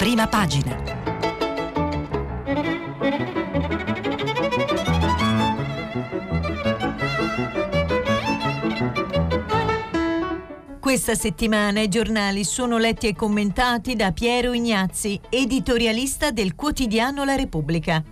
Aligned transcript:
prima 0.00 0.26
pagina. 0.28 0.82
Questa 10.80 11.14
settimana 11.14 11.80
i 11.82 11.88
giornali 11.88 12.44
sono 12.44 12.78
letti 12.78 13.08
e 13.08 13.14
commentati 13.14 13.94
da 13.94 14.12
Piero 14.12 14.54
Ignazzi, 14.54 15.20
editorialista 15.28 16.30
del 16.30 16.54
quotidiano 16.54 17.24
La 17.24 17.34
Repubblica. 17.34 18.02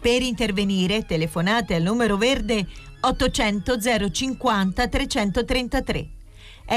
Per 0.00 0.22
intervenire 0.22 1.04
telefonate 1.04 1.74
al 1.74 1.82
numero 1.82 2.16
verde 2.16 2.66
800 3.00 4.10
050 4.10 4.88
333. 4.88 6.08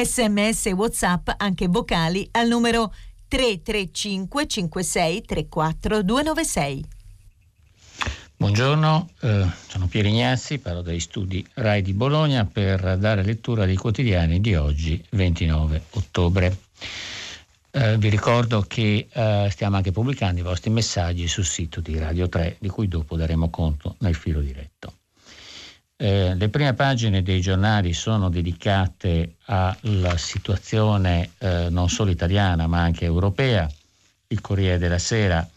Sms 0.04 0.66
WhatsApp 0.74 1.30
anche 1.38 1.70
vocali 1.70 2.28
al 2.32 2.50
numero 2.50 2.92
335 3.36 4.48
56 4.48 5.26
34 5.26 6.04
296. 6.04 6.86
Buongiorno, 8.38 9.10
eh, 9.20 9.46
sono 9.68 9.88
Piero 9.88 10.08
Ignazzi, 10.08 10.60
parlo 10.60 10.82
dagli 10.82 11.02
studi 11.02 11.46
RAI 11.56 11.82
di 11.82 11.92
Bologna 11.92 12.46
per 12.46 12.98
dare 12.98 13.24
lettura 13.24 13.66
dei 13.66 13.76
quotidiani 13.76 14.40
di 14.40 14.56
oggi, 14.56 15.04
29 15.10 15.84
ottobre. 15.92 16.58
Eh, 17.72 17.98
vi 17.98 18.08
ricordo 18.08 18.62
che 18.62 19.10
eh, 19.12 19.48
stiamo 19.52 19.76
anche 19.76 19.92
pubblicando 19.92 20.40
i 20.40 20.44
vostri 20.44 20.70
messaggi 20.70 21.28
sul 21.28 21.44
sito 21.44 21.82
di 21.82 22.00
Radio 22.00 22.30
3, 22.30 22.56
di 22.60 22.70
cui 22.70 22.88
dopo 22.88 23.18
daremo 23.18 23.50
conto 23.50 23.98
nel 24.00 24.16
filo 24.16 24.40
diretto. 24.40 24.94
Eh, 25.98 26.36
le 26.36 26.50
prime 26.50 26.74
pagine 26.74 27.24
dei 27.24 27.40
giornali 27.40 27.94
sono 27.94 28.30
dedicate 28.30 29.36
alla 29.46 30.18
situazione 30.18 31.32
eh, 31.38 31.70
non 31.70 31.88
solo 31.88 32.12
italiana 32.12 32.68
ma 32.68 32.82
anche 32.82 33.06
europea. 33.06 33.70
Il 34.28 34.42
Corriere 34.42 34.78
della 34.78 35.00
Sera 35.00 35.48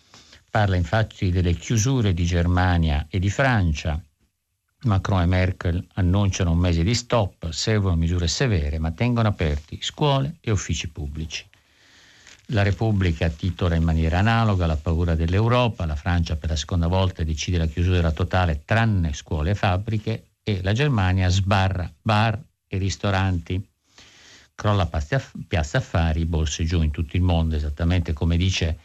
parla 0.48 0.76
infatti 0.76 1.30
delle 1.30 1.54
chiusure 1.54 2.14
di 2.14 2.24
Germania 2.24 3.06
e 3.10 3.18
di 3.18 3.30
Francia. 3.30 4.00
Macron 4.82 5.22
e 5.22 5.26
Merkel 5.26 5.84
annunciano 5.94 6.52
un 6.52 6.58
mese 6.58 6.84
di 6.84 6.94
stop, 6.94 7.50
servono 7.50 7.96
misure 7.96 8.28
severe 8.28 8.78
ma 8.78 8.92
tengono 8.92 9.26
aperti 9.26 9.80
scuole 9.82 10.36
e 10.40 10.52
uffici 10.52 10.88
pubblici. 10.88 11.44
La 12.52 12.62
Repubblica 12.62 13.28
titola 13.28 13.74
in 13.74 13.82
maniera 13.82 14.20
analoga 14.20 14.66
la 14.66 14.76
paura 14.76 15.16
dell'Europa, 15.16 15.84
la 15.84 15.96
Francia 15.96 16.36
per 16.36 16.50
la 16.50 16.56
seconda 16.56 16.86
volta 16.86 17.24
decide 17.24 17.58
la 17.58 17.66
chiusura 17.66 18.12
totale 18.12 18.62
tranne 18.64 19.12
scuole 19.14 19.50
e 19.50 19.54
fabbriche 19.56 20.27
e 20.48 20.62
la 20.62 20.72
Germania 20.72 21.28
sbarra 21.28 21.92
bar 22.00 22.40
e 22.66 22.78
ristoranti. 22.78 23.62
Crolla 24.54 24.86
Piazza 24.86 25.76
Affari, 25.76 26.24
borse 26.24 26.64
giù 26.64 26.80
in 26.82 26.90
tutto 26.90 27.16
il 27.16 27.22
mondo, 27.22 27.54
esattamente 27.54 28.14
come 28.14 28.38
dice 28.38 28.78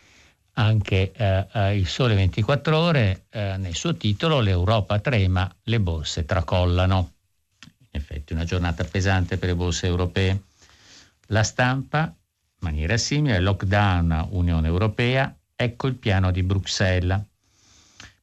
anche 0.56 1.14
eh, 1.14 1.48
eh 1.52 1.78
il 1.78 1.88
Sole 1.88 2.16
24 2.16 2.78
Ore 2.78 3.26
eh, 3.30 3.56
nel 3.58 3.76
suo 3.76 3.96
titolo, 3.96 4.42
l'Europa 4.42 5.00
trema, 5.00 5.50
le 5.64 5.80
borse 5.80 6.26
tracollano. 6.26 7.14
In 7.80 8.00
effetti 8.02 8.34
una 8.34 8.44
giornata 8.44 8.84
pesante 8.84 9.38
per 9.38 9.48
le 9.48 9.56
borse 9.56 9.88
europee. 9.88 10.44
La 11.28 11.44
stampa, 11.44 12.02
in 12.02 12.58
maniera 12.60 12.98
simile, 12.98 13.40
lockdown 13.40 14.28
Unione 14.32 14.68
Europea, 14.68 15.34
ecco 15.56 15.88
il 15.88 15.96
piano 15.96 16.30
di 16.30 16.44
Bruxelles 16.44 17.22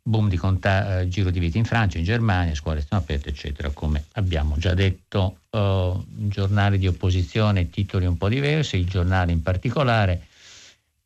boom 0.03 0.29
di 0.29 0.37
conta- 0.37 1.01
eh, 1.01 1.09
giro 1.09 1.31
di 1.31 1.39
vita 1.39 1.59
in 1.59 1.65
Francia, 1.65 1.99
in 1.99 2.05
Germania, 2.05 2.55
scuole 2.55 2.85
sono 2.87 3.01
aperte, 3.01 3.31
eccetera, 3.31 3.71
come 3.71 4.05
abbiamo 4.13 4.57
già 4.57 4.75
detto. 4.75 5.39
Uh, 5.51 6.05
giornali 6.07 6.79
di 6.79 6.87
opposizione, 6.87 7.71
titoli 7.71 8.07
un 8.07 8.17
po' 8.17 8.29
diversi, 8.29 8.77
il 8.77 8.87
giornale 8.87 9.33
in 9.33 9.43
particolare, 9.43 10.27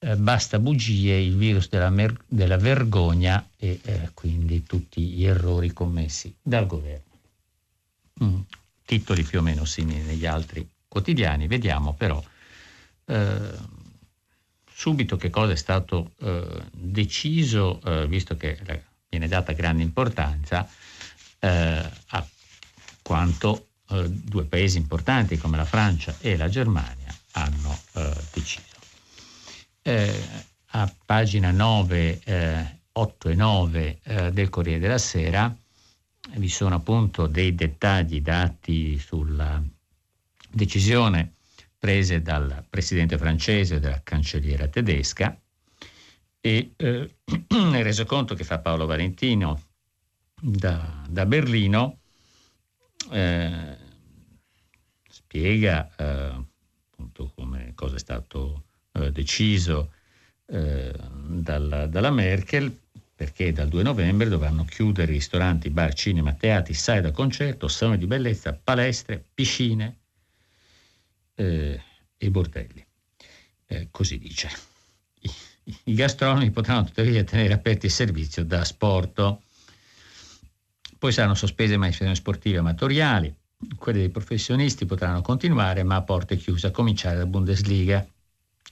eh, 0.00 0.16
basta 0.16 0.58
bugie, 0.58 1.16
il 1.16 1.36
virus 1.36 1.68
della, 1.70 1.88
mer- 1.88 2.24
della 2.28 2.58
vergogna 2.58 3.48
e 3.56 3.80
eh, 3.82 4.10
quindi 4.12 4.62
tutti 4.64 5.00
gli 5.00 5.24
errori 5.24 5.72
commessi 5.72 6.34
dal 6.42 6.66
governo. 6.66 7.12
Mm. 8.22 8.40
Titoli 8.84 9.22
più 9.22 9.38
o 9.38 9.42
meno 9.42 9.64
simili 9.64 10.02
negli 10.02 10.26
altri 10.26 10.68
quotidiani, 10.86 11.46
vediamo 11.46 11.94
però 11.94 12.22
eh, 13.06 13.50
subito 14.74 15.16
che 15.16 15.30
cosa 15.30 15.52
è 15.52 15.56
stato 15.56 16.12
eh, 16.20 16.64
deciso, 16.72 17.80
visto 18.08 18.36
che 18.36 18.58
viene 19.08 19.28
data 19.28 19.52
grande 19.52 19.82
importanza 19.82 20.68
eh, 21.38 21.90
a 22.06 22.26
quanto 23.02 23.68
eh, 23.90 24.08
due 24.08 24.44
paesi 24.44 24.78
importanti 24.78 25.36
come 25.36 25.56
la 25.56 25.64
Francia 25.64 26.16
e 26.20 26.36
la 26.36 26.48
Germania 26.48 27.14
hanno 27.32 27.78
eh, 27.92 28.12
deciso. 28.32 28.62
Eh, 29.82 30.22
a 30.68 30.92
pagina 31.04 31.50
9, 31.50 32.72
8 32.92 33.28
eh, 33.28 33.32
e 33.32 33.34
9 33.34 34.00
eh, 34.02 34.32
del 34.32 34.48
Corriere 34.48 34.80
della 34.80 34.98
Sera 34.98 35.54
vi 36.36 36.48
sono 36.48 36.76
appunto 36.76 37.26
dei 37.26 37.54
dettagli 37.54 38.20
dati 38.22 38.98
sulla 38.98 39.62
decisione 40.50 41.34
prese 41.84 42.22
dal 42.22 42.64
presidente 42.70 43.18
francese 43.18 43.74
e 43.74 43.80
dalla 43.80 44.00
cancelliera 44.02 44.68
tedesca 44.68 45.38
e 46.40 46.72
eh, 46.76 47.14
nel 47.48 47.84
resoconto 47.84 48.34
che 48.34 48.42
fa 48.42 48.58
Paolo 48.58 48.86
Valentino 48.86 49.60
da, 50.40 51.04
da 51.06 51.26
Berlino 51.26 51.98
eh, 53.10 53.76
spiega 55.10 55.90
eh, 55.94 56.46
appunto 56.90 57.30
come 57.34 57.72
cosa 57.74 57.96
è 57.96 57.98
stato 57.98 58.62
eh, 58.92 59.12
deciso 59.12 59.92
eh, 60.46 60.90
dalla, 61.26 61.86
dalla, 61.86 62.10
Merkel 62.10 62.74
perché 63.14 63.52
dal 63.52 63.68
2 63.68 63.82
novembre 63.82 64.30
dovranno 64.30 64.64
chiudere 64.64 65.12
ristoranti, 65.12 65.68
bar, 65.68 65.92
cinema, 65.92 66.32
teatri, 66.32 66.72
sale 66.72 67.02
da 67.02 67.10
concerto, 67.10 67.68
saloni 67.68 67.98
di 67.98 68.06
bellezza, 68.06 68.54
palestre, 68.54 69.22
piscine 69.34 69.98
eh, 71.34 71.82
e 72.16 72.30
bordelli. 72.30 72.84
così 73.90 74.18
dice. 74.18 74.48
I 75.84 75.94
gastronomi 75.94 76.50
potranno 76.50 76.84
tuttavia 76.84 77.24
tenere 77.24 77.54
aperti 77.54 77.86
il 77.86 77.92
servizio 77.92 78.44
da 78.44 78.64
sport. 78.64 79.36
Poi 80.98 81.12
saranno 81.12 81.34
sospese 81.34 81.76
manifestazioni 81.76 82.16
sportive 82.16 82.58
amatoriali, 82.58 83.34
quelle 83.76 83.98
dei 83.98 84.10
professionisti 84.10 84.84
potranno 84.84 85.22
continuare 85.22 85.82
ma 85.82 85.96
a 85.96 86.02
porte 86.02 86.36
chiuse, 86.36 86.66
a 86.66 86.70
cominciare 86.70 87.16
dalla 87.16 87.28
Bundesliga, 87.28 88.06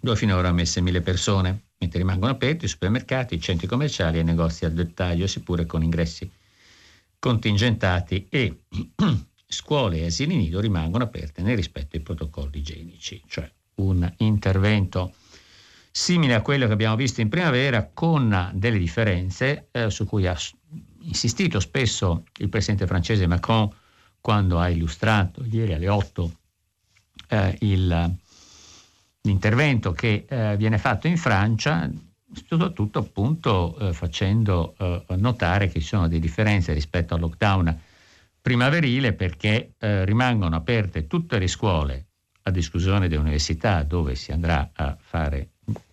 dove 0.01 0.17
finora 0.17 0.49
ha 0.49 0.53
messe 0.53 0.81
mille 0.81 1.01
persone, 1.01 1.69
mentre 1.79 1.99
rimangono 1.99 2.33
aperti 2.33 2.67
i 2.67 2.69
supermercati, 2.69 3.35
i 3.35 3.41
centri 3.41 3.67
commerciali 3.67 4.19
e 4.19 4.21
i 4.21 4.25
negozi 4.25 4.65
al 4.65 4.73
dettaglio, 4.73 5.27
seppure 5.27 5.67
con 5.67 5.83
ingressi 5.83 6.31
contingentati 7.19 8.27
e 8.29 8.65
scuole 9.53 9.99
e 9.99 10.07
asili 10.07 10.37
nido 10.37 10.61
rimangono 10.61 11.05
aperte 11.05 11.43
nel 11.43 11.57
rispetto 11.57 11.89
dei 11.93 12.01
protocolli 12.01 12.59
igienici, 12.59 13.23
cioè 13.27 13.51
un 13.77 14.11
intervento 14.19 15.15
simile 15.91 16.35
a 16.35 16.43
quello 16.43 16.67
che 16.67 16.73
abbiamo 16.73 16.97
visto 16.97 17.21
in 17.21 17.29
primavera, 17.29 17.91
con 17.93 18.51
delle 18.55 18.79
differenze 18.79 19.69
eh, 19.71 19.91
su 19.91 20.07
cui 20.07 20.27
ha 20.27 20.37
insistito 21.03 21.61
spesso 21.61 22.25
il 22.39 22.49
presidente 22.49 22.87
francese 22.87 23.27
Macron 23.27 23.71
quando 24.21 24.59
ha 24.59 24.69
illustrato 24.69 25.45
ieri 25.45 25.75
alle 25.75 25.89
8 25.89 26.33
eh, 27.29 27.57
il, 27.61 28.17
l'intervento 29.23 29.93
che 29.93 30.25
eh, 30.29 30.57
viene 30.57 30.79
fatto 30.79 31.09
in 31.09 31.19
Francia, 31.19 31.91
soprattutto 32.47 33.01
appunto 33.01 33.77
eh, 33.79 33.93
facendo 33.93 34.75
eh, 34.79 35.05
notare 35.17 35.69
che 35.69 35.81
ci 35.81 35.87
sono 35.87 36.09
delle 36.09 36.21
differenze 36.21 36.73
rispetto 36.73 37.15
al 37.15 37.21
lockdown 37.21 37.81
primaverile 38.43 39.15
perché 39.15 39.75
eh, 39.79 40.05
rimangono 40.05 40.57
aperte 40.57 41.07
tutte 41.07 41.39
le 41.39 41.47
scuole 41.47 42.07
ad 42.43 42.57
esclusione 42.57 43.09
delle 43.09 43.21
università 43.21 43.85
dove 43.85 44.17
si 44.17 44.33
andrà 44.33 44.71
a 44.75 44.97
fare 45.01 45.51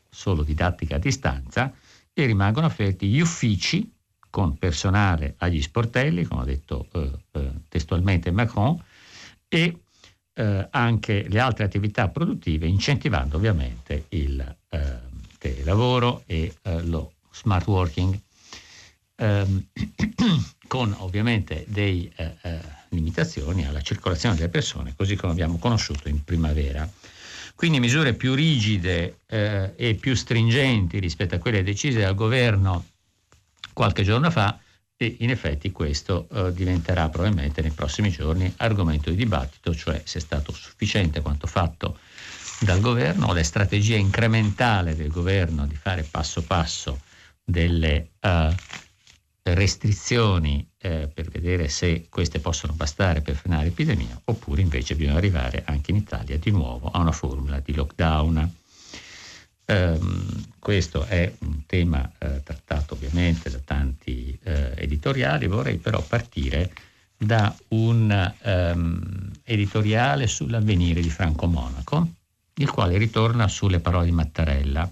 solo 0.09 0.41
didattica 0.43 0.95
a 0.95 0.99
distanza 0.99 1.71
e 2.11 2.25
rimangono 2.25 2.65
aperti 2.65 3.07
gli 3.07 3.21
uffici 3.21 3.93
con 4.29 4.57
personale 4.57 5.35
agli 5.37 5.61
sportelli, 5.61 6.25
come 6.25 6.41
ha 6.41 6.45
detto 6.45 6.87
eh, 6.93 7.11
eh, 7.31 7.51
testualmente 7.67 8.31
Macron, 8.31 8.81
e 9.47 9.81
eh, 10.33 10.67
anche 10.71 11.27
le 11.27 11.39
altre 11.39 11.65
attività 11.65 12.09
produttive, 12.09 12.67
incentivando 12.67 13.37
ovviamente 13.37 14.05
il 14.09 14.57
eh, 14.69 14.99
telelavoro 15.37 16.23
e 16.25 16.53
eh, 16.61 16.83
lo 16.83 17.13
smart 17.31 17.67
working, 17.67 18.19
ehm, 19.19 19.67
con 20.67 20.95
ovviamente 20.99 21.65
delle 21.67 22.09
eh, 22.15 22.59
limitazioni 22.89 23.65
alla 23.65 23.81
circolazione 23.81 24.35
delle 24.35 24.49
persone, 24.49 24.93
così 24.95 25.15
come 25.15 25.31
abbiamo 25.31 25.57
conosciuto 25.57 26.09
in 26.09 26.23
primavera. 26.23 26.89
Quindi 27.55 27.79
misure 27.79 28.13
più 28.13 28.33
rigide 28.33 29.19
eh, 29.27 29.73
e 29.75 29.95
più 29.95 30.15
stringenti 30.15 30.99
rispetto 30.99 31.35
a 31.35 31.39
quelle 31.39 31.61
decise 31.61 31.99
dal 31.99 32.15
governo 32.15 32.85
qualche 33.73 34.03
giorno 34.03 34.31
fa 34.31 34.57
e 34.95 35.17
in 35.19 35.29
effetti 35.29 35.71
questo 35.71 36.27
eh, 36.31 36.53
diventerà 36.53 37.09
probabilmente 37.09 37.61
nei 37.61 37.71
prossimi 37.71 38.11
giorni 38.11 38.53
argomento 38.57 39.09
di 39.09 39.15
dibattito, 39.15 39.73
cioè 39.73 40.01
se 40.05 40.19
è 40.19 40.21
stato 40.21 40.51
sufficiente 40.51 41.21
quanto 41.21 41.47
fatto 41.47 41.97
dal 42.59 42.81
governo, 42.81 43.33
la 43.33 43.43
strategia 43.43 43.95
incrementale 43.95 44.95
del 44.95 45.09
governo 45.09 45.65
di 45.65 45.75
fare 45.75 46.03
passo 46.03 46.41
passo 46.43 46.99
delle 47.43 48.09
uh, 48.19 48.53
restrizioni 49.53 50.67
eh, 50.77 51.09
per 51.13 51.29
vedere 51.29 51.67
se 51.67 52.07
queste 52.09 52.39
possono 52.39 52.73
bastare 52.73 53.21
per 53.21 53.35
frenare 53.35 53.65
l'epidemia, 53.65 54.19
oppure 54.25 54.61
invece 54.61 54.95
bisogna 54.95 55.17
arrivare 55.17 55.63
anche 55.65 55.91
in 55.91 55.97
Italia 55.97 56.37
di 56.37 56.51
nuovo 56.51 56.89
a 56.89 56.99
una 56.99 57.11
formula 57.11 57.59
di 57.59 57.73
lockdown. 57.73 58.53
Um, 59.65 60.45
questo 60.57 61.05
è 61.05 61.31
un 61.39 61.65
tema 61.67 62.11
eh, 62.17 62.41
trattato 62.43 62.95
ovviamente 62.95 63.51
da 63.51 63.59
tanti 63.63 64.37
eh, 64.43 64.73
editoriali, 64.75 65.45
vorrei 65.45 65.77
però 65.77 66.01
partire 66.01 66.73
da 67.15 67.55
un 67.69 68.33
um, 68.43 69.31
editoriale 69.43 70.25
sull'avvenire 70.25 71.01
di 71.01 71.09
Franco 71.09 71.45
Monaco, 71.45 72.07
il 72.55 72.69
quale 72.71 72.97
ritorna 72.97 73.47
sulle 73.47 73.79
parole 73.79 74.05
di 74.05 74.11
Mattarella. 74.11 74.89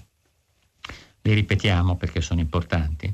Le 1.21 1.33
ripetiamo 1.33 1.95
perché 1.95 2.21
sono 2.21 2.39
importanti. 2.39 3.11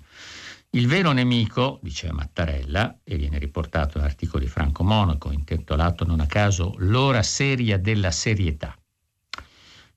Il 0.75 0.88
vero 0.88 1.12
nemico, 1.12 1.78
diceva 1.84 2.14
Mattarella, 2.14 3.02
e 3.04 3.16
viene 3.16 3.38
riportato 3.38 4.00
in 4.00 4.06
articolo 4.06 4.44
di 4.44 4.50
Franco 4.50 4.84
Monaco, 4.84 5.31
intitolato 5.31 6.04
non 6.04 6.20
a 6.20 6.25
caso 6.25 6.74
L'ora 6.80 7.22
seria 7.22 7.78
della 7.78 8.10
serietà. 8.10 8.75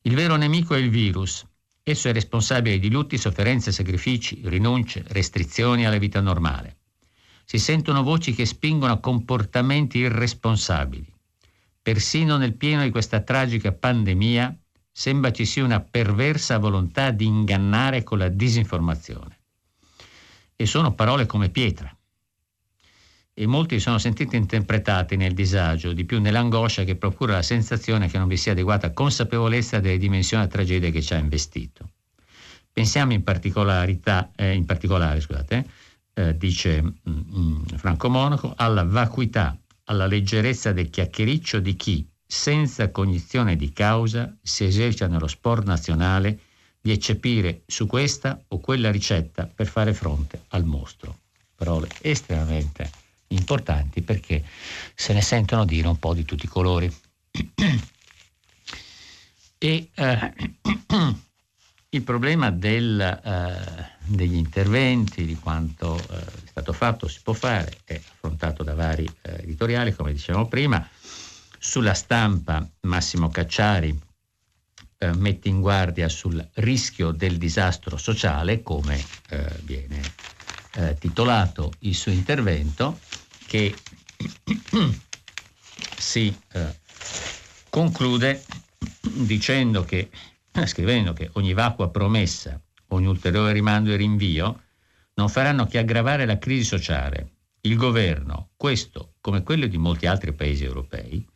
Il 0.02 0.14
vero 0.14 0.36
nemico 0.36 0.74
è 0.74 0.78
il 0.78 0.90
virus. 0.90 1.46
Esso 1.82 2.08
è 2.08 2.12
responsabile 2.12 2.78
di 2.78 2.90
lutti, 2.90 3.16
sofferenze, 3.16 3.72
sacrifici, 3.72 4.42
rinunce, 4.44 5.02
restrizioni 5.06 5.86
alla 5.86 5.96
vita 5.96 6.20
normale. 6.20 6.76
Si 7.46 7.58
sentono 7.58 8.02
voci 8.02 8.34
che 8.34 8.44
spingono 8.44 8.92
a 8.92 9.00
comportamenti 9.00 9.96
irresponsabili. 9.96 11.10
Persino 11.80 12.36
nel 12.36 12.54
pieno 12.54 12.82
di 12.82 12.90
questa 12.90 13.22
tragica 13.22 13.72
pandemia 13.72 14.54
sembra 14.92 15.32
ci 15.32 15.46
sia 15.46 15.64
una 15.64 15.80
perversa 15.80 16.58
volontà 16.58 17.12
di 17.12 17.24
ingannare 17.24 18.02
con 18.02 18.18
la 18.18 18.28
disinformazione 18.28 19.35
e 20.56 20.66
sono 20.66 20.94
parole 20.94 21.26
come 21.26 21.50
pietra. 21.50 21.94
E 23.38 23.46
molti 23.46 23.78
sono 23.80 23.98
sentiti 23.98 24.34
interpretati 24.36 25.16
nel 25.16 25.34
disagio, 25.34 25.92
di 25.92 26.06
più 26.06 26.20
nell'angoscia 26.20 26.84
che 26.84 26.96
procura 26.96 27.34
la 27.34 27.42
sensazione 27.42 28.08
che 28.08 28.16
non 28.16 28.28
vi 28.28 28.38
sia 28.38 28.52
adeguata 28.52 28.92
consapevolezza 28.92 29.78
delle 29.78 29.98
dimensioni 29.98 30.44
della 30.44 30.54
tragedia 30.54 30.90
che 30.90 31.02
ci 31.02 31.12
ha 31.12 31.18
investito. 31.18 31.90
Pensiamo 32.72 33.12
in, 33.12 33.22
eh, 34.36 34.52
in 34.54 34.64
particolare, 34.64 35.20
scusate, 35.20 35.66
eh, 36.14 36.36
dice 36.36 36.80
mh, 36.80 36.94
mm, 37.08 37.38
mm, 37.38 37.62
Franco 37.76 38.08
Monaco, 38.08 38.54
alla 38.56 38.84
vacuità, 38.84 39.58
alla 39.84 40.06
leggerezza 40.06 40.72
del 40.72 40.88
chiacchiericcio 40.88 41.60
di 41.60 41.76
chi, 41.76 42.08
senza 42.26 42.90
cognizione 42.90 43.56
di 43.56 43.70
causa, 43.72 44.34
si 44.42 44.64
esercita 44.64 45.06
nello 45.06 45.26
sport 45.26 45.64
nazionale 45.66 46.38
di 46.86 46.92
eccepire 46.92 47.62
su 47.66 47.88
questa 47.88 48.40
o 48.46 48.60
quella 48.60 48.92
ricetta 48.92 49.50
per 49.52 49.66
fare 49.66 49.92
fronte 49.92 50.44
al 50.50 50.64
mostro. 50.64 51.18
Parole 51.56 51.88
estremamente 52.00 52.88
importanti 53.28 54.02
perché 54.02 54.44
se 54.94 55.12
ne 55.12 55.20
sentono 55.20 55.64
dire 55.64 55.88
un 55.88 55.98
po' 55.98 56.14
di 56.14 56.24
tutti 56.24 56.44
i 56.44 56.48
colori. 56.48 56.88
e 59.58 59.88
eh, 59.92 60.32
il 61.90 62.02
problema 62.02 62.52
del, 62.52 63.00
eh, 63.00 63.90
degli 64.04 64.36
interventi, 64.36 65.24
di 65.24 65.34
quanto 65.34 65.96
eh, 65.98 66.20
è 66.20 66.48
stato 66.50 66.72
fatto, 66.72 67.08
si 67.08 67.18
può 67.20 67.32
fare, 67.32 67.78
è 67.84 67.94
affrontato 67.94 68.62
da 68.62 68.74
vari 68.74 69.12
eh, 69.22 69.42
editoriali, 69.42 69.92
come 69.92 70.12
dicevamo 70.12 70.46
prima. 70.46 70.88
Sulla 71.58 71.94
stampa 71.94 72.64
Massimo 72.82 73.28
Cacciari 73.28 74.05
eh, 75.06 75.14
mette 75.14 75.48
in 75.48 75.60
guardia 75.60 76.08
sul 76.08 76.46
rischio 76.54 77.10
del 77.12 77.36
disastro 77.36 77.96
sociale, 77.96 78.62
come 78.62 79.02
eh, 79.30 79.60
viene 79.62 80.00
eh, 80.74 80.96
titolato 80.98 81.72
il 81.80 81.94
suo 81.94 82.12
intervento, 82.12 82.98
che 83.46 83.74
si 85.96 86.36
eh, 86.52 86.78
conclude 87.70 88.44
dicendo 89.00 89.84
che, 89.84 90.10
scrivendo 90.64 91.12
che 91.12 91.30
ogni 91.34 91.52
vacua 91.52 91.90
promessa, 91.90 92.60
ogni 92.88 93.06
ulteriore 93.06 93.52
rimando 93.52 93.92
e 93.92 93.96
rinvio 93.96 94.62
non 95.14 95.28
faranno 95.28 95.66
che 95.66 95.78
aggravare 95.78 96.26
la 96.26 96.38
crisi 96.38 96.64
sociale. 96.64 97.30
Il 97.62 97.76
governo, 97.76 98.50
questo 98.56 99.14
come 99.20 99.42
quello 99.42 99.66
di 99.66 99.78
molti 99.78 100.06
altri 100.06 100.32
paesi 100.32 100.64
europei, 100.64 101.26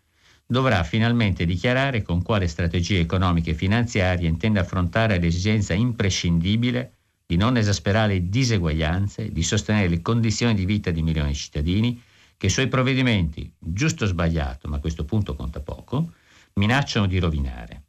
dovrà 0.50 0.82
finalmente 0.82 1.44
dichiarare 1.44 2.02
con 2.02 2.22
quale 2.22 2.48
strategie 2.48 2.98
economiche 2.98 3.50
e 3.50 3.54
finanziarie 3.54 4.26
intende 4.26 4.58
affrontare 4.58 5.20
l'esigenza 5.20 5.74
imprescindibile 5.74 6.94
di 7.24 7.36
non 7.36 7.56
esasperare 7.56 8.28
diseguaglianze, 8.28 9.30
di 9.30 9.44
sostenere 9.44 9.86
le 9.86 10.02
condizioni 10.02 10.54
di 10.54 10.64
vita 10.64 10.90
di 10.90 11.02
milioni 11.02 11.30
di 11.30 11.36
cittadini 11.36 12.02
che 12.36 12.46
i 12.46 12.50
suoi 12.50 12.66
provvedimenti, 12.66 13.48
giusto 13.60 14.02
o 14.02 14.06
sbagliato, 14.08 14.66
ma 14.66 14.78
a 14.78 14.80
questo 14.80 15.04
punto 15.04 15.36
conta 15.36 15.60
poco, 15.60 16.14
minacciano 16.54 17.06
di 17.06 17.20
rovinare. 17.20 17.84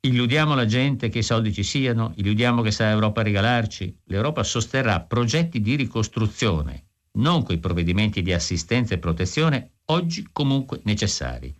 Illudiamo 0.00 0.54
la 0.54 0.64
gente 0.64 1.10
che 1.10 1.18
i 1.18 1.22
soldi 1.22 1.52
ci 1.52 1.62
siano, 1.62 2.14
illudiamo 2.16 2.62
che 2.62 2.70
sarà 2.70 2.92
l'Europa 2.92 3.20
a 3.20 3.24
regalarci. 3.24 3.98
L'Europa 4.04 4.42
sosterrà 4.42 5.00
progetti 5.00 5.60
di 5.60 5.76
ricostruzione, 5.76 6.84
non 7.18 7.42
quei 7.42 7.58
provvedimenti 7.58 8.22
di 8.22 8.32
assistenza 8.32 8.94
e 8.94 8.98
protezione 8.98 9.72
oggi 9.86 10.26
comunque 10.32 10.80
necessari 10.84 11.54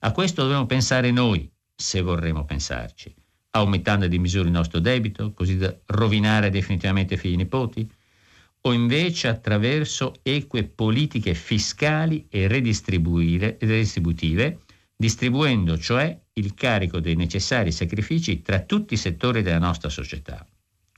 a 0.00 0.12
questo 0.12 0.42
dobbiamo 0.42 0.66
pensare 0.66 1.10
noi, 1.10 1.50
se 1.74 2.00
vorremmo 2.00 2.44
pensarci, 2.44 3.14
aumentando 3.50 4.06
di 4.06 4.18
misura 4.18 4.44
il 4.44 4.52
nostro 4.52 4.80
debito, 4.80 5.32
così 5.32 5.56
da 5.56 5.74
rovinare 5.86 6.50
definitivamente 6.50 7.16
figli 7.16 7.34
e 7.34 7.36
nipoti, 7.36 7.90
o 8.62 8.72
invece 8.72 9.28
attraverso 9.28 10.16
eque 10.22 10.64
politiche 10.64 11.34
fiscali 11.34 12.26
e 12.28 12.48
redistributive, 12.48 14.60
distribuendo 14.96 15.78
cioè 15.78 16.18
il 16.34 16.54
carico 16.54 17.00
dei 17.00 17.14
necessari 17.14 17.70
sacrifici 17.70 18.42
tra 18.42 18.60
tutti 18.60 18.94
i 18.94 18.98
settori 18.98 19.42
della 19.42 19.58
nostra 19.58 19.88
società. 19.88 20.46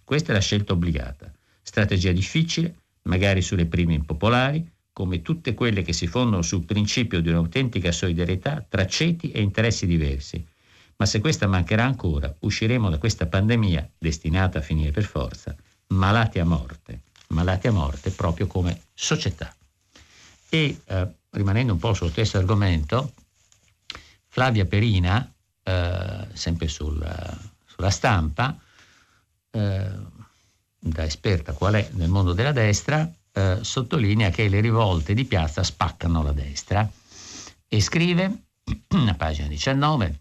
Questa 0.02 0.30
è 0.30 0.34
la 0.34 0.40
scelta 0.40 0.72
obbligata, 0.72 1.30
strategia 1.60 2.12
difficile, 2.12 2.74
magari 3.02 3.42
sulle 3.42 3.66
prime 3.66 3.94
impopolari, 3.94 4.66
come 4.98 5.22
tutte 5.22 5.54
quelle 5.54 5.82
che 5.82 5.92
si 5.92 6.08
fondano 6.08 6.42
sul 6.42 6.64
principio 6.64 7.20
di 7.20 7.28
un'autentica 7.28 7.92
solidarietà 7.92 8.66
tra 8.68 8.84
ceti 8.84 9.30
e 9.30 9.40
interessi 9.40 9.86
diversi. 9.86 10.44
Ma 10.96 11.06
se 11.06 11.20
questa 11.20 11.46
mancherà 11.46 11.84
ancora, 11.84 12.34
usciremo 12.40 12.90
da 12.90 12.98
questa 12.98 13.26
pandemia, 13.26 13.90
destinata 13.96 14.58
a 14.58 14.60
finire 14.60 14.90
per 14.90 15.04
forza, 15.04 15.54
malati 15.94 16.40
a 16.40 16.44
morte, 16.44 17.02
malati 17.28 17.68
a 17.68 17.70
morte 17.70 18.10
proprio 18.10 18.48
come 18.48 18.86
società. 18.92 19.54
E 20.48 20.80
eh, 20.84 21.08
rimanendo 21.30 21.74
un 21.74 21.78
po' 21.78 21.94
sullo 21.94 22.10
stesso 22.10 22.36
argomento, 22.36 23.12
Flavia 24.26 24.64
Perina, 24.64 25.32
eh, 25.62 26.26
sempre 26.32 26.66
sul, 26.66 27.00
sulla 27.66 27.90
stampa, 27.90 28.58
eh, 29.52 29.90
da 30.80 31.04
esperta 31.04 31.52
qual 31.52 31.74
è 31.74 31.88
nel 31.92 32.08
mondo 32.08 32.32
della 32.32 32.50
destra, 32.50 33.08
eh, 33.32 33.58
sottolinea 33.60 34.30
che 34.30 34.48
le 34.48 34.60
rivolte 34.60 35.14
di 35.14 35.24
piazza 35.24 35.62
spaccano 35.62 36.22
la 36.22 36.32
destra 36.32 36.88
e 37.68 37.80
scrive, 37.80 38.42
a 38.88 39.14
pagina 39.14 39.46
19, 39.46 40.20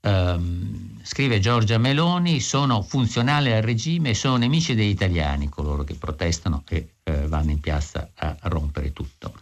ehm, 0.00 1.00
scrive 1.02 1.40
Giorgia 1.40 1.78
Meloni, 1.78 2.40
sono 2.40 2.82
funzionali 2.82 3.52
al 3.52 3.62
regime 3.62 4.10
e 4.10 4.14
sono 4.14 4.36
nemici 4.36 4.74
degli 4.74 4.90
italiani, 4.90 5.48
coloro 5.48 5.84
che 5.84 5.94
protestano 5.94 6.62
e 6.68 6.94
eh, 7.02 7.26
vanno 7.26 7.50
in 7.50 7.60
piazza 7.60 8.10
a 8.14 8.36
rompere 8.42 8.92
tutto. 8.92 9.34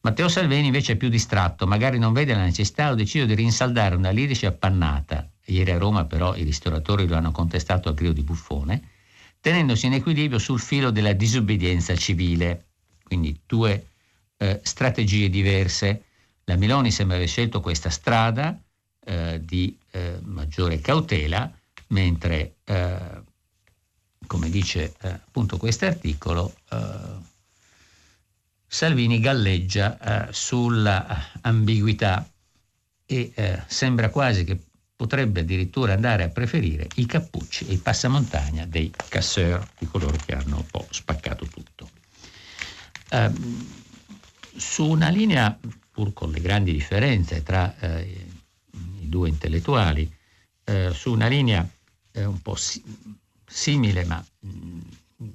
Matteo 0.00 0.28
Salvini 0.28 0.66
invece 0.66 0.92
è 0.92 0.96
più 0.96 1.08
distratto, 1.08 1.66
magari 1.66 1.98
non 1.98 2.12
vede 2.12 2.34
la 2.34 2.44
necessità 2.44 2.90
o 2.90 2.94
decide 2.94 3.26
di 3.26 3.34
rinsaldare 3.34 3.96
una 3.96 4.10
lirici 4.10 4.46
appannata. 4.46 5.28
Ieri 5.46 5.70
a 5.72 5.78
Roma 5.78 6.04
però 6.04 6.36
i 6.36 6.44
ristoratori 6.44 7.06
lo 7.06 7.16
hanno 7.16 7.32
contestato 7.32 7.88
a 7.88 7.92
grido 7.92 8.12
di 8.12 8.22
buffone 8.22 8.82
tenendosi 9.40 9.86
in 9.86 9.94
equilibrio 9.94 10.38
sul 10.38 10.60
filo 10.60 10.90
della 10.90 11.12
disobbedienza 11.12 11.94
civile. 11.96 12.66
Quindi 13.02 13.40
due 13.46 13.86
eh, 14.36 14.60
strategie 14.62 15.30
diverse. 15.30 16.04
La 16.44 16.56
Meloni 16.56 16.90
sembra 16.90 17.16
aver 17.16 17.28
scelto 17.28 17.60
questa 17.60 17.90
strada 17.90 18.58
eh, 19.04 19.40
di 19.42 19.76
eh, 19.90 20.18
maggiore 20.22 20.80
cautela, 20.80 21.50
mentre, 21.88 22.56
eh, 22.64 23.22
come 24.26 24.50
dice 24.50 24.94
eh, 25.00 25.08
appunto 25.08 25.56
questo 25.56 25.86
articolo, 25.86 26.54
eh, 26.70 27.36
Salvini 28.70 29.18
galleggia 29.18 30.28
sulla 30.30 31.30
ambiguità 31.40 32.30
e 33.06 33.32
sembra 33.66 34.10
quasi 34.10 34.44
che 34.44 34.58
potrebbe 34.98 35.42
addirittura 35.42 35.92
andare 35.92 36.24
a 36.24 36.28
preferire 36.28 36.88
i 36.96 37.06
cappucci 37.06 37.68
e 37.68 37.74
i 37.74 37.78
passamontagna 37.78 38.66
dei 38.66 38.90
casseur, 39.08 39.64
di 39.78 39.86
coloro 39.86 40.18
che 40.26 40.34
hanno 40.34 40.56
un 40.56 40.66
po' 40.66 40.88
spaccato 40.90 41.46
tutto. 41.46 41.88
Eh, 43.10 43.30
su 44.56 44.88
una 44.88 45.08
linea, 45.08 45.56
pur 45.92 46.12
con 46.12 46.32
le 46.32 46.40
grandi 46.40 46.72
differenze 46.72 47.44
tra 47.44 47.78
eh, 47.78 48.26
i 49.00 49.08
due 49.08 49.28
intellettuali, 49.28 50.12
eh, 50.64 50.90
su 50.92 51.12
una 51.12 51.28
linea 51.28 51.64
eh, 52.10 52.24
un 52.24 52.42
po' 52.42 52.56
si- 52.56 52.82
simile, 53.46 54.04
ma 54.04 54.26
mh, 54.40 54.80
mm, 55.22 55.30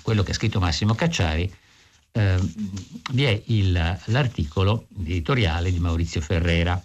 quello 0.00 0.22
che 0.22 0.30
ha 0.30 0.34
scritto 0.34 0.58
Massimo 0.58 0.94
Cacciari, 0.94 1.54
eh, 2.12 2.38
vi 3.12 3.24
è 3.24 3.42
il, 3.48 4.00
l'articolo 4.06 4.86
editoriale 5.00 5.70
di 5.70 5.80
Maurizio 5.80 6.22
Ferrera, 6.22 6.82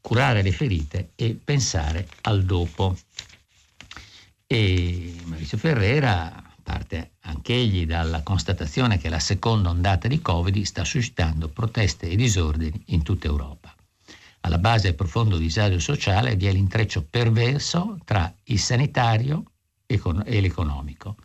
Curare 0.00 0.42
le 0.42 0.52
ferite 0.52 1.12
e 1.14 1.38
pensare 1.42 2.08
al 2.22 2.44
dopo. 2.44 2.96
E 4.46 5.14
Maurizio 5.24 5.58
Ferrera 5.58 6.42
parte 6.62 7.12
anch'egli 7.20 7.86
dalla 7.86 8.22
constatazione 8.22 8.98
che 8.98 9.08
la 9.08 9.18
seconda 9.18 9.70
ondata 9.70 10.08
di 10.08 10.20
Covid 10.20 10.62
sta 10.62 10.84
suscitando 10.84 11.48
proteste 11.48 12.08
e 12.08 12.16
disordini 12.16 12.82
in 12.86 13.02
tutta 13.02 13.26
Europa. 13.26 13.74
Alla 14.40 14.58
base 14.58 14.88
del 14.88 14.94
profondo 14.94 15.36
disagio 15.36 15.78
sociale 15.78 16.36
vi 16.36 16.46
è 16.46 16.52
l'intreccio 16.52 17.06
perverso 17.08 17.98
tra 18.04 18.32
il 18.44 18.58
sanitario 18.58 19.44
e 19.86 20.40
l'economico 20.40 21.16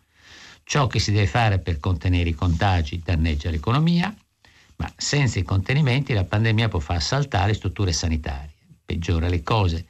Ciò 0.67 0.88
che 0.88 0.98
si 0.98 1.12
deve 1.12 1.27
fare 1.27 1.60
per 1.60 1.79
contenere 1.79 2.29
i 2.29 2.34
contagi 2.34 3.00
danneggia 3.00 3.51
l'economia, 3.51 4.13
ma 4.77 4.91
senza 4.98 5.38
i 5.38 5.44
contenimenti 5.44 6.12
la 6.12 6.24
pandemia 6.24 6.70
può 6.70 6.79
far 6.79 7.03
saltare 7.03 7.53
strutture 7.53 7.94
sanitarie, 7.94 8.55
peggiora 8.86 9.27
le 9.27 9.42
cose. 9.42 9.86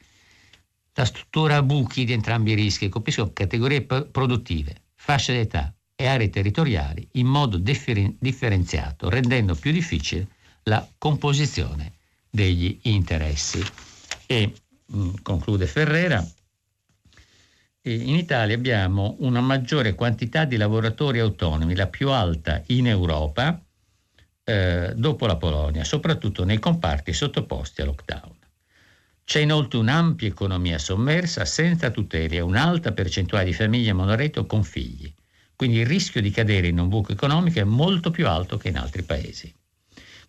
La 0.93 1.05
struttura 1.05 1.57
a 1.57 1.61
buchi 1.61 2.05
di 2.05 2.13
entrambi 2.13 2.51
i 2.51 2.55
rischi 2.55 2.89
colpiscono 2.89 3.33
categorie 3.33 3.81
produttive, 3.81 4.83
fasce 4.95 5.33
d'età 5.33 5.73
e 5.95 6.07
aree 6.07 6.29
territoriali 6.29 7.07
in 7.13 7.27
modo 7.27 7.57
differen- 7.57 8.15
differenziato, 8.19 9.09
rendendo 9.09 9.55
più 9.55 9.71
difficile 9.71 10.27
la 10.63 10.87
composizione 10.97 11.93
degli 12.29 12.79
interessi. 12.83 13.63
E 14.25 14.53
mh, 14.85 14.97
mm, 14.97 15.13
conclude 15.21 15.67
Ferrera, 15.67 16.25
in 17.87 18.15
Italia 18.15 18.55
abbiamo 18.55 19.15
una 19.19 19.41
maggiore 19.41 19.93
quantità 19.93 20.45
di 20.45 20.57
lavoratori 20.57 21.19
autonomi, 21.19 21.75
la 21.75 21.85
più 21.85 22.09
alta 22.09 22.63
in 22.67 22.87
Europa, 22.87 23.61
eh, 24.43 24.93
dopo 24.95 25.27
la 25.27 25.35
Polonia, 25.35 25.83
soprattutto 25.83 26.43
nei 26.43 26.57
comparti 26.57 27.13
sottoposti 27.13 27.81
a 27.81 27.85
lockdown. 27.85 28.34
C'è 29.25 29.39
inoltre 29.39 29.79
un'ampia 29.79 30.27
economia 30.27 30.77
sommersa 30.77 31.45
senza 31.45 31.89
tutele 31.89 32.35
e 32.35 32.41
un'alta 32.41 32.91
percentuale 32.91 33.45
di 33.45 33.53
famiglie 33.53 33.91
monoreddito 33.91 34.45
con 34.45 34.63
figli. 34.63 35.11
Quindi 35.55 35.79
il 35.79 35.87
rischio 35.87 36.21
di 36.21 36.29
cadere 36.29 36.67
in 36.67 36.79
un 36.79 36.89
buco 36.89 37.11
economico 37.11 37.59
è 37.59 37.63
molto 37.63 38.11
più 38.11 38.27
alto 38.27 38.57
che 38.57 38.67
in 38.67 38.77
altri 38.77 39.01
paesi. 39.01 39.51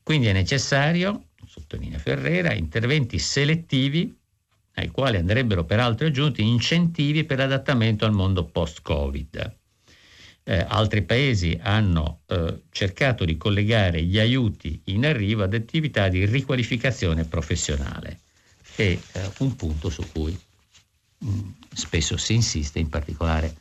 Quindi 0.02 0.28
è 0.28 0.32
necessario, 0.32 1.26
sottolinea 1.46 1.98
Ferrera, 1.98 2.54
interventi 2.54 3.18
selettivi 3.18 4.16
ai 4.76 4.88
quali 4.88 5.18
andrebbero 5.18 5.64
peraltro 5.64 6.06
aggiunti 6.06 6.42
incentivi 6.42 7.24
per 7.24 7.36
l'adattamento 7.36 8.06
al 8.06 8.12
mondo 8.12 8.44
post-Covid. 8.44 9.56
Eh, 10.42 10.64
altri 10.68 11.02
paesi 11.02 11.58
hanno 11.60 12.20
eh, 12.26 12.62
cercato 12.70 13.26
di 13.26 13.36
collegare 13.36 14.02
gli 14.02 14.18
aiuti 14.18 14.80
in 14.84 15.04
arrivo 15.04 15.42
ad 15.42 15.52
attività 15.52 16.08
di 16.08 16.24
riqualificazione 16.24 17.24
professionale. 17.24 18.20
È 18.76 18.82
eh, 18.82 19.32
un 19.38 19.56
punto 19.56 19.88
su 19.88 20.02
cui 20.12 20.38
mh, 21.18 21.28
mm, 21.28 21.48
spesso 21.72 22.16
si 22.16 22.34
insiste, 22.34 22.78
in 22.78 22.88
particolare 22.88 23.56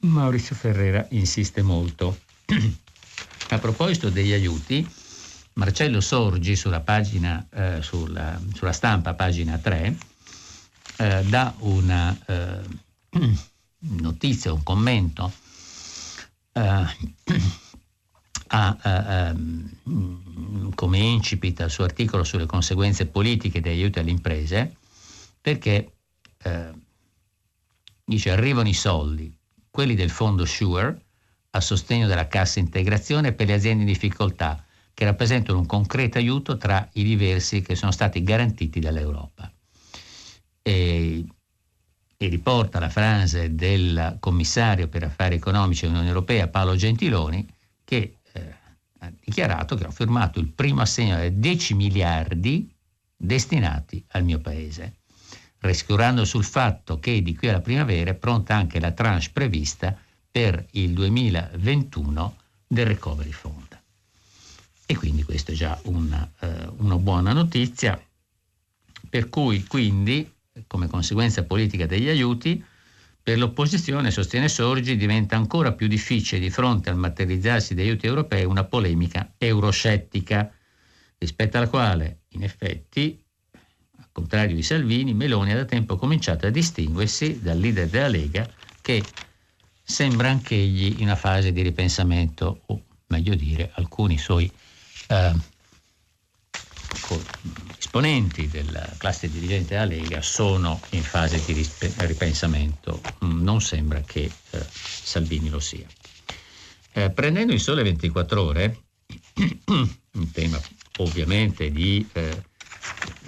Maurizio 0.00 0.54
Ferrera 0.54 1.06
insiste 1.10 1.62
molto. 1.62 2.20
A 3.50 3.58
proposito 3.58 4.10
degli 4.10 4.32
aiuti, 4.32 4.86
Marcello 5.54 6.00
Sorgi 6.00 6.56
sulla 6.56 6.80
pagina, 6.80 7.46
eh, 7.50 7.82
sulla, 7.82 8.40
sulla 8.54 8.72
stampa, 8.72 9.14
pagina 9.14 9.58
3, 9.58 9.96
eh, 10.96 11.24
dà 11.24 11.54
una 11.58 12.16
eh, 12.26 12.60
notizia, 13.78 14.52
un 14.52 14.62
commento 14.62 15.32
eh, 18.44 18.56
a, 18.56 19.28
ehm, 19.28 20.72
come 20.74 20.98
incipit 20.98 21.60
al 21.60 21.70
suo 21.70 21.84
articolo 21.84 22.24
sulle 22.24 22.46
conseguenze 22.46 23.06
politiche 23.06 23.60
degli 23.60 23.80
aiuti 23.80 23.98
alle 23.98 24.10
imprese, 24.10 24.76
perché 25.40 25.92
eh, 26.42 26.72
dice 28.04 28.30
arrivano 28.30 28.68
i 28.68 28.74
soldi, 28.74 29.34
quelli 29.70 29.94
del 29.94 30.10
fondo 30.10 30.44
SURE, 30.44 31.02
a 31.50 31.60
sostegno 31.60 32.06
della 32.06 32.26
cassa 32.26 32.58
integrazione 32.58 33.32
per 33.32 33.46
le 33.46 33.54
aziende 33.54 33.82
in 33.82 33.88
difficoltà, 33.88 34.64
che 34.92 35.04
rappresentano 35.04 35.58
un 35.58 35.66
concreto 35.66 36.18
aiuto 36.18 36.56
tra 36.56 36.88
i 36.94 37.02
diversi 37.02 37.62
che 37.62 37.74
sono 37.74 37.92
stati 37.92 38.22
garantiti 38.22 38.80
dall'Europa. 38.80 39.50
E, 40.62 41.24
e 42.16 42.28
riporta 42.28 42.78
la 42.78 42.88
frase 42.88 43.54
del 43.54 44.16
commissario 44.20 44.88
per 44.88 45.04
affari 45.04 45.34
economici 45.34 45.82
dell'Unione 45.82 46.08
Europea 46.08 46.48
Paolo 46.48 46.76
Gentiloni 46.76 47.46
che 47.84 48.18
dichiarato 49.22 49.76
che 49.76 49.84
ha 49.84 49.90
firmato 49.90 50.38
il 50.38 50.48
primo 50.48 50.82
assegno 50.82 51.18
di 51.20 51.38
10 51.38 51.74
miliardi 51.74 52.72
destinati 53.16 54.04
al 54.08 54.24
mio 54.24 54.38
paese, 54.40 54.96
rassicurando 55.58 56.24
sul 56.24 56.44
fatto 56.44 56.98
che 57.00 57.22
di 57.22 57.34
qui 57.34 57.48
alla 57.48 57.60
primavera 57.60 58.10
è 58.10 58.14
pronta 58.14 58.54
anche 58.54 58.80
la 58.80 58.92
tranche 58.92 59.30
prevista 59.32 59.96
per 60.30 60.66
il 60.72 60.92
2021 60.92 62.36
del 62.66 62.86
Recovery 62.86 63.30
Fund. 63.30 63.78
E 64.86 64.96
quindi 64.96 65.22
questa 65.22 65.52
è 65.52 65.54
già 65.54 65.78
una, 65.84 66.30
eh, 66.40 66.68
una 66.78 66.96
buona 66.96 67.32
notizia, 67.32 68.00
per 69.08 69.28
cui 69.28 69.64
quindi 69.64 70.30
come 70.66 70.86
conseguenza 70.86 71.42
politica 71.44 71.86
degli 71.86 72.08
aiuti, 72.08 72.64
per 73.24 73.38
l'opposizione, 73.38 74.10
sostiene 74.10 74.50
Sorgi, 74.50 74.98
diventa 74.98 75.34
ancora 75.34 75.72
più 75.72 75.88
difficile 75.88 76.38
di 76.38 76.50
fronte 76.50 76.90
al 76.90 76.96
materializzarsi 76.96 77.72
degli 77.72 77.86
aiuti 77.86 78.04
europei 78.06 78.44
una 78.44 78.64
polemica 78.64 79.32
euroscettica, 79.38 80.52
rispetto 81.16 81.56
alla 81.56 81.70
quale, 81.70 82.18
in 82.32 82.42
effetti, 82.42 83.18
al 83.96 84.08
contrario 84.12 84.54
di 84.54 84.62
Salvini, 84.62 85.14
Meloni 85.14 85.52
ha 85.52 85.56
da 85.56 85.64
tempo 85.64 85.96
cominciato 85.96 86.46
a 86.46 86.50
distinguersi 86.50 87.40
dal 87.40 87.58
leader 87.58 87.88
della 87.88 88.08
Lega 88.08 88.46
che 88.82 89.02
sembra 89.82 90.28
anch'egli 90.28 90.96
in 90.98 91.04
una 91.04 91.16
fase 91.16 91.50
di 91.50 91.62
ripensamento, 91.62 92.60
o 92.66 92.82
meglio 93.06 93.34
dire, 93.34 93.70
alcuni 93.76 94.18
suoi 94.18 94.52
eh, 95.08 95.32
esponenti 97.78 98.48
della 98.48 98.88
classe 98.96 99.30
dirigente 99.30 99.74
della 99.74 99.84
Lega 99.84 100.22
sono 100.22 100.80
in 100.90 101.02
fase 101.02 101.42
di 101.44 101.68
ripensamento. 101.98 103.00
Mm, 103.24 103.42
non 103.42 103.60
sembra 103.60 104.00
che 104.00 104.30
eh, 104.50 104.66
Salvini 104.70 105.48
lo 105.48 105.60
sia. 105.60 105.86
Eh, 106.92 107.10
prendendo 107.10 107.52
il 107.52 107.60
sole 107.60 107.82
24 107.82 108.42
ore, 108.42 108.82
un 109.66 110.30
tema 110.32 110.60
ovviamente 110.98 111.70
di 111.70 112.06
eh, 112.12 112.42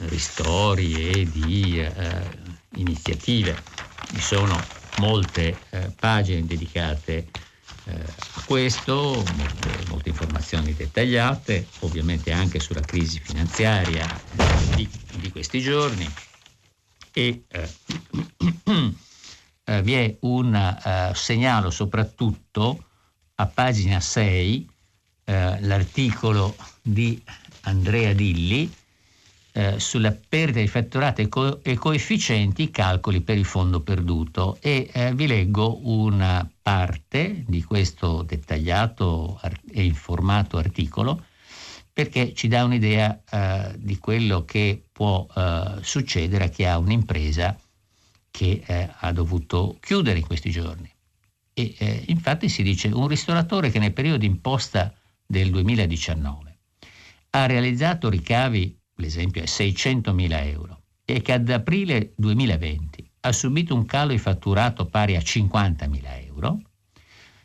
ristori 0.09 1.21
e 1.21 1.31
di 1.31 1.81
eh, 1.81 1.91
iniziative, 2.77 3.61
ci 4.13 4.21
sono 4.21 4.63
molte 4.97 5.57
eh, 5.71 5.91
pagine 5.99 6.47
dedicate 6.47 7.17
eh, 7.17 7.27
a 7.89 8.43
questo, 8.45 9.23
molte, 9.37 9.85
molte, 9.89 10.09
informazioni 10.09 10.75
dettagliate, 10.75 11.67
ovviamente 11.81 12.33
anche 12.33 12.59
sulla 12.59 12.81
crisi 12.81 13.21
finanziaria 13.21 14.07
di, 14.75 14.89
di 15.21 15.31
questi 15.31 15.61
giorni. 15.61 16.13
E 17.13 17.45
eh, 17.49 17.69
eh, 19.65 19.83
vi 19.83 19.95
è 19.95 20.17
un 20.21 20.53
uh, 20.55 21.15
segnalo 21.15 21.71
soprattutto 21.71 22.85
a 23.37 23.47
pagina 23.47 24.01
6 24.01 24.69
eh, 25.25 25.61
l'articolo 25.61 26.57
di 26.83 27.23
Andrea 27.63 28.13
Dilli 28.13 28.73
eh, 29.57 29.81
sulla 29.81 30.15
perdita 30.29 30.61
di 30.61 30.69
fatturati 30.69 31.23
e, 31.23 31.29
co- 31.29 31.63
e, 31.63 31.77
coefficienti 31.77 32.71
calcoli 32.71 33.23
per 33.23 33.39
il 33.39 33.47
fondo 33.47 33.81
perduto 33.81 34.59
e 34.61 34.91
eh, 34.93 35.15
vi 35.15 35.27
leggo 35.27 35.81
una 35.89 36.47
parte 36.61 37.43
di 37.47 37.63
questo 37.63 38.21
dettagliato 38.23 39.39
ar- 39.41 39.59
e 39.73 39.83
informato 39.83 40.59
articolo 40.59 41.25
perché 41.91 42.35
ci 42.35 42.49
dà 42.49 42.65
un'idea 42.65 43.23
eh, 43.31 43.75
di 43.79 43.97
quello 43.97 44.45
che 44.45 44.85
può 44.93 45.27
eh, 45.35 45.79
succedere 45.81 46.45
a 46.45 46.49
chi 46.49 46.67
ha 46.67 46.77
un'impresa 46.77 47.59
che 48.31 48.63
eh, 48.67 48.91
ha 48.95 49.11
dovuto 49.13 49.79
chiudere 49.81 50.19
in 50.19 50.27
questi 50.27 50.51
giorni. 50.51 50.93
E 51.55 52.05
infatti 52.09 52.51
si 52.51 52.63
dice 52.63 52.89
un 52.89 53.09
ristoratore 53.09 53.71
che 53.71 53.79
nel 53.79 53.95
periodo 53.95 54.27
imposta 54.27 54.93
del 55.27 55.51
2019 55.51 56.59
ha 57.31 57.47
realizzato 57.47 58.11
ricavi 58.11 58.79
l'esempio 58.97 59.43
è 59.43 59.47
600.000 59.47 60.47
euro, 60.47 60.81
e 61.05 61.23
che 61.23 61.33
ad 61.33 61.49
aprile 61.49 62.13
2020 62.17 63.11
ha 63.21 63.33
subito 63.33 63.75
un 63.75 63.87
calo 63.87 64.13
di 64.13 64.19
fatturato 64.19 64.87
pari 64.87 65.17
a 65.17 65.21
50.000 65.21 66.27
euro, 66.27 66.61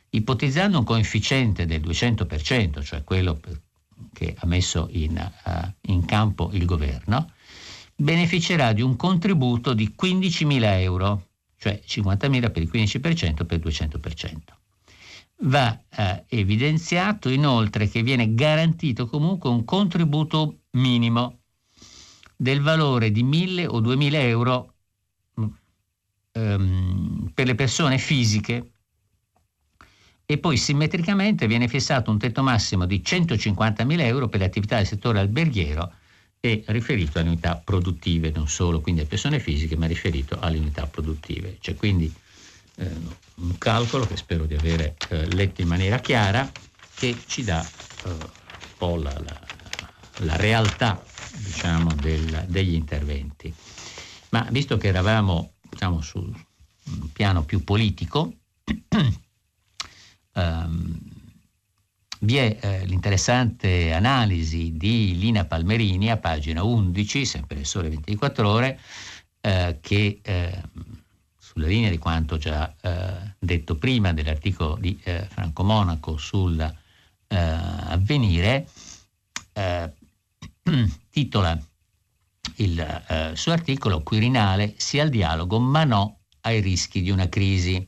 ipotizzando 0.10 0.80
un 0.80 0.84
coefficiente 0.84 1.66
del 1.66 1.82
200%, 1.82 2.84
cioè 2.84 3.04
quello 3.04 3.40
che 4.14 4.36
ha 4.38 4.46
messo 4.46 4.88
in, 4.92 5.32
uh, 5.46 5.92
in 5.92 6.06
campo 6.06 6.50
il 6.54 6.66
governo, 6.66 7.32
beneficerà 7.96 8.74
di 8.74 8.82
un 8.82 8.96
contributo 8.96 9.74
di 9.74 9.94
15.000 10.00 10.64
euro, 10.82 11.28
cioè 11.58 11.80
50.000 11.86 12.52
per 12.52 12.62
il 12.62 12.70
15% 12.72 13.46
per 13.46 13.60
il 13.60 13.66
200%. 13.66 14.38
Va 15.44 15.80
eh, 15.90 16.24
evidenziato 16.28 17.30
inoltre 17.30 17.90
che 17.90 18.04
viene 18.04 18.36
garantito 18.36 19.08
comunque 19.08 19.50
un 19.50 19.66
contributo 19.66 20.62
minimo 20.72 21.41
del 22.42 22.62
valore 22.62 23.12
di 23.12 23.24
1.000 23.24 23.68
o 23.68 23.82
2.000 23.82 24.14
euro 24.16 24.74
ehm, 26.32 27.30
per 27.36 27.46
le 27.46 27.54
persone 27.54 28.00
fisiche 28.00 28.72
e 30.26 30.38
poi 30.40 30.58
simmetricamente 30.58 31.46
viene 31.46 31.68
fissato 31.68 32.10
un 32.10 32.18
tetto 32.18 32.42
massimo 32.42 32.88
di 32.88 33.04
150.000 33.06 34.00
euro 34.00 34.28
per 34.28 34.40
le 34.40 34.48
attività 34.48 34.78
del 34.78 34.88
settore 34.88 35.20
alberghiero 35.20 35.94
e 36.40 36.64
riferito 36.66 37.20
alle 37.20 37.28
unità 37.28 37.62
produttive, 37.64 38.32
non 38.34 38.48
solo 38.48 38.82
quindi 38.82 39.02
a 39.02 39.06
persone 39.06 39.40
fisiche, 39.40 39.78
ma 39.78 39.86
riferito 39.86 40.40
alle 40.40 40.58
unità 40.58 40.88
produttive. 40.88 41.58
C'è 41.60 41.76
quindi 41.76 42.12
eh, 42.78 42.90
un 43.36 43.56
calcolo 43.60 44.08
che 44.08 44.18
spero 44.18 44.46
di 44.48 44.56
avere 44.56 44.96
eh, 45.10 45.28
letto 45.28 45.62
in 45.62 45.68
maniera 45.68 46.00
chiara 46.00 46.52
che 46.96 47.16
ci 47.28 47.44
dà 47.44 47.64
eh, 47.64 48.10
un 48.10 48.18
po' 48.80 48.96
la, 48.96 49.14
la, 49.14 49.40
la 50.26 50.36
realtà 50.38 51.04
diciamo, 51.44 51.94
del, 51.96 52.46
degli 52.48 52.74
interventi. 52.74 53.54
Ma 54.30 54.48
visto 54.50 54.78
che 54.78 54.88
eravamo 54.88 55.54
diciamo, 55.70 56.02
sul 56.02 56.34
piano 57.14 57.44
più 57.44 57.64
politico, 57.64 58.34
Um, 60.34 60.98
vi 62.24 62.38
è 62.38 62.58
eh, 62.62 62.86
l'interessante 62.86 63.94
analisi 63.94 64.78
di 64.78 65.18
Lina 65.18 65.46
Palmerini 65.46 66.12
a 66.12 66.18
pagina 66.18 66.64
11, 66.64 67.26
sempre 67.26 67.56
nel 67.56 67.66
Sole 67.66 67.90
24 67.90 68.48
Ore, 68.48 68.80
eh, 69.42 69.78
che 69.82 70.20
eh, 70.22 70.62
sulla 71.38 71.68
linea 71.68 71.90
di 71.90 71.98
quanto 71.98 72.38
già 72.38 72.74
eh, 72.80 73.34
detto 73.40 73.76
prima 73.76 74.14
dell'articolo 74.14 74.78
di 74.80 75.00
eh, 75.04 75.26
Franco 75.30 75.64
Monaco 75.64 76.18
sul 76.18 76.60
eh, 77.28 77.58
titola 81.12 81.60
il 82.56 83.32
suo 83.36 83.52
articolo 83.52 84.02
Quirinale 84.02 84.74
sia 84.78 85.04
al 85.04 85.10
dialogo 85.10 85.60
ma 85.60 85.84
no 85.84 86.22
ai 86.42 86.60
rischi 86.60 87.02
di 87.02 87.12
una 87.12 87.30
crisi 87.30 87.88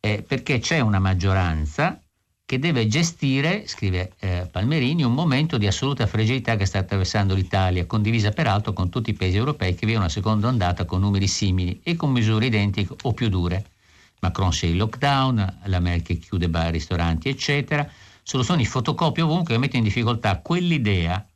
eh, 0.00 0.22
perché 0.22 0.60
c'è 0.60 0.78
una 0.78 1.00
maggioranza 1.00 2.00
che 2.46 2.60
deve 2.60 2.86
gestire, 2.86 3.66
scrive 3.66 4.12
eh, 4.20 4.48
Palmerini, 4.48 5.02
un 5.02 5.12
momento 5.12 5.58
di 5.58 5.66
assoluta 5.66 6.06
fragilità 6.06 6.54
che 6.54 6.64
sta 6.64 6.78
attraversando 6.78 7.34
l'Italia, 7.34 7.86
condivisa 7.86 8.30
peraltro 8.30 8.72
con 8.72 8.88
tutti 8.88 9.10
i 9.10 9.14
paesi 9.14 9.36
europei 9.36 9.74
che 9.74 9.84
vivono 9.84 10.04
una 10.04 10.12
seconda 10.12 10.46
ondata 10.46 10.84
con 10.84 11.00
numeri 11.00 11.26
simili 11.26 11.80
e 11.82 11.96
con 11.96 12.12
misure 12.12 12.46
identiche 12.46 12.94
o 13.02 13.12
più 13.12 13.28
dure. 13.28 13.72
Macron 14.20 14.50
c'è 14.50 14.66
il 14.66 14.76
lockdown, 14.76 15.58
la 15.64 15.80
Merkel 15.80 16.20
chiude 16.20 16.48
bar, 16.48 16.70
ristoranti, 16.70 17.28
eccetera. 17.28 17.88
Sono 18.22 18.60
i 18.60 18.64
fotocopi 18.64 19.22
ovunque 19.22 19.54
che 19.54 19.60
mettono 19.60 19.78
in 19.78 19.88
difficoltà 19.88 20.38
quell'idea 20.38 21.26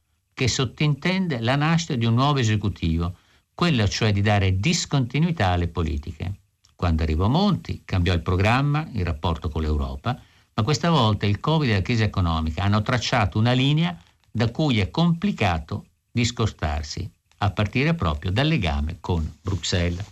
che 0.41 0.49
sottintende 0.49 1.39
la 1.39 1.55
nascita 1.55 1.97
di 1.97 2.07
un 2.07 2.15
nuovo 2.15 2.39
esecutivo, 2.39 3.15
quella 3.55 3.87
cioè 3.87 4.11
di 4.11 4.23
dare 4.23 4.59
discontinuità 4.59 5.49
alle 5.49 5.69
politiche. 5.69 6.33
Quando 6.75 7.03
arrivò 7.03 7.29
Monti 7.29 7.83
cambiò 7.85 8.15
il 8.15 8.23
programma, 8.23 8.89
il 8.95 9.05
rapporto 9.05 9.51
con 9.51 9.61
l'Europa, 9.61 10.19
ma 10.55 10.63
questa 10.63 10.89
volta 10.89 11.27
il 11.27 11.41
Covid 11.41 11.69
e 11.69 11.75
la 11.75 11.83
crisi 11.83 12.05
economica 12.05 12.63
hanno 12.63 12.81
tracciato 12.81 13.39
una 13.39 13.53
linea 13.53 13.95
da 14.31 14.51
cui 14.51 14.81
è 14.81 14.91
complicato 14.91 15.85
discostarsi, 16.11 17.07
a 17.37 17.51
partire 17.51 17.93
proprio 17.93 18.31
dal 18.31 18.47
legame 18.47 18.97
con 18.99 19.31
Bruxelles. 19.43 20.03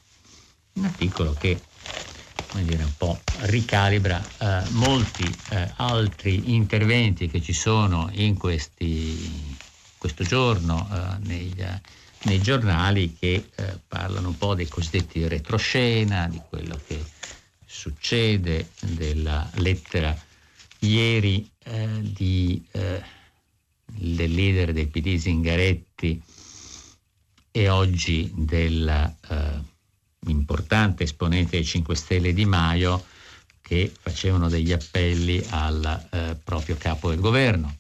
Un 0.74 0.84
articolo 0.84 1.32
che 1.38 1.58
come 2.48 2.64
dire, 2.64 2.82
un 2.82 2.94
po' 2.96 3.18
ricalibra 3.44 4.22
eh, 4.38 4.68
molti 4.72 5.24
eh, 5.50 5.72
altri 5.76 6.54
interventi 6.54 7.28
che 7.28 7.40
ci 7.40 7.52
sono 7.52 8.08
in 8.12 8.36
questi, 8.36 9.47
questo 9.98 10.24
giorno 10.24 10.88
eh, 10.90 11.18
negli, 11.26 11.62
nei 12.22 12.40
giornali 12.40 13.14
che 13.18 13.50
eh, 13.54 13.78
parlano 13.86 14.28
un 14.28 14.38
po' 14.38 14.54
dei 14.54 14.68
cosiddetti 14.68 15.28
retroscena, 15.28 16.26
di 16.28 16.40
quello 16.48 16.80
che 16.86 17.04
succede, 17.66 18.70
della 18.80 19.46
lettera 19.56 20.16
ieri 20.80 21.50
eh, 21.64 22.00
di, 22.02 22.64
eh, 22.70 23.02
del 23.84 24.32
leader 24.32 24.72
del 24.72 24.86
PD 24.88 25.16
Zingaretti 25.16 26.22
e 27.50 27.68
oggi 27.68 28.30
dell'importante 28.34 31.02
eh, 31.02 31.06
esponente 31.06 31.56
dei 31.56 31.64
5 31.64 31.96
Stelle 31.96 32.32
Di 32.32 32.44
Maio 32.44 33.04
che 33.60 33.92
facevano 33.98 34.48
degli 34.48 34.70
appelli 34.72 35.44
al 35.50 36.06
eh, 36.10 36.36
proprio 36.42 36.76
capo 36.76 37.10
del 37.10 37.20
governo 37.20 37.76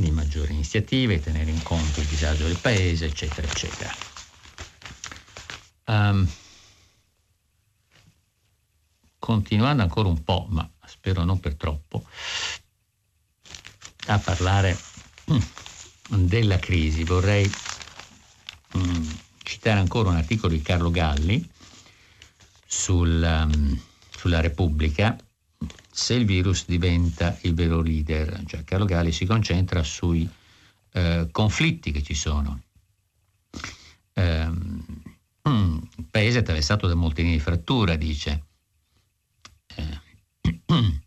di 0.00 0.10
maggiori 0.10 0.52
iniziative, 0.52 1.20
tenere 1.20 1.50
in 1.50 1.62
conto 1.62 2.00
il 2.00 2.06
disagio 2.06 2.46
del 2.46 2.58
paese, 2.58 3.06
eccetera, 3.06 3.46
eccetera. 3.46 3.94
Um, 5.86 6.28
continuando 9.18 9.82
ancora 9.82 10.08
un 10.08 10.22
po', 10.24 10.46
ma 10.50 10.68
spero 10.86 11.24
non 11.24 11.40
per 11.40 11.54
troppo, 11.54 12.04
a 14.06 14.18
parlare 14.18 14.76
mm, 15.32 16.24
della 16.26 16.58
crisi, 16.58 17.04
vorrei 17.04 17.50
um, 18.72 19.18
citare 19.42 19.80
ancora 19.80 20.10
un 20.10 20.16
articolo 20.16 20.52
di 20.52 20.62
Carlo 20.62 20.90
Galli 20.90 21.48
sul, 22.66 23.22
um, 23.22 23.80
sulla 24.10 24.40
Repubblica 24.40 25.16
se 25.90 26.14
il 26.14 26.24
virus 26.24 26.64
diventa 26.66 27.36
il 27.42 27.54
vero 27.54 27.80
leader. 27.80 28.42
Cioè 28.46 28.64
Carlo 28.64 28.84
Galli 28.84 29.12
si 29.12 29.26
concentra 29.26 29.82
sui 29.82 30.28
eh, 30.92 31.28
conflitti 31.30 31.90
che 31.90 32.02
ci 32.02 32.14
sono. 32.14 32.62
Eh, 34.12 34.50
il 35.42 36.06
paese 36.10 36.38
è 36.38 36.40
attraversato 36.40 36.86
da 36.86 36.94
molte 36.94 37.22
linee 37.22 37.36
di 37.36 37.42
frattura, 37.42 37.96
dice, 37.96 38.44
eh, 39.76 40.00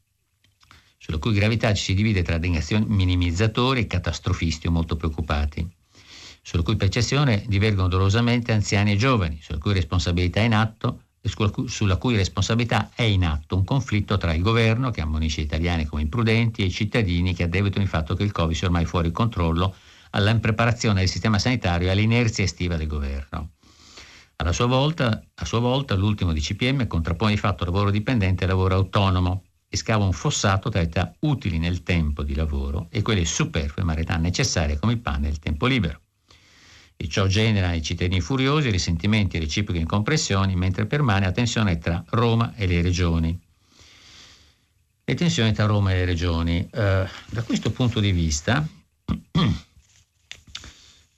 sulla 0.98 1.18
cui 1.18 1.34
gravità 1.34 1.74
ci 1.74 1.84
si 1.84 1.94
divide 1.94 2.24
tra 2.24 2.40
minimizzatori 2.40 3.82
e 3.82 3.88
catastrofisti 3.88 4.68
o 4.68 4.72
molto 4.72 4.96
preoccupati, 4.96 5.68
sulla 6.42 6.64
cui 6.64 6.76
percezione 6.76 7.46
divergono 7.48 7.88
dolorosamente 7.88 8.52
anziani 8.52 8.94
e 8.94 8.98
giovani, 8.98 9.40
sulla 9.42 9.60
cui 9.60 9.74
responsabilità 9.74 10.42
in 10.42 10.54
atto 10.54 11.03
sulla 11.24 11.98
cui 11.98 12.16
responsabilità 12.16 12.90
è 12.94 13.04
in 13.04 13.26
atto 13.26 13.56
un 13.56 13.64
conflitto 13.64 14.18
tra 14.18 14.34
il 14.34 14.42
governo, 14.42 14.92
che 14.92 15.02
ammonisce 15.02 15.42
gli 15.42 15.46
italiani 15.46 15.86
come 15.86 16.02
imprudenti, 16.02 16.62
e 16.62 16.66
i 16.66 16.72
cittadini 16.72 17.34
che 17.34 17.44
addebitano 17.44 17.84
il 17.84 17.90
fatto 17.90 18.14
che 18.14 18.24
il 18.24 18.32
Covid 18.32 18.56
sia 18.56 18.68
ormai 18.68 18.86
fuori 18.86 19.12
controllo 19.12 19.74
alla 20.12 20.32
impreparazione 20.32 21.00
del 21.00 21.10
sistema 21.10 21.40
sanitario 21.40 21.88
e 21.88 21.92
all'inerzia 21.92 22.44
estiva 22.44 22.76
del 22.76 22.88
governo. 22.88 23.52
Alla 24.36 24.52
sua 24.52 24.66
volta, 24.66 25.24
a 25.34 25.46
sua 25.46 25.60
volta 25.60 25.96
l'ultimo 25.96 26.34
DCPM 26.34 26.88
contrappone 26.88 27.32
di 27.32 27.38
fatto 27.38 27.64
lavoro 27.64 27.90
dipendente 27.90 28.44
e 28.44 28.48
lavoro 28.48 28.76
autonomo 28.76 29.44
e 29.70 29.78
scava 29.78 30.04
un 30.04 30.12
fossato 30.12 30.70
tra 30.70 30.82
età 30.82 31.16
utili 31.22 31.58
nel 31.58 31.84
tempo 31.84 32.24
di 32.24 32.36
lavoro 32.36 32.88
e 32.90 33.02
quelle 33.02 33.26
superflue 33.26 33.86
ma 33.86 33.96
età 33.96 34.18
necessarie 34.18 34.78
come 34.78 34.94
il 34.94 35.00
pane 35.00 35.28
e 35.28 35.32
il 35.32 35.40
tempo 35.40 35.66
libero 35.66 36.03
e 36.96 37.08
ciò 37.08 37.28
genera 37.28 37.68
nei 37.68 37.82
cittadini 37.82 38.22
furiosi 38.22 38.70
risentimenti 38.70 39.38
e 39.38 39.42
reciproche 39.42 39.80
incompressioni, 39.80 40.56
mentre 40.56 40.86
permane 40.86 41.26
la 41.26 41.32
tensione 41.32 41.78
tra 41.80 42.04
Roma 42.10 42.54
e 42.56 42.68
le 42.68 42.82
regioni. 42.82 43.40
Le 45.06 45.16
tensioni 45.16 45.52
tra 45.52 45.66
Roma 45.66 45.92
e 45.92 45.96
le 45.96 46.06
regioni. 46.06 46.68
Eh, 46.72 47.08
da 47.30 47.42
questo 47.44 47.72
punto 47.72 48.00
di 48.00 48.12
vista, 48.12 48.66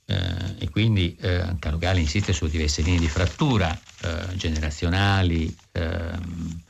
eh, 0.06 0.54
e 0.58 0.70
quindi 0.70 1.16
eh, 1.20 1.54
Carlo 1.58 1.78
Galli 1.78 2.00
insiste 2.00 2.32
su 2.32 2.48
diverse 2.48 2.82
linee 2.82 2.98
di 3.00 3.08
frattura 3.08 3.78
eh, 4.02 4.36
generazionali, 4.36 5.56
ehm, 5.72 6.60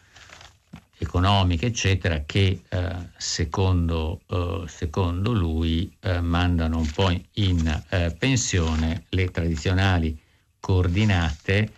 economiche, 0.99 1.67
eccetera, 1.67 2.23
che 2.25 2.63
eh, 2.69 2.97
secondo, 3.17 4.21
eh, 4.29 4.65
secondo, 4.67 5.33
lui 5.33 5.95
eh, 6.01 6.21
mandano 6.21 6.79
un 6.79 6.91
po' 6.91 7.11
in 7.35 7.83
eh, 7.91 8.15
pensione 8.19 9.05
le 9.11 9.31
tradizionali 9.31 10.19
coordinate 10.59 11.73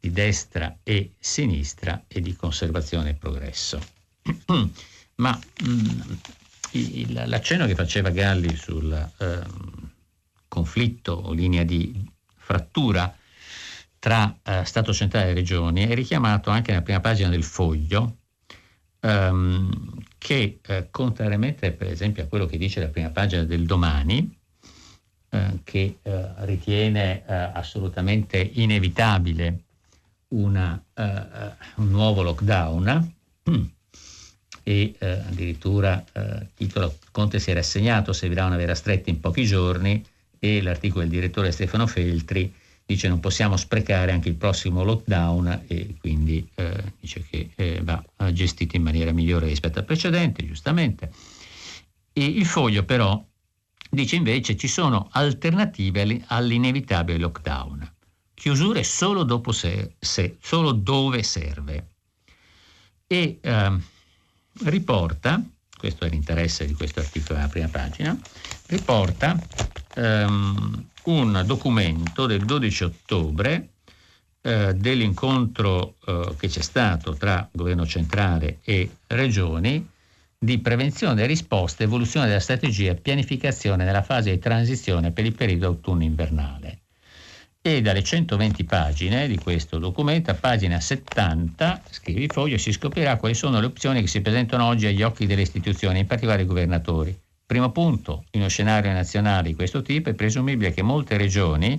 di 0.00 0.10
destra 0.10 0.78
e 0.82 1.12
sinistra 1.18 2.04
e 2.08 2.20
di 2.20 2.34
conservazione 2.34 3.10
e 3.10 3.14
progresso. 3.14 3.80
Ma 5.16 5.38
mh, 5.62 5.68
mm, 5.68 6.12
il, 6.72 7.22
l'accenno 7.26 7.66
che 7.66 7.74
faceva 7.74 8.10
Galli 8.10 8.56
sul 8.56 8.92
ehm, 9.18 9.90
conflitto 10.48 11.12
o 11.12 11.32
linea 11.32 11.64
di 11.64 12.10
frattura 12.34 13.14
tra 13.98 14.36
eh, 14.42 14.64
Stato 14.64 14.92
centrale 14.92 15.30
e 15.30 15.34
regioni 15.34 15.86
è 15.86 15.94
richiamato 15.94 16.50
anche 16.50 16.72
nella 16.72 16.82
prima 16.82 17.00
pagina 17.00 17.28
del 17.28 17.44
foglio, 17.44 18.16
um, 19.02 19.70
che 20.18 20.58
eh, 20.64 20.88
contrariamente 20.90 21.72
per 21.72 21.88
esempio 21.88 22.22
a 22.22 22.26
quello 22.26 22.46
che 22.46 22.58
dice 22.58 22.80
la 22.80 22.88
prima 22.88 23.10
pagina 23.10 23.44
del 23.44 23.66
domani, 23.66 24.38
eh, 25.34 25.60
che 25.64 25.98
eh, 26.02 26.28
ritiene 26.44 27.24
eh, 27.26 27.32
assolutamente 27.32 28.38
inevitabile 28.38 29.60
una, 30.28 30.82
un 30.94 31.90
nuovo 31.90 32.22
lockdown 32.22 33.12
e 34.62 34.94
addirittura 34.98 36.02
titolo 36.54 36.96
Conte 37.10 37.38
si 37.38 37.50
è 37.50 37.54
rassegnato, 37.54 38.14
servirà 38.14 38.46
una 38.46 38.56
vera 38.56 38.74
stretta 38.74 39.10
in 39.10 39.20
pochi 39.20 39.44
giorni 39.44 40.02
e 40.38 40.62
l'articolo 40.62 41.02
del 41.02 41.10
direttore 41.10 41.52
Stefano 41.52 41.86
Feltri 41.86 42.50
dice 42.84 43.08
non 43.08 43.20
possiamo 43.20 43.56
sprecare 43.56 44.12
anche 44.12 44.28
il 44.28 44.34
prossimo 44.34 44.82
lockdown 44.82 45.64
e 45.66 45.96
quindi 45.98 46.46
eh, 46.54 46.92
dice 47.00 47.24
che 47.28 47.50
eh, 47.54 47.80
va 47.82 48.02
gestito 48.32 48.76
in 48.76 48.82
maniera 48.82 49.12
migliore 49.12 49.46
rispetto 49.46 49.78
al 49.78 49.84
precedente, 49.84 50.46
giustamente. 50.46 51.12
E 52.12 52.24
il 52.24 52.46
foglio 52.46 52.84
però 52.84 53.24
dice 53.90 54.16
invece 54.16 54.56
ci 54.56 54.68
sono 54.68 55.08
alternative 55.12 56.22
all'inevitabile 56.26 57.18
lockdown, 57.18 57.92
chiusure 58.34 58.84
solo, 58.84 59.22
dopo 59.22 59.52
se, 59.52 59.94
se, 59.98 60.36
solo 60.40 60.72
dove 60.72 61.22
serve. 61.22 61.88
E 63.06 63.38
eh, 63.40 63.78
riporta, 64.64 65.42
questo 65.76 66.04
è 66.04 66.08
l'interesse 66.08 66.66
di 66.66 66.74
questo 66.74 67.00
articolo 67.00 67.38
nella 67.38 67.50
prima 67.50 67.68
pagina, 67.68 68.18
riporta 68.66 69.38
ehm, 69.94 70.88
un 71.04 71.42
documento 71.44 72.26
del 72.26 72.44
12 72.44 72.84
ottobre 72.84 73.68
eh, 74.42 74.74
dell'incontro 74.74 75.94
eh, 76.04 76.34
che 76.38 76.48
c'è 76.48 76.62
stato 76.62 77.14
tra 77.14 77.48
governo 77.52 77.86
centrale 77.86 78.58
e 78.62 78.90
regioni 79.08 79.88
di 80.42 80.58
prevenzione 80.58 81.22
e 81.22 81.26
risposta, 81.26 81.84
evoluzione 81.84 82.26
della 82.26 82.40
strategia 82.40 82.90
e 82.90 82.96
pianificazione 82.96 83.84
nella 83.84 84.02
fase 84.02 84.32
di 84.32 84.38
transizione 84.40 85.12
per 85.12 85.24
il 85.24 85.34
periodo 85.34 85.66
autunno-invernale. 85.68 86.78
E 87.64 87.80
dalle 87.80 88.02
120 88.02 88.64
pagine 88.64 89.28
di 89.28 89.38
questo 89.38 89.78
documento, 89.78 90.32
a 90.32 90.34
pagina 90.34 90.80
70, 90.80 91.82
scrivi 91.90 92.26
foglio, 92.26 92.58
si 92.58 92.72
scoprirà 92.72 93.16
quali 93.18 93.34
sono 93.34 93.60
le 93.60 93.66
opzioni 93.66 94.00
che 94.00 94.08
si 94.08 94.20
presentano 94.20 94.66
oggi 94.66 94.86
agli 94.86 95.02
occhi 95.02 95.26
delle 95.26 95.42
istituzioni, 95.42 96.00
in 96.00 96.06
particolare 96.06 96.42
i 96.42 96.46
governatori. 96.46 97.16
Primo 97.52 97.70
punto, 97.70 98.24
in 98.30 98.40
uno 98.40 98.48
scenario 98.48 98.90
nazionale 98.92 99.48
di 99.48 99.54
questo 99.54 99.82
tipo 99.82 100.08
è 100.08 100.14
presumibile 100.14 100.72
che 100.72 100.80
molte 100.80 101.18
regioni 101.18 101.78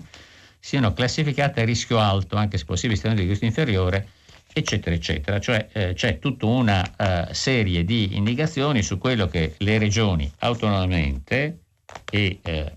siano 0.59 0.93
classificate 0.93 1.61
a 1.61 1.65
rischio 1.65 1.97
alto, 1.97 2.35
anche 2.35 2.59
se 2.59 2.65
possibile 2.65 3.15
di 3.15 3.25
rischio 3.25 3.47
inferiore, 3.47 4.07
eccetera, 4.53 4.95
eccetera. 4.95 5.39
Cioè 5.39 5.69
eh, 5.71 5.93
c'è 5.95 6.19
tutta 6.19 6.45
una 6.45 6.93
uh, 6.95 7.33
serie 7.33 7.83
di 7.85 8.15
indicazioni 8.15 8.83
su 8.83 8.99
quello 8.99 9.25
che 9.25 9.55
le 9.57 9.79
regioni 9.79 10.31
autonomamente 10.41 11.61
e, 12.11 12.37
eh, 12.43 12.71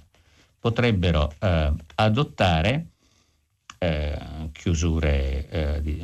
potrebbero 0.58 1.34
eh, 1.38 1.72
adottare, 1.96 2.86
eh, 3.76 4.18
chiusure 4.52 5.48
eh, 5.50 5.82
di, 5.82 6.02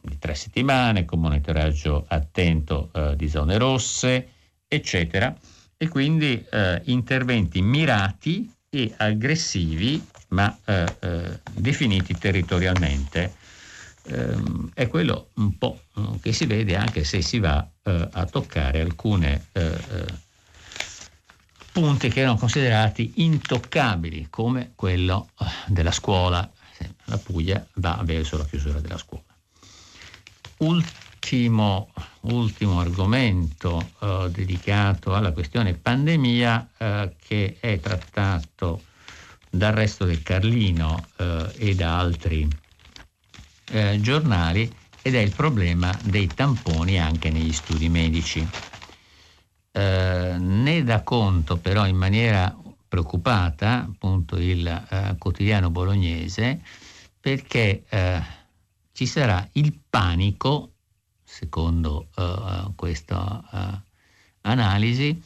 di, 0.00 0.18
tre 0.18 0.34
settimane, 0.34 1.04
con 1.04 1.20
monitoraggio 1.20 2.06
attento 2.08 2.90
di 3.14 3.28
zone 3.28 3.56
rosse, 3.56 4.28
eccetera 4.66 5.32
e 5.76 5.88
quindi 5.88 6.44
eh, 6.50 6.82
interventi 6.86 7.60
mirati 7.62 8.52
e 8.70 8.94
aggressivi 8.96 10.12
ma 10.28 10.58
eh, 10.64 10.96
eh, 11.00 11.40
definiti 11.44 12.18
territorialmente. 12.18 13.34
Ehm, 14.06 14.70
è 14.74 14.88
quello 14.88 15.30
un 15.36 15.56
po' 15.56 15.84
eh, 15.96 16.18
che 16.20 16.32
si 16.32 16.46
vede 16.46 16.76
anche 16.76 17.04
se 17.04 17.22
si 17.22 17.38
va 17.38 17.66
eh, 17.82 18.08
a 18.12 18.26
toccare 18.26 18.80
alcuni 18.80 19.26
eh, 19.52 20.22
punti 21.70 22.08
che 22.10 22.20
erano 22.20 22.36
considerati 22.36 23.12
intoccabili 23.16 24.28
come 24.30 24.72
quello 24.74 25.30
della 25.66 25.92
scuola. 25.92 26.48
La 27.06 27.18
Puglia 27.18 27.66
va 27.74 28.00
verso 28.04 28.36
la 28.36 28.44
chiusura 28.46 28.80
della 28.80 28.98
scuola. 28.98 29.24
Ult- 30.58 31.03
ultimo, 31.24 31.88
ultimo 32.22 32.80
argomento 32.80 33.92
eh, 34.00 34.28
dedicato 34.30 35.14
alla 35.14 35.32
questione 35.32 35.72
pandemia 35.72 36.70
eh, 36.76 37.16
che 37.26 37.56
è 37.60 37.80
trattato 37.80 38.82
dal 39.48 39.72
resto 39.72 40.04
del 40.04 40.22
Carlino 40.22 41.06
eh, 41.16 41.50
e 41.56 41.74
da 41.74 41.98
altri 41.98 42.46
eh, 43.70 43.98
giornali 44.02 44.70
ed 45.00 45.14
è 45.14 45.18
il 45.18 45.32
problema 45.34 45.98
dei 46.02 46.26
tamponi 46.26 47.00
anche 47.00 47.30
negli 47.30 47.52
studi 47.52 47.88
medici. 47.88 48.46
Eh, 49.72 50.36
ne 50.38 50.84
dà 50.84 51.02
conto 51.02 51.56
però 51.56 51.86
in 51.86 51.96
maniera 51.96 52.54
preoccupata 52.86 53.86
appunto 53.88 54.36
il 54.36 55.16
quotidiano 55.18 55.68
bolognese 55.68 56.60
perché 57.18 57.82
ci 58.92 59.06
sarà 59.06 59.48
il 59.54 59.76
panico 59.90 60.73
secondo 61.34 62.10
uh, 62.14 62.72
questa 62.76 63.42
uh, 63.50 63.90
analisi, 64.42 65.20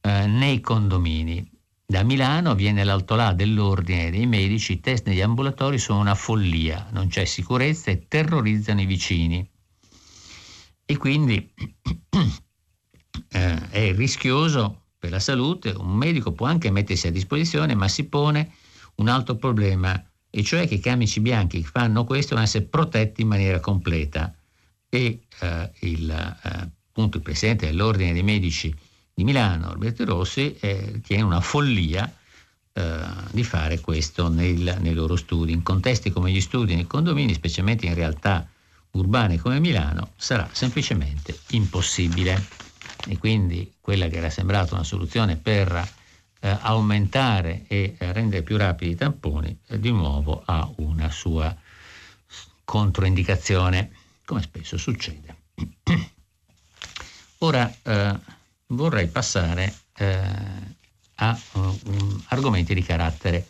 uh, 0.00 0.08
nei 0.26 0.60
condomini. 0.60 1.46
Da 1.84 2.02
Milano 2.02 2.54
viene 2.54 2.82
l'altolà 2.82 3.34
dell'ordine 3.34 4.10
dei 4.10 4.24
medici, 4.24 4.72
i 4.72 4.80
test 4.80 5.06
negli 5.06 5.20
ambulatori 5.20 5.76
sono 5.76 6.00
una 6.00 6.14
follia, 6.14 6.88
non 6.92 7.08
c'è 7.08 7.26
sicurezza 7.26 7.90
e 7.90 8.08
terrorizzano 8.08 8.80
i 8.80 8.86
vicini. 8.86 9.46
E 10.86 10.96
quindi 10.96 11.52
è 13.28 13.92
rischioso 13.94 14.84
per 14.98 15.10
la 15.10 15.20
salute, 15.20 15.74
un 15.76 15.94
medico 15.94 16.32
può 16.32 16.46
anche 16.46 16.70
mettersi 16.70 17.08
a 17.08 17.12
disposizione, 17.12 17.74
ma 17.74 17.88
si 17.88 18.04
pone 18.04 18.54
un 18.96 19.08
altro 19.08 19.36
problema, 19.36 20.02
e 20.30 20.42
cioè 20.42 20.66
che 20.66 20.76
i 20.76 20.80
camici 20.80 21.20
bianchi 21.20 21.60
che 21.60 21.68
fanno 21.68 22.04
questo 22.04 22.28
devono 22.28 22.46
essere 22.46 22.64
protetti 22.64 23.20
in 23.20 23.28
maniera 23.28 23.60
completa 23.60 24.34
e 24.94 25.22
eh, 25.40 25.70
il, 25.80 26.08
eh, 26.08 26.48
appunto, 26.88 27.16
il 27.16 27.22
presidente 27.24 27.66
dell'Ordine 27.66 28.12
dei 28.12 28.22
Medici 28.22 28.72
di 29.12 29.24
Milano, 29.24 29.70
Alberto 29.70 30.04
Rossi, 30.04 30.56
eh, 30.60 31.00
tiene 31.02 31.24
una 31.24 31.40
follia 31.40 32.08
eh, 32.72 33.00
di 33.32 33.42
fare 33.42 33.80
questo 33.80 34.28
nel, 34.28 34.76
nei 34.78 34.94
loro 34.94 35.16
studi. 35.16 35.50
In 35.50 35.64
contesti 35.64 36.10
come 36.10 36.30
gli 36.30 36.40
studi 36.40 36.76
nei 36.76 36.86
condomini, 36.86 37.34
specialmente 37.34 37.86
in 37.86 37.94
realtà 37.94 38.48
urbane 38.92 39.40
come 39.40 39.58
Milano, 39.58 40.12
sarà 40.16 40.48
semplicemente 40.52 41.36
impossibile. 41.50 42.62
E 43.08 43.18
quindi 43.18 43.72
quella 43.80 44.06
che 44.06 44.18
era 44.18 44.30
sembrata 44.30 44.74
una 44.74 44.84
soluzione 44.84 45.34
per 45.34 45.72
eh, 46.38 46.56
aumentare 46.60 47.64
e 47.66 47.96
eh, 47.98 48.12
rendere 48.12 48.44
più 48.44 48.56
rapidi 48.56 48.92
i 48.92 48.96
tamponi, 48.96 49.58
di 49.66 49.90
nuovo 49.90 50.42
ha 50.44 50.70
una 50.76 51.10
sua 51.10 51.54
controindicazione 52.64 53.90
come 54.24 54.42
spesso 54.42 54.76
succede. 54.76 55.36
Ora 57.38 57.72
eh, 57.82 58.18
vorrei 58.68 59.08
passare 59.08 59.72
eh, 59.96 60.72
a 61.16 61.40
uh, 61.52 62.22
argomenti 62.28 62.74
di 62.74 62.82
carattere 62.82 63.46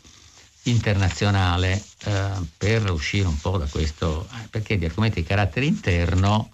internazionale 0.64 1.82
eh, 2.04 2.30
per 2.56 2.90
uscire 2.90 3.26
un 3.26 3.38
po' 3.38 3.58
da 3.58 3.66
questo, 3.66 4.26
eh, 4.30 4.48
perché 4.48 4.78
di 4.78 4.84
argomenti 4.84 5.20
di 5.20 5.26
carattere 5.26 5.66
interno 5.66 6.50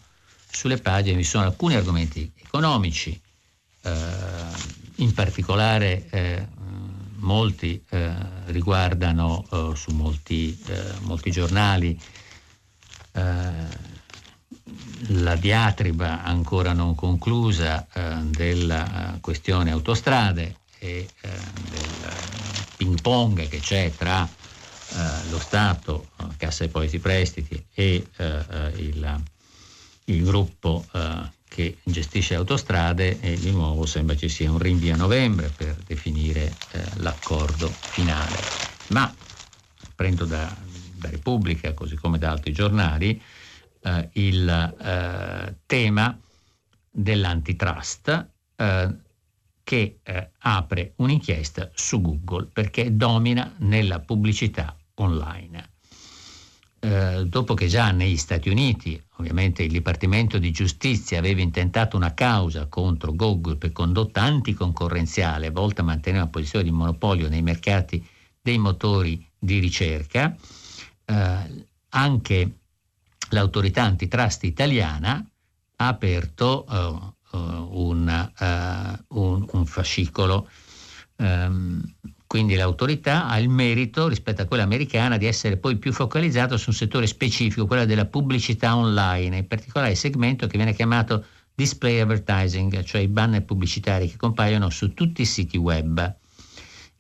sulle 0.51 0.79
pagine 0.79 1.17
vi 1.17 1.25
sono 1.25 1.45
alcuni 1.45 1.75
argomenti 1.75 2.31
economici, 2.43 3.19
eh, 3.83 3.93
in 4.97 5.15
particolare 5.15 6.49
molti 7.21 7.83
riguardano 8.47 9.47
su 9.75 9.93
molti, 9.93 10.59
molti 11.01 11.31
giornali 11.31 11.99
la 15.09 15.37
diatriba 15.37 16.23
ancora 16.23 16.73
non 16.73 16.95
conclusa 16.95 17.87
eh, 17.93 18.17
della 18.25 19.19
questione 19.21 19.71
autostrade 19.71 20.57
e 20.79 21.09
eh, 21.21 21.29
del 21.71 22.11
ping 22.77 23.01
pong 23.01 23.49
che 23.49 23.61
c'è 23.61 23.93
tra 23.97 24.29
eh, 24.93 25.31
lo 25.31 25.39
Stato, 25.39 26.09
eh, 26.19 26.25
Cassa 26.37 26.65
dei 26.65 26.67
Depositi 26.67 26.99
Prestiti 26.99 27.65
e 27.75 28.07
eh, 28.17 28.25
eh, 28.25 28.73
il, 28.77 29.23
il, 30.07 30.25
gruppo 30.25 30.85
che 31.47 31.79
gestisce 31.83 32.35
autostrade 32.35 33.21
e 33.21 33.39
di 33.39 33.51
nuovo 33.51 33.87
sembra 33.87 34.17
ci 34.17 34.29
sia 34.29 34.51
un 34.51 34.59
rinvio 34.59 34.95
a 34.95 34.97
novembre 34.97 35.53
per 35.55 35.77
definire 35.87 36.53
l'accordo 36.95 37.69
finale. 37.69 38.37
Ma 38.89 39.13
prendo 39.95 40.25
da, 40.25 40.53
da 40.95 41.09
Repubblica, 41.11 41.73
così 41.73 41.97
come 41.97 42.19
da 42.19 42.31
altri 42.31 42.53
giornali, 42.53 43.21
eh, 43.83 44.09
il 44.15 44.49
eh, 44.49 45.57
tema 45.67 46.19
dell'antitrust 46.91 48.29
eh, 48.57 48.95
che 49.63 49.99
eh, 50.03 50.31
apre 50.39 50.93
un'inchiesta 50.97 51.71
su 51.75 52.01
Google 52.01 52.47
perché 52.53 52.97
domina 52.97 53.55
nella 53.59 54.01
pubblicità 54.01 54.77
online. 54.95 55.69
eh, 56.83 57.27
dopo 57.27 57.55
che 57.55 57.67
già 57.67 57.91
negli 57.91 58.17
Stati 58.17 58.49
Uniti, 58.49 59.01
ovviamente 59.17 59.63
il 59.63 59.71
Dipartimento 59.71 60.39
di 60.39 60.51
Giustizia 60.51 61.19
aveva 61.19 61.43
intentato 61.43 61.97
una 61.97 62.15
causa 62.15 62.67
contro 62.67 63.15
Google 63.15 63.57
per 63.57 63.73
condotta 63.73 64.23
anticoncorrenziale 64.23 65.51
volta 65.51 65.83
a 65.83 65.85
mantenere 65.85 66.23
una 66.23 66.31
posizione 66.31 66.65
di 66.65 66.71
monopolio 66.71 67.29
nei 67.29 67.43
mercati 67.43 68.05
dei 68.41 68.57
motori 68.59 69.25
di 69.39 69.59
ricerca, 69.59 70.35
eh, 71.05 71.67
anche 71.91 72.60
l'autorità 73.31 73.83
antitrust 73.83 74.45
italiana 74.45 75.25
ha 75.77 75.87
aperto 75.87 76.65
uh, 76.69 77.37
uh, 77.37 77.69
un, 77.71 78.31
uh, 78.39 79.19
un, 79.21 79.47
un, 79.51 79.67
fascicolo. 79.67 80.49
Um, 81.17 81.83
quindi 82.27 82.55
l'autorità 82.55 83.27
ha 83.27 83.39
il 83.41 83.49
merito 83.49 84.07
rispetto 84.07 84.43
a 84.43 84.45
quella 84.45 84.63
americana 84.63 85.17
di 85.17 85.27
essere 85.27 85.57
poi 85.57 85.77
più 85.79 85.93
focalizzata 85.93 86.57
su 86.57 86.71
un 86.71 86.77
settore 86.77 87.07
specifico, 87.07 87.67
quello 87.67 87.85
della 87.85 88.07
pubblicità 88.07 88.77
online, 88.77 89.39
in 89.39 89.47
particolare 89.47 89.93
il 89.93 89.97
segmento 89.97 90.47
che 90.47 90.57
viene 90.57 90.73
chiamato 90.73 91.25
display 91.55 91.99
advertising, 91.99 92.85
cioè 92.85 93.01
i 93.01 93.09
banner 93.09 93.45
pubblicitari 93.45 94.09
che 94.09 94.17
compaiono 94.17 94.71
su 94.71 94.95
tutti 94.95 95.23
i 95.23 95.27
siti 95.27 95.57
web. 95.57 96.19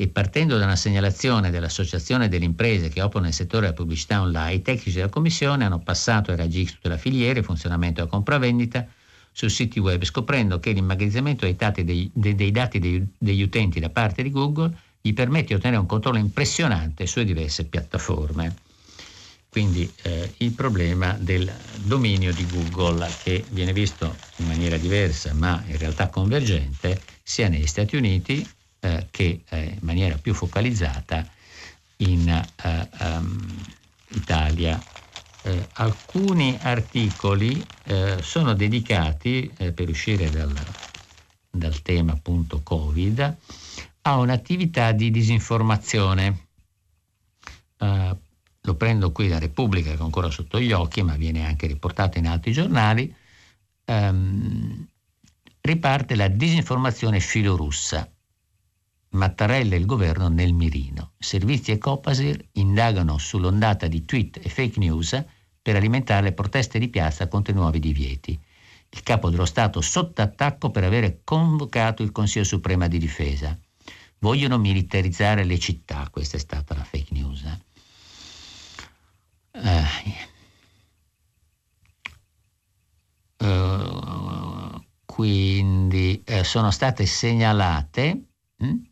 E 0.01 0.09
partendo 0.09 0.57
da 0.57 0.65
una 0.65 0.77
segnalazione 0.77 1.51
dell'Associazione 1.51 2.29
delle 2.29 2.47
imprese 2.47 2.89
che 2.89 3.03
operano 3.03 3.27
nel 3.27 3.35
settore 3.35 3.65
della 3.65 3.75
pubblicità 3.75 4.23
online, 4.23 4.55
i 4.55 4.63
tecnici 4.63 4.93
della 4.93 5.11
Commissione 5.11 5.67
hanno 5.67 5.81
passato 5.81 6.31
ai 6.31 6.39
raggi 6.39 6.65
tutta 6.65 6.89
la 6.89 6.97
filiera, 6.97 7.39
il 7.39 7.45
funzionamento 7.45 8.01
della 8.01 8.11
compravendita 8.11 8.89
su 9.31 9.49
siti 9.49 9.79
web, 9.79 10.03
scoprendo 10.03 10.59
che 10.59 10.73
l'immagazzinamento 10.73 11.45
dei 11.45 11.55
dati, 11.55 11.85
dei, 11.85 12.11
dei 12.15 12.51
dati 12.51 12.79
dei, 12.79 13.07
degli 13.19 13.43
utenti 13.43 13.79
da 13.79 13.91
parte 13.91 14.23
di 14.23 14.31
Google 14.31 14.75
gli 15.03 15.13
permette 15.13 15.49
di 15.49 15.55
ottenere 15.57 15.83
un 15.83 15.87
controllo 15.87 16.17
impressionante 16.17 17.05
sulle 17.05 17.27
diverse 17.27 17.67
piattaforme. 17.67 18.57
Quindi 19.51 19.87
eh, 20.05 20.33
il 20.39 20.53
problema 20.53 21.13
del 21.21 21.53
dominio 21.85 22.33
di 22.33 22.47
Google 22.47 23.07
che 23.23 23.45
viene 23.51 23.75
visto 23.75 24.17
in 24.37 24.47
maniera 24.47 24.79
diversa 24.79 25.35
ma 25.35 25.63
in 25.67 25.77
realtà 25.77 26.09
convergente 26.09 27.03
sia 27.23 27.49
negli 27.49 27.67
Stati 27.67 27.97
Uniti 27.97 28.49
eh, 28.81 29.07
che 29.11 29.43
in 29.51 29.79
maniera 29.81 30.17
più 30.17 30.35
focalizzata 30.35 31.27
in 31.99 32.47
um, 32.99 33.65
Italia. 34.09 34.83
Eh, 35.43 35.69
alcuni 35.75 36.59
articoli 36.61 37.65
eh, 37.85 38.19
sono 38.21 38.53
dedicati, 38.53 39.51
per 39.75 39.89
uscire 39.89 40.29
dal, 40.31 40.53
dal 41.51 41.81
tema 41.83 42.13
appunto 42.13 42.61
Covid, 42.63 43.37
a 44.03 44.17
un'attività 44.17 44.93
di 44.93 45.11
disinformazione. 45.11 46.47
Uh, 47.79 48.15
lo 48.63 48.75
prendo 48.75 49.11
qui 49.11 49.29
da 49.29 49.39
Repubblica 49.39 49.91
che 49.91 49.97
è 49.97 50.03
ancora 50.03 50.31
sotto 50.31 50.61
gli 50.61 50.73
occhi, 50.73 51.03
ma 51.03 51.17
viene 51.17 51.47
anche 51.47 51.67
riportato 51.67 52.19
in 52.19 52.27
altri 52.27 52.53
giornali. 52.53 53.15
Um, 53.87 54.87
riparte 55.63 56.15
la 56.15 56.29
disinformazione 56.29 57.21
filorussa. 57.21 58.11
Mattarella 59.11 59.75
e 59.75 59.79
il 59.79 59.87
governo 59.87 60.29
nel 60.29 60.53
mirino. 60.53 61.13
Servizi 61.19 61.73
e 61.73 61.79
Copasir 61.79 62.49
indagano 62.53 63.19
sull'ondata 63.19 63.89
di 63.89 64.05
tweet 64.05 64.41
e 64.43 64.49
fake 64.49 64.79
news 64.79 65.25
per 65.61 65.77
alimentare 65.77 66.23
le 66.23 66.33
proteste 66.33 66.79
di 66.79 66.89
piazza 66.89 67.29
contro 67.29 67.53
i 67.53 67.57
nuovi 67.57 67.81
divieti. 67.81 68.39
Il 68.93 69.03
capo 69.03 69.31
dello 69.31 69.45
Stato 69.47 69.81
sotto 69.81 70.23
attacco 70.23 70.71
per 70.71 70.85
avere 70.85 71.21
convocato 71.25 72.03
il 72.03 72.13
Consiglio 72.13 72.45
Supremo 72.45 72.87
di 72.89 72.99
Difesa. 72.99 73.59
Vogliono 74.19 74.59
militarizzare 74.59 75.45
le 75.45 75.59
città, 75.59 76.09
questa 76.11 76.37
è 76.37 76.41
stata 76.41 76.75
la 76.75 76.85
fake 76.85 77.15
news. 77.15 77.45
Eh. 79.53 80.29
Uh, 83.39 84.85
quindi 85.07 86.23
uh, 86.27 86.43
sono 86.43 86.71
state 86.71 87.07
segnalate 87.07 88.25
hm, 88.59 88.90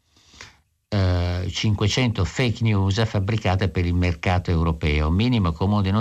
uh, 0.94 1.48
500 1.48 2.24
fake 2.24 2.62
news 2.62 3.04
fabbricate 3.04 3.68
per 3.68 3.84
il 3.84 3.94
mercato 3.94 4.50
europeo. 4.50 5.10
Minimo 5.10 5.52
comune 5.52 5.92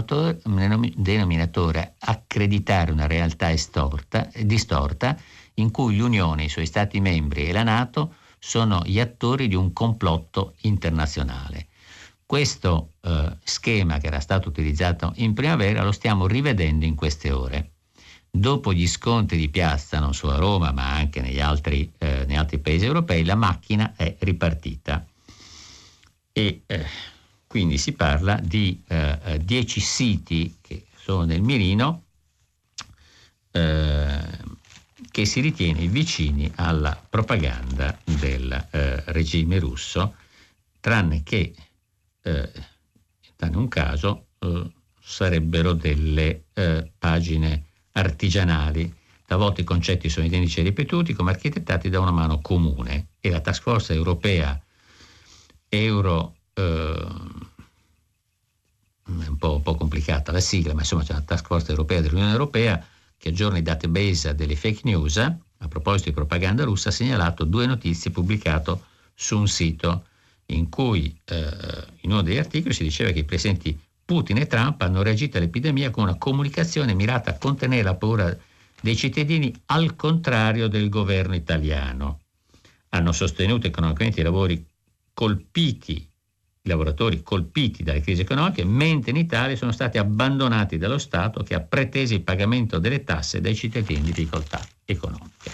denominatore 0.96 1.96
accreditare 2.00 2.92
una 2.92 3.08
realtà 3.08 3.52
estorta, 3.52 4.30
distorta 4.44 5.18
in 5.56 5.72
cui 5.72 5.98
l'Unione, 5.98 6.46
i 6.46 6.50
suoi 6.50 6.66
Stati 6.66 7.00
membri 7.00 7.48
e 7.48 7.52
la 7.52 7.64
Nato 7.64 8.16
sono 8.40 8.82
gli 8.86 9.00
attori 9.00 9.48
di 9.48 9.56
un 9.56 9.74
complotto 9.74 10.54
internazionale. 10.62 11.68
Questo 12.26 12.94
eh, 13.02 13.38
schema 13.44 13.98
che 13.98 14.08
era 14.08 14.20
stato 14.20 14.50
utilizzato 14.50 15.14
in 15.16 15.34
primavera 15.34 15.84
lo 15.84 15.92
stiamo 15.92 16.28
rivedendo 16.28 16.86
in 16.86 16.96
queste 16.96 17.32
ore. 17.32 17.72
Dopo 18.38 18.72
gli 18.72 18.88
scontri 18.88 19.36
di 19.36 19.50
piazza, 19.50 20.00
non 20.00 20.14
solo 20.14 20.34
a 20.34 20.38
Roma 20.38 20.72
ma 20.72 20.94
anche 20.94 21.22
negli 21.22 21.40
altri, 21.40 21.92
eh, 21.98 22.24
negli 22.28 22.38
altri 22.38 22.60
paesi 22.60 22.86
europei, 22.86 23.26
la 23.26 23.34
macchina 23.34 23.94
è 23.96 24.16
ripartita. 24.20 25.04
E 26.32 26.62
eh, 26.68 26.86
quindi 27.48 27.80
si 27.80 27.94
parla 27.94 28.40
di 28.40 28.80
10 28.86 29.80
eh, 29.80 29.82
siti 29.82 30.58
che 30.62 30.86
sono 30.96 31.24
nel 31.26 31.42
mirino 31.42 32.04
eh, 33.50 34.22
che 35.10 35.26
si 35.26 35.42
ritiene 35.42 35.88
vicini 35.88 36.52
alla 36.58 36.96
propaganda 37.10 37.98
del 38.04 38.52
eh, 38.70 39.04
regime 39.08 39.58
russo, 39.58 40.14
tranne 40.80 41.24
che 41.24 41.56
eh, 42.22 42.52
in 43.42 43.56
un 43.56 43.68
caso 43.68 44.28
eh, 44.38 44.72
sarebbero 45.02 45.74
delle 45.74 46.44
eh, 46.54 46.92
pagine 47.00 47.67
artigianali. 48.00 48.94
Talvolta 49.26 49.62
i 49.62 49.66
concetti 49.66 50.10
sono 50.10 50.26
identici 50.26 50.62
e 50.62 50.64
ripetuti 50.64 51.14
come 51.14 51.32
architettati 51.32 51.90
da 51.90 52.00
una 52.00 52.12
mano 52.12 52.40
comune 52.40 53.08
e 53.20 53.30
la 53.30 53.42
task 53.42 53.62
force 53.62 53.94
europea 53.94 54.60
euro 55.70 56.36
eh, 56.54 57.06
è 59.04 59.28
un 59.28 59.38
po', 59.38 59.56
un 59.56 59.62
po', 59.62 59.76
complicata 59.76 60.32
la 60.32 60.40
sigla, 60.40 60.74
ma 60.74 60.82
insomma 60.82 61.04
c'è 61.04 61.12
una 61.12 61.22
task 61.22 61.46
force 61.46 61.70
europea 61.70 62.02
dell'Unione 62.02 62.32
Europea 62.32 62.86
che 63.18 63.30
aggiorna 63.30 63.58
i 63.58 63.62
database 63.62 64.36
delle 64.36 64.56
fake 64.56 64.82
news, 64.84 65.18
a 65.18 65.68
proposito 65.68 66.10
di 66.10 66.16
propaganda 66.16 66.64
russa, 66.64 66.90
ha 66.90 66.92
segnalato 66.92 67.44
due 67.44 67.66
notizie 67.66 68.12
pubblicate 68.12 68.78
su 69.14 69.38
un 69.38 69.48
sito 69.48 70.06
in 70.48 70.70
cui 70.70 71.18
eh, 71.26 71.50
in 72.02 72.12
uno 72.12 72.22
degli 72.22 72.38
articoli 72.38 72.74
si 72.74 72.84
diceva 72.84 73.12
che 73.12 73.20
i 73.20 73.26
presidenti 73.26 73.78
Putin 74.08 74.38
e 74.38 74.48
Trump 74.48 74.82
hanno 74.84 75.04
reagito 75.04 75.38
all'epidemia 75.38 75.92
con 75.92 76.04
una 76.04 76.16
comunicazione 76.16 76.94
mirata 76.94 77.32
a 77.32 77.38
contenere 77.38 77.84
la 77.84 77.96
paura 77.96 78.34
dei 78.80 78.96
cittadini 78.96 79.54
al 79.66 79.98
contrario 79.98 80.70
del 80.70 80.88
governo 80.88 81.36
italiano. 81.36 82.22
Hanno 82.92 83.12
sostenuto 83.12 83.68
economicamente 83.68 84.22
i 84.22 84.24
lavori 84.24 84.66
colpiti 85.14 86.10
i 86.68 86.70
lavoratori 86.70 87.22
colpiti 87.22 87.84
dalle 87.84 88.02
crisi 88.02 88.22
economiche, 88.22 88.64
mentre 88.64 89.12
in 89.12 89.18
Italia 89.18 89.56
sono 89.56 89.72
stati 89.72 89.98
abbandonati 89.98 90.78
dallo 90.78 90.98
Stato 90.98 91.44
che 91.44 91.56
ha 91.56 91.62
preteso 91.62 92.14
il 92.14 92.22
pagamento 92.22 92.80
delle 92.80 93.04
tasse 93.04 93.42
dai 93.42 93.56
cittadini 93.56 94.00
in 94.00 94.06
difficoltà 94.06 94.66
economiche. 94.86 95.52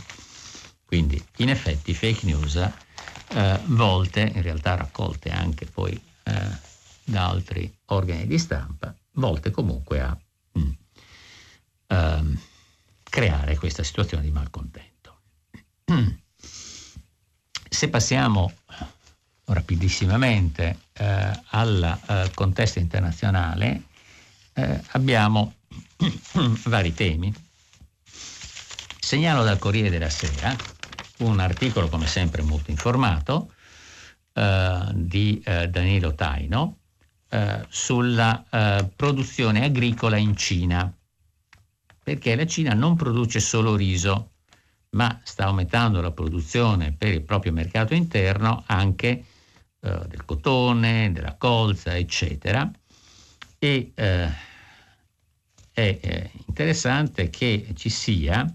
Quindi 0.85 1.23
in 1.37 1.49
effetti 1.49 1.93
fake 1.93 2.25
news 2.25 2.55
eh, 2.55 3.59
volte, 3.65 4.31
in 4.33 4.41
realtà 4.41 4.75
raccolte 4.75 5.31
anche 5.31 5.65
poi 5.65 5.99
eh, 6.23 6.71
da 7.03 7.27
altri 7.27 7.73
organi 7.85 8.27
di 8.27 8.37
stampa, 8.37 8.95
volte 9.13 9.51
comunque 9.51 10.01
a 10.01 10.17
mm, 10.57 10.71
ehm, 11.87 12.39
creare 13.03 13.57
questa 13.57 13.83
situazione 13.83 14.23
di 14.23 14.31
malcontento. 14.31 15.19
Se 17.69 17.89
passiamo 17.89 18.53
rapidissimamente 19.45 20.79
eh, 20.93 21.41
al 21.49 21.99
eh, 22.07 22.31
contesto 22.33 22.79
internazionale, 22.79 23.83
eh, 24.53 24.81
abbiamo 24.91 25.55
vari 26.65 26.93
temi. 26.93 27.33
Segnalo 28.99 29.43
dal 29.43 29.59
Corriere 29.59 29.89
della 29.89 30.09
Sera 30.09 30.55
un 31.19 31.39
articolo, 31.39 31.89
come 31.89 32.07
sempre, 32.07 32.41
molto 32.41 32.71
informato 32.71 33.53
eh, 34.33 34.91
di 34.93 35.41
eh, 35.43 35.67
Danilo 35.69 36.13
Taino 36.15 36.77
eh, 37.33 37.65
sulla 37.69 38.45
produzione 38.95 39.65
agricola 39.65 40.17
in 40.17 40.35
Cina, 40.35 40.93
perché 42.03 42.35
la 42.35 42.45
Cina 42.45 42.73
non 42.73 42.95
produce 42.95 43.39
solo 43.39 43.75
riso, 43.75 44.33
ma 44.91 45.19
sta 45.23 45.45
aumentando 45.45 46.01
la 46.01 46.11
produzione 46.11 46.93
per 46.93 47.13
il 47.13 47.23
proprio 47.23 47.51
mercato 47.51 47.93
interno 47.95 48.63
anche 48.67 49.25
eh, 49.79 50.01
del 50.07 50.23
cotone, 50.25 51.11
della 51.11 51.35
colza, 51.35 51.97
eccetera. 51.97 52.69
E 53.57 53.91
eh, 53.95 54.29
è 55.71 55.97
eh, 56.01 56.31
interessante 56.47 57.29
che 57.29 57.73
ci 57.75 57.89
sia 57.89 58.45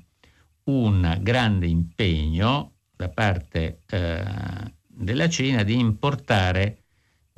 un 0.65 1.19
grande 1.21 1.67
impegno 1.67 2.73
da 2.95 3.09
parte 3.09 3.81
eh, 3.87 4.25
della 4.87 5.29
Cina 5.29 5.63
di 5.65 5.79
importare 5.79 6.85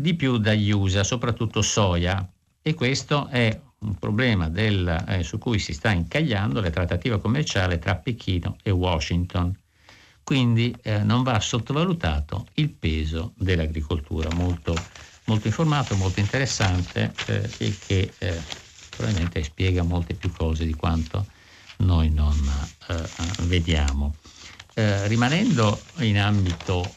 di 0.00 0.14
più 0.14 0.38
dagli 0.38 0.70
USA, 0.70 1.04
soprattutto 1.04 1.60
soia, 1.60 2.26
e 2.62 2.74
questo 2.74 3.28
è 3.28 3.60
un 3.80 3.94
problema 3.96 4.48
del, 4.48 5.04
eh, 5.08 5.22
su 5.22 5.38
cui 5.38 5.58
si 5.58 5.72
sta 5.72 5.90
incagliando 5.90 6.60
la 6.60 6.70
trattativa 6.70 7.18
commerciale 7.18 7.78
tra 7.78 7.96
Pechino 7.96 8.56
e 8.62 8.70
Washington. 8.70 9.54
Quindi 10.22 10.74
eh, 10.82 10.98
non 11.02 11.22
va 11.22 11.38
sottovalutato 11.40 12.46
il 12.54 12.70
peso 12.70 13.32
dell'agricoltura, 13.36 14.32
molto, 14.34 14.74
molto 15.24 15.46
informato, 15.46 15.96
molto 15.96 16.20
interessante 16.20 17.12
eh, 17.26 17.50
e 17.58 17.76
che 17.86 18.12
eh, 18.18 18.40
probabilmente 18.90 19.42
spiega 19.42 19.82
molte 19.82 20.14
più 20.14 20.30
cose 20.32 20.64
di 20.64 20.74
quanto 20.74 21.26
noi 21.78 22.10
non 22.10 22.36
eh, 22.88 23.02
vediamo. 23.42 24.14
Eh, 24.74 25.08
rimanendo 25.08 25.78
in 25.98 26.18
ambito 26.18 26.94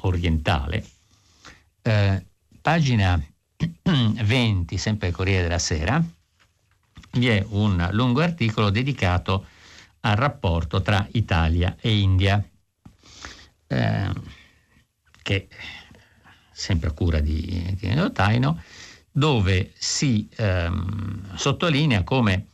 orientale, 0.00 0.84
pagina 2.60 3.22
20, 3.82 4.76
sempre 4.76 5.10
Corriere 5.10 5.42
della 5.42 5.58
Sera, 5.58 6.02
vi 7.12 7.28
è 7.28 7.44
un 7.48 7.88
lungo 7.92 8.20
articolo 8.20 8.70
dedicato 8.70 9.46
al 10.00 10.16
rapporto 10.16 10.82
tra 10.82 11.06
Italia 11.12 11.76
e 11.80 11.98
India, 11.98 12.42
eh, 13.66 14.12
che 15.22 15.48
sempre 16.52 16.88
a 16.90 16.92
cura 16.92 17.20
di 17.20 17.76
Tino 17.78 18.12
Taino, 18.12 18.62
dove 19.10 19.72
si 19.76 20.28
ehm, 20.36 21.36
sottolinea 21.36 22.04
come 22.04 22.46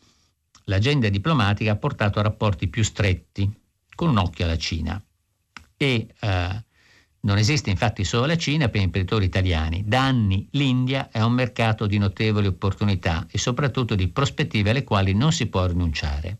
l'agenda 0.64 1.08
diplomatica 1.08 1.72
ha 1.72 1.76
portato 1.76 2.18
a 2.18 2.22
rapporti 2.22 2.68
più 2.68 2.82
stretti, 2.82 3.50
con 3.94 4.10
un 4.10 4.18
occhio 4.18 4.44
alla 4.44 4.56
Cina. 4.56 5.02
E 5.76 6.06
eh, 6.18 6.64
non 7.24 7.38
esiste 7.38 7.70
infatti 7.70 8.04
solo 8.04 8.26
la 8.26 8.36
Cina 8.36 8.68
per 8.68 8.82
imprenditori 8.82 9.24
italiani. 9.24 9.82
Da 9.86 10.04
anni 10.04 10.46
l'India 10.52 11.08
è 11.10 11.22
un 11.22 11.32
mercato 11.32 11.86
di 11.86 11.98
notevoli 11.98 12.46
opportunità 12.46 13.26
e 13.30 13.38
soprattutto 13.38 13.94
di 13.94 14.08
prospettive 14.08 14.70
alle 14.70 14.84
quali 14.84 15.14
non 15.14 15.32
si 15.32 15.46
può 15.46 15.66
rinunciare. 15.66 16.38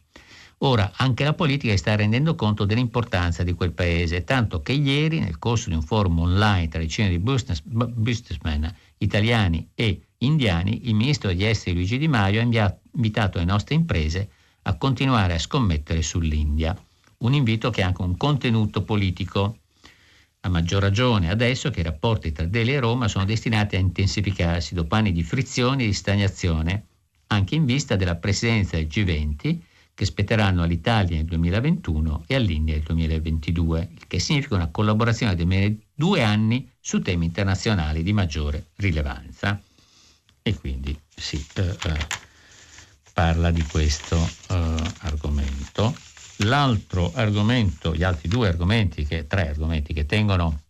Ora 0.59 0.93
anche 0.97 1.25
la 1.25 1.33
politica 1.33 1.77
sta 1.77 1.97
rendendo 1.97 2.35
conto 2.35 2.65
dell'importanza 2.65 3.43
di 3.43 3.55
quel 3.55 3.73
paese, 3.73 4.25
tanto 4.25 4.61
che 4.61 4.73
ieri, 4.73 5.21
nel 5.21 5.39
corso 5.39 5.69
di 5.69 5.75
un 5.75 5.83
forum 5.83 6.21
online 6.21 6.69
tra 6.69 6.81
decine 6.81 7.09
di 7.09 7.19
business, 7.19 7.61
businessmen 7.63 8.73
italiani 8.99 9.69
e 9.75 10.01
indiani, 10.19 10.87
il 10.87 10.95
ministro 10.95 11.29
degli 11.29 11.45
esteri 11.45 11.77
Luigi 11.77 11.99
Di 11.99 12.09
Maio 12.09 12.41
ha 12.41 12.77
invitato 12.93 13.39
le 13.39 13.45
nostre 13.45 13.75
imprese 13.75 14.29
a 14.63 14.77
continuare 14.77 15.35
a 15.35 15.39
scommettere 15.39 16.03
sull'India. 16.03 16.77
Un 17.19 17.35
invito 17.35 17.71
che 17.71 17.83
ha 17.83 17.87
anche 17.89 18.03
un 18.03 18.17
contenuto 18.17 18.83
politico 18.83 19.59
a 20.45 20.49
maggior 20.49 20.83
ragione 20.83 21.31
adesso 21.31 21.71
che 21.71 21.81
i 21.81 21.85
rapporti 21.85 22.31
tra 22.31 22.45
Delhi 22.45 22.75
e 22.75 22.81
Roma 22.81 23.09
sono 23.09 23.25
destinati 23.25 23.77
a 23.77 23.79
intensificarsi 23.79 24.75
dopo 24.75 24.95
anni 24.95 25.13
di 25.13 25.23
frizioni 25.23 25.85
e 25.85 25.87
di 25.87 25.93
stagnazione, 25.95 26.87
anche 27.29 27.55
in 27.55 27.65
vista 27.65 27.97
della 27.97 28.17
presidenza 28.17 28.77
del 28.77 28.87
G20 28.87 29.59
che 29.95 30.05
spetteranno 30.05 30.63
all'Italia 30.63 31.17
nel 31.17 31.25
2021 31.25 32.25
e 32.27 32.35
all'India 32.35 32.75
nel 32.75 32.83
2022, 32.83 33.89
il 33.95 34.07
che 34.07 34.19
significa 34.19 34.57
una 34.57 34.69
collaborazione 34.69 35.35
di 35.35 35.43
almeno 35.43 35.77
due 35.95 36.23
anni 36.23 36.69
su 36.79 37.01
temi 37.01 37.27
internazionali 37.27 38.03
di 38.03 38.13
maggiore 38.13 38.67
rilevanza. 38.77 39.61
E 40.43 40.55
quindi 40.59 40.99
si 41.15 41.43
eh, 41.55 41.63
eh, 41.63 42.07
parla 43.15 43.51
di 43.51 43.63
questo 43.63 44.19
eh, 44.51 44.77
argomento. 44.99 45.95
L'altro 46.39 47.13
argomento, 47.15 47.95
gli 47.95 48.03
altri 48.03 48.29
due 48.29 48.49
argomenti, 48.49 49.07
che, 49.07 49.27
tre 49.27 49.49
argomenti 49.49 49.93
che 49.93 50.07
tengono 50.07 50.63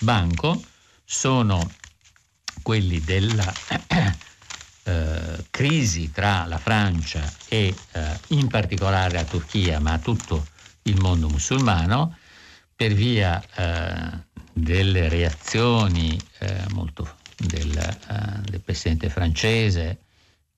banco 0.00 0.62
sono 1.04 1.70
quelli 2.62 3.00
della 3.00 3.52
eh, 4.84 5.44
crisi 5.50 6.10
tra 6.10 6.46
la 6.46 6.58
Francia 6.58 7.30
e 7.48 7.74
eh, 7.92 8.18
in 8.28 8.48
particolare 8.48 9.14
la 9.14 9.24
Turchia, 9.24 9.78
ma 9.78 9.98
tutto 9.98 10.46
il 10.82 10.98
mondo 11.00 11.28
musulmano, 11.28 12.16
per 12.74 12.94
via 12.94 13.42
eh, 13.56 14.28
delle 14.52 15.08
reazioni 15.08 16.18
eh, 16.38 16.64
molto 16.70 17.16
del, 17.36 17.76
eh, 17.76 18.40
del, 18.48 18.60
presidente 18.60 19.10
francese 19.10 19.98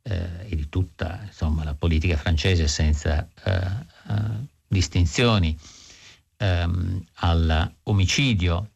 eh, 0.02 0.46
e 0.48 0.56
di 0.56 0.68
tutta 0.68 1.20
insomma, 1.24 1.64
la 1.64 1.74
politica 1.74 2.16
francese 2.16 2.68
senza 2.68 3.26
distinzioni 4.72 5.56
ehm, 6.38 7.04
all'omicidio 7.14 8.70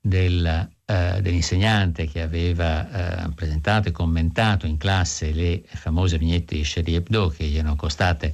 del, 0.00 0.68
eh, 0.84 1.20
dell'insegnante 1.20 2.06
che 2.08 2.22
aveva 2.22 3.24
eh, 3.24 3.32
presentato 3.34 3.88
e 3.88 3.92
commentato 3.92 4.66
in 4.66 4.76
classe 4.76 5.32
le 5.32 5.62
famose 5.66 6.18
vignette 6.18 6.56
di 6.56 6.62
Charlie 6.64 6.96
Hebdo 6.96 7.28
che 7.28 7.44
gli 7.44 7.56
erano 7.56 7.76
costate, 7.76 8.26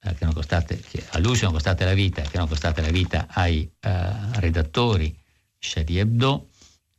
eh, 0.00 0.10
che 0.10 0.16
erano 0.16 0.34
costate 0.34 0.78
che 0.78 1.04
a 1.10 1.18
lui 1.18 1.36
sono 1.36 1.52
costate 1.52 1.84
la 1.84 1.94
vita, 1.94 2.22
che 2.22 2.30
erano 2.32 2.48
costate 2.48 2.80
la 2.80 2.90
vita 2.90 3.26
ai 3.28 3.70
eh, 3.80 4.40
redattori 4.40 5.16
Charlie 5.58 6.00
Hebdo, 6.00 6.48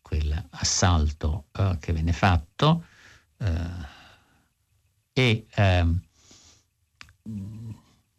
quell'assalto 0.01 1.45
eh, 1.53 1.77
che 1.79 1.93
venne 1.93 2.13
fatto 2.13 2.85
e 5.15 5.45
ehm, 5.53 6.01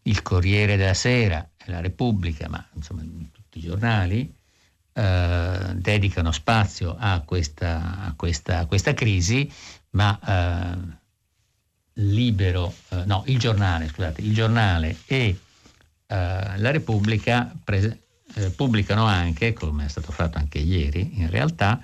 il 0.05 0.23
Corriere 0.23 0.77
della 0.77 0.95
Sera 0.95 1.51
e 1.57 1.71
la 1.71 1.81
Repubblica, 1.81 2.49
ma 2.49 2.65
insomma 2.75 3.03
tutti 3.33 3.59
i 3.59 3.63
giornali, 3.63 4.35
eh, 4.93 5.73
dedicano 5.75 6.33
spazio 6.33 6.97
a 6.99 7.21
questa, 7.21 8.05
a 8.05 8.15
questa, 8.17 8.59
a 8.61 8.67
questa 8.67 8.95
crisi, 8.95 9.51
ma 9.91 10.19
eh, 10.25 11.03
Libero, 11.95 12.75
eh, 12.91 13.05
no, 13.05 13.23
il 13.27 13.39
giornale, 13.39 13.89
scusate, 13.89 14.21
il 14.21 14.35
giornale 14.35 14.97
e 15.07 15.27
eh, 15.27 15.37
la 16.07 16.71
Repubblica 16.71 17.53
pre- 17.63 18.03
eh, 18.35 18.51
pubblicano 18.51 19.05
anche, 19.05 19.53
come 19.53 19.87
è 19.87 19.89
stato 19.89 20.13
fatto 20.13 20.39
anche 20.39 20.59
ieri 20.59 21.21
in 21.21 21.31
realtà, 21.31 21.81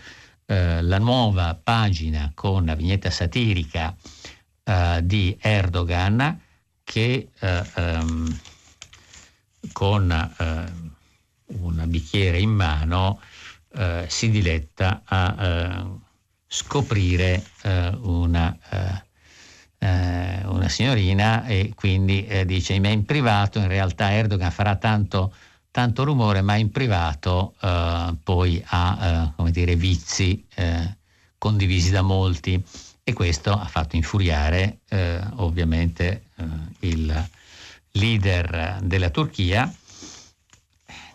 eh, 0.47 0.83
la 0.83 0.99
nuova 0.99 1.59
pagina 1.63 2.33
con 2.35 2.65
la 2.67 2.75
vignetta 2.75 3.11
satirica 3.11 3.95
di 5.03 5.37
Erdogan 5.41 6.41
che 6.91 7.29
eh, 7.39 7.65
ehm, 7.77 8.41
con 9.71 10.11
eh, 10.11 10.73
un 11.59 11.85
bicchiere 11.87 12.41
in 12.41 12.51
mano 12.51 13.21
eh, 13.77 14.07
si 14.09 14.29
diletta 14.29 15.03
a 15.05 15.37
eh, 15.39 15.85
scoprire 16.49 17.45
eh, 17.63 17.97
una, 18.01 18.59
eh, 19.79 20.43
una, 20.47 20.69
signorina 20.69 21.47
e 21.47 21.71
quindi 21.77 22.27
dice 22.45 22.73
in 22.73 23.05
privato 23.05 23.61
in 23.61 23.69
realtà 23.69 24.11
Erdogan 24.13 24.51
farà 24.51 24.75
tanto, 24.75 25.33
tanto 25.71 26.03
rumore 26.03 26.43
ma 26.43 26.57
in 26.57 26.73
privato 26.73 27.55
poi 28.23 28.63
ha 28.67 29.33
come 29.37 29.53
dire, 29.53 29.77
vizi 29.77 30.45
condivisi 31.39 31.91
da 31.91 32.03
molti 32.03 32.63
e 33.03 33.13
questo 33.13 33.53
ha 33.53 33.65
fatto 33.67 33.97
infuriare 33.97 34.81
ovviamente 35.37 36.30
il 36.81 37.29
leader 37.93 38.79
della 38.83 39.11
Turchia. 39.11 39.73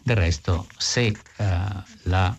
Del 0.02 0.16
resto, 0.16 0.68
se 0.78 1.08
eh, 1.08 1.16
la 2.04 2.38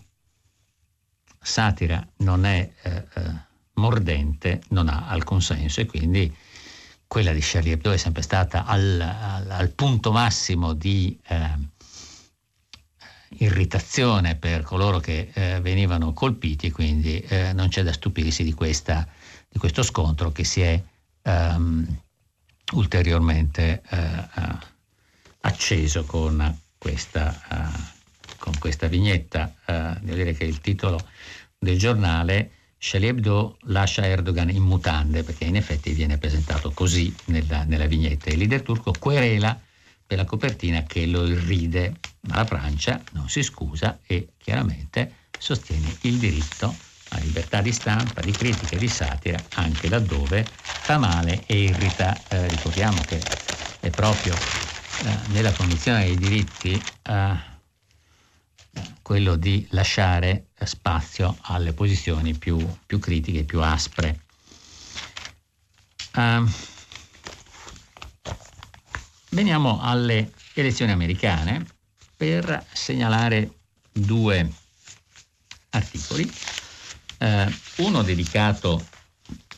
satira 1.39 2.05
non 2.17 2.45
è 2.45 2.71
eh, 2.81 3.07
eh, 3.13 3.31
mordente, 3.73 4.61
non 4.69 4.87
ha 4.87 5.07
alcun 5.07 5.41
senso 5.41 5.81
e 5.81 5.85
quindi 5.85 6.33
quella 7.07 7.33
di 7.33 7.39
Charlie 7.41 7.73
Hebdo 7.73 7.91
è 7.91 7.97
sempre 7.97 8.21
stata 8.21 8.65
al, 8.65 8.99
al, 9.01 9.49
al 9.51 9.69
punto 9.71 10.11
massimo 10.11 10.73
di 10.73 11.17
eh, 11.27 11.75
irritazione 13.39 14.35
per 14.35 14.63
coloro 14.63 14.99
che 14.99 15.31
venivano 15.61 16.13
colpiti, 16.13 16.71
quindi 16.71 17.23
non 17.53 17.67
c'è 17.67 17.83
da 17.83 17.91
stupirsi 17.91 18.43
di 18.43 18.53
questa 18.53 19.05
di 19.49 19.59
questo 19.59 19.83
scontro 19.83 20.31
che 20.31 20.43
si 20.43 20.61
è 20.61 20.81
um, 21.23 21.85
ulteriormente 22.73 23.81
uh, 23.89 24.57
acceso 25.41 26.03
con 26.05 26.59
questa, 26.77 27.41
uh, 27.49 28.35
con 28.37 28.57
questa 28.59 28.87
vignetta. 28.87 29.53
devo 30.01 30.15
dire 30.15 30.33
che 30.33 30.45
il 30.45 30.61
titolo 30.61 30.99
del 31.57 31.77
giornale 31.77 32.51
Charlie 32.79 33.09
Hebdo 33.09 33.57
lascia 33.63 34.05
Erdogan 34.05 34.49
in 34.49 34.61
mutande 34.61 35.23
perché 35.23 35.45
in 35.45 35.55
effetti 35.55 35.93
viene 35.93 36.17
presentato 36.17 36.71
così 36.71 37.13
nella, 37.25 37.63
nella 37.63 37.87
vignetta. 37.87 38.29
Il 38.29 38.37
leader 38.37 38.61
turco 38.61 38.93
querela 38.97 39.59
per 40.05 40.17
la 40.17 40.25
copertina 40.25 40.83
che 40.83 41.05
lo 41.05 41.25
irride, 41.25 41.95
ma 42.21 42.35
la 42.35 42.45
Francia 42.45 43.01
non 43.13 43.29
si 43.29 43.43
scusa 43.43 43.99
e 44.05 44.29
chiaramente 44.37 45.25
sostiene 45.37 45.97
il 46.01 46.17
diritto 46.17 46.73
a 47.09 47.19
libertà 47.19 47.61
di 47.61 47.71
stampa, 47.71 48.21
di 48.21 48.33
critica 48.33 48.75
e 48.75 48.79
di 48.79 48.89
satira, 48.89 49.43
anche 49.53 49.87
laddove 49.87 50.49
fa 50.79 50.97
male 50.97 51.45
e 51.45 51.63
irrita. 51.63 52.25
Eh, 52.27 52.47
ricordiamo 52.49 53.03
che 53.05 53.25
è 53.79 53.91
proprio 53.91 54.41
eh, 54.99 55.23
nella 55.27 55.53
condizione 55.53 56.05
dei 56.05 56.17
diritti 56.17 56.89
eh, 57.03 57.55
quello 59.01 59.35
di 59.35 59.65
lasciare 59.71 60.47
spazio 60.63 61.37
alle 61.41 61.73
posizioni 61.73 62.33
più, 62.35 62.75
più 62.85 62.99
critiche, 62.99 63.43
più 63.43 63.61
aspre. 63.61 64.19
Uh, 66.13 66.49
veniamo 69.29 69.79
alle 69.81 70.31
elezioni 70.53 70.91
americane 70.91 71.65
per 72.15 72.65
segnalare 72.73 73.59
due 73.91 74.51
articoli, 75.69 76.29
uh, 77.19 77.83
uno 77.83 78.01
dedicato 78.01 78.85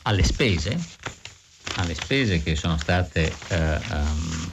alle 0.02 0.24
spese, 0.24 0.78
alle 1.76 1.94
spese 1.94 2.42
che 2.42 2.56
sono 2.56 2.76
state 2.78 3.32
uh, 3.50 3.94
um, 3.94 4.50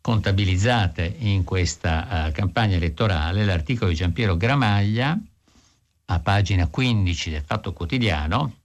contabilizzate 0.00 1.16
in 1.18 1.42
questa 1.42 2.28
uh, 2.28 2.32
campagna 2.32 2.76
elettorale, 2.76 3.44
l'articolo 3.44 3.90
di 3.90 3.96
Giampiero 3.96 4.36
Gramaglia, 4.36 5.18
a 6.08 6.20
pagina 6.20 6.68
15 6.68 7.30
del 7.30 7.42
Fatto 7.44 7.72
Quotidiano, 7.72 8.58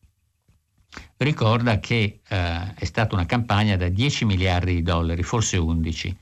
ricorda 1.18 1.80
che 1.80 2.20
uh, 2.30 2.36
è 2.76 2.86
stata 2.86 3.16
una 3.16 3.26
campagna 3.26 3.76
da 3.76 3.90
10 3.90 4.26
miliardi 4.26 4.76
di 4.76 4.84
dollari, 4.84 5.24
forse 5.24 5.58
11. 5.58 6.16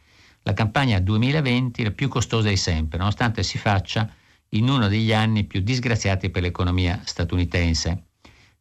La 0.44 0.54
campagna 0.54 1.00
2020 1.00 1.82
è 1.82 1.86
la 1.86 1.92
più 1.92 2.08
costosa 2.08 2.50
di 2.50 2.58
sempre, 2.58 2.98
nonostante 2.98 3.44
si 3.44 3.58
faccia 3.58 4.10
in 4.50 4.70
uno 4.70 4.88
degli 4.88 5.14
anni 5.14 5.44
più 5.44 5.62
disgraziati 5.62 6.30
per 6.30 6.42
l'economia 6.42 7.02
statunitense. 7.04 8.06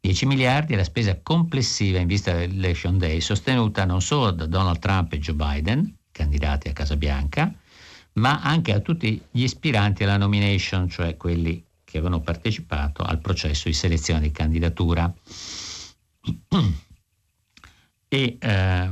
10 0.00 0.26
miliardi 0.26 0.74
è 0.74 0.76
la 0.76 0.84
spesa 0.84 1.18
complessiva 1.22 1.98
in 1.98 2.06
vista 2.06 2.32
dell'Election 2.32 2.98
Day, 2.98 3.20
sostenuta 3.20 3.84
non 3.84 4.00
solo 4.00 4.30
da 4.30 4.46
Donald 4.46 4.78
Trump 4.78 5.12
e 5.12 5.18
Joe 5.18 5.34
Biden, 5.34 5.96
candidati 6.12 6.68
a 6.68 6.72
Casa 6.72 6.96
Bianca, 6.96 7.52
ma 8.14 8.40
anche 8.42 8.72
a 8.72 8.80
tutti 8.80 9.20
gli 9.30 9.42
ispiranti 9.42 10.04
alla 10.04 10.16
nomination, 10.16 10.88
cioè 10.88 11.16
quelli 11.16 11.64
che 11.84 11.98
avevano 11.98 12.20
partecipato 12.20 13.02
al 13.02 13.18
processo 13.20 13.68
di 13.68 13.74
selezione 13.74 14.20
di 14.20 14.30
candidatura. 14.30 15.12
e 18.08 18.36
eh, 18.38 18.90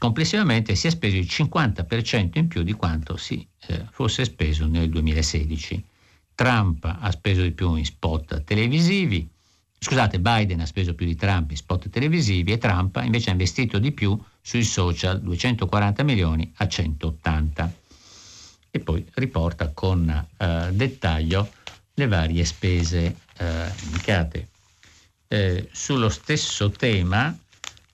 complessivamente 0.00 0.76
si 0.76 0.86
è 0.86 0.90
speso 0.90 1.16
il 1.16 1.26
50% 1.26 2.38
in 2.38 2.48
più 2.48 2.62
di 2.62 2.72
quanto 2.72 3.18
si 3.18 3.46
eh, 3.66 3.84
fosse 3.90 4.24
speso 4.24 4.66
nel 4.66 4.88
2016. 4.88 5.84
Trump 6.34 6.84
ha 6.86 7.10
speso 7.10 7.42
di 7.42 7.50
più 7.50 7.74
in 7.74 7.84
spot 7.84 8.42
televisivi, 8.44 9.28
scusate, 9.78 10.18
Biden 10.18 10.60
ha 10.60 10.66
speso 10.66 10.94
più 10.94 11.04
di 11.04 11.16
Trump 11.16 11.50
in 11.50 11.56
spot 11.58 11.90
televisivi 11.90 12.52
e 12.52 12.56
Trump 12.56 12.98
invece 13.04 13.28
ha 13.28 13.32
investito 13.32 13.78
di 13.78 13.92
più 13.92 14.18
sui 14.40 14.64
social 14.64 15.20
240 15.20 16.02
milioni 16.02 16.50
a 16.56 16.66
180 16.66 17.74
e 18.70 18.80
poi 18.80 19.04
riporta 19.14 19.70
con 19.74 20.08
eh, 20.08 20.68
dettaglio 20.72 21.52
le 21.92 22.06
varie 22.06 22.46
spese 22.46 23.16
eh, 23.36 23.70
indicate. 23.84 24.48
Eh, 25.28 25.68
sullo 25.72 26.08
stesso 26.08 26.70
tema 26.70 27.36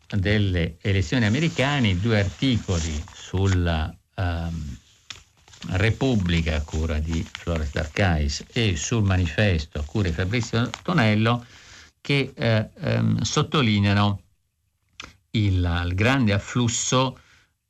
delle 0.08 0.76
elezioni 0.80 1.24
americane, 1.24 1.98
due 1.98 2.20
articoli 2.20 3.02
sulla 3.12 3.94
ehm, 4.14 4.76
Repubblica 5.68 6.56
a 6.56 6.62
cura 6.62 6.98
di 6.98 7.24
Flores 7.24 7.72
D'Arcais 7.72 8.44
e 8.52 8.76
sul 8.76 9.02
manifesto 9.02 9.80
a 9.80 9.84
cura 9.84 10.08
di 10.08 10.14
Fabrizio 10.14 10.70
Tonello 10.82 11.44
che 12.00 12.32
eh, 12.34 12.70
ehm, 12.78 13.20
sottolineano 13.22 14.20
il, 15.30 15.84
il 15.86 15.94
grande 15.94 16.32
afflusso 16.32 17.18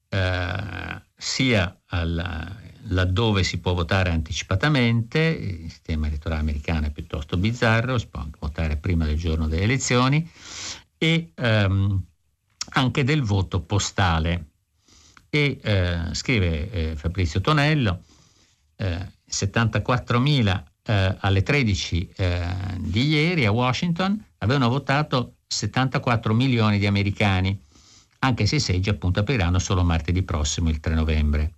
eh, 0.09 1.03
sia 1.17 1.81
al, 1.87 2.57
laddove 2.89 3.43
si 3.43 3.59
può 3.59 3.75
votare 3.75 4.11
anticipatamente, 4.11 5.19
il 5.19 5.71
sistema 5.71 6.07
elettorale 6.07 6.41
americano 6.41 6.87
è 6.87 6.91
piuttosto 6.91 7.37
bizzarro, 7.37 7.99
si 7.99 8.07
può 8.09 8.21
anche 8.21 8.39
votare 8.41 8.77
prima 8.77 9.07
del 9.07 9.17
giorno 9.17 9.49
delle 9.49 9.63
elezioni, 9.63 10.29
e 10.99 11.33
ehm, 11.35 12.05
anche 12.71 13.05
del 13.05 13.23
voto 13.23 13.61
postale. 13.61 14.47
E 15.29 15.59
eh, 15.63 15.99
scrive 16.13 16.71
eh, 16.71 16.97
Fabrizio 16.97 17.41
Tonello, 17.41 18.03
eh, 18.77 19.15
74.000 19.31 20.63
eh, 20.87 21.17
alle 21.19 21.43
13 21.43 22.11
eh, 22.17 22.47
di 22.79 23.09
ieri 23.09 23.45
a 23.45 23.51
Washington 23.51 24.23
avevano 24.39 24.69
votato 24.69 25.35
74 25.47 26.33
milioni 26.35 26.79
di 26.79 26.87
americani, 26.87 27.59
anche 28.21 28.47
se 28.47 28.57
i 28.57 28.61
seggi 28.61 28.89
appunto 28.89 29.21
apriranno 29.21 29.59
solo 29.59 29.83
martedì 29.83 30.23
prossimo, 30.23 30.69
il 30.69 30.81
3 30.81 30.95
novembre, 30.95 31.55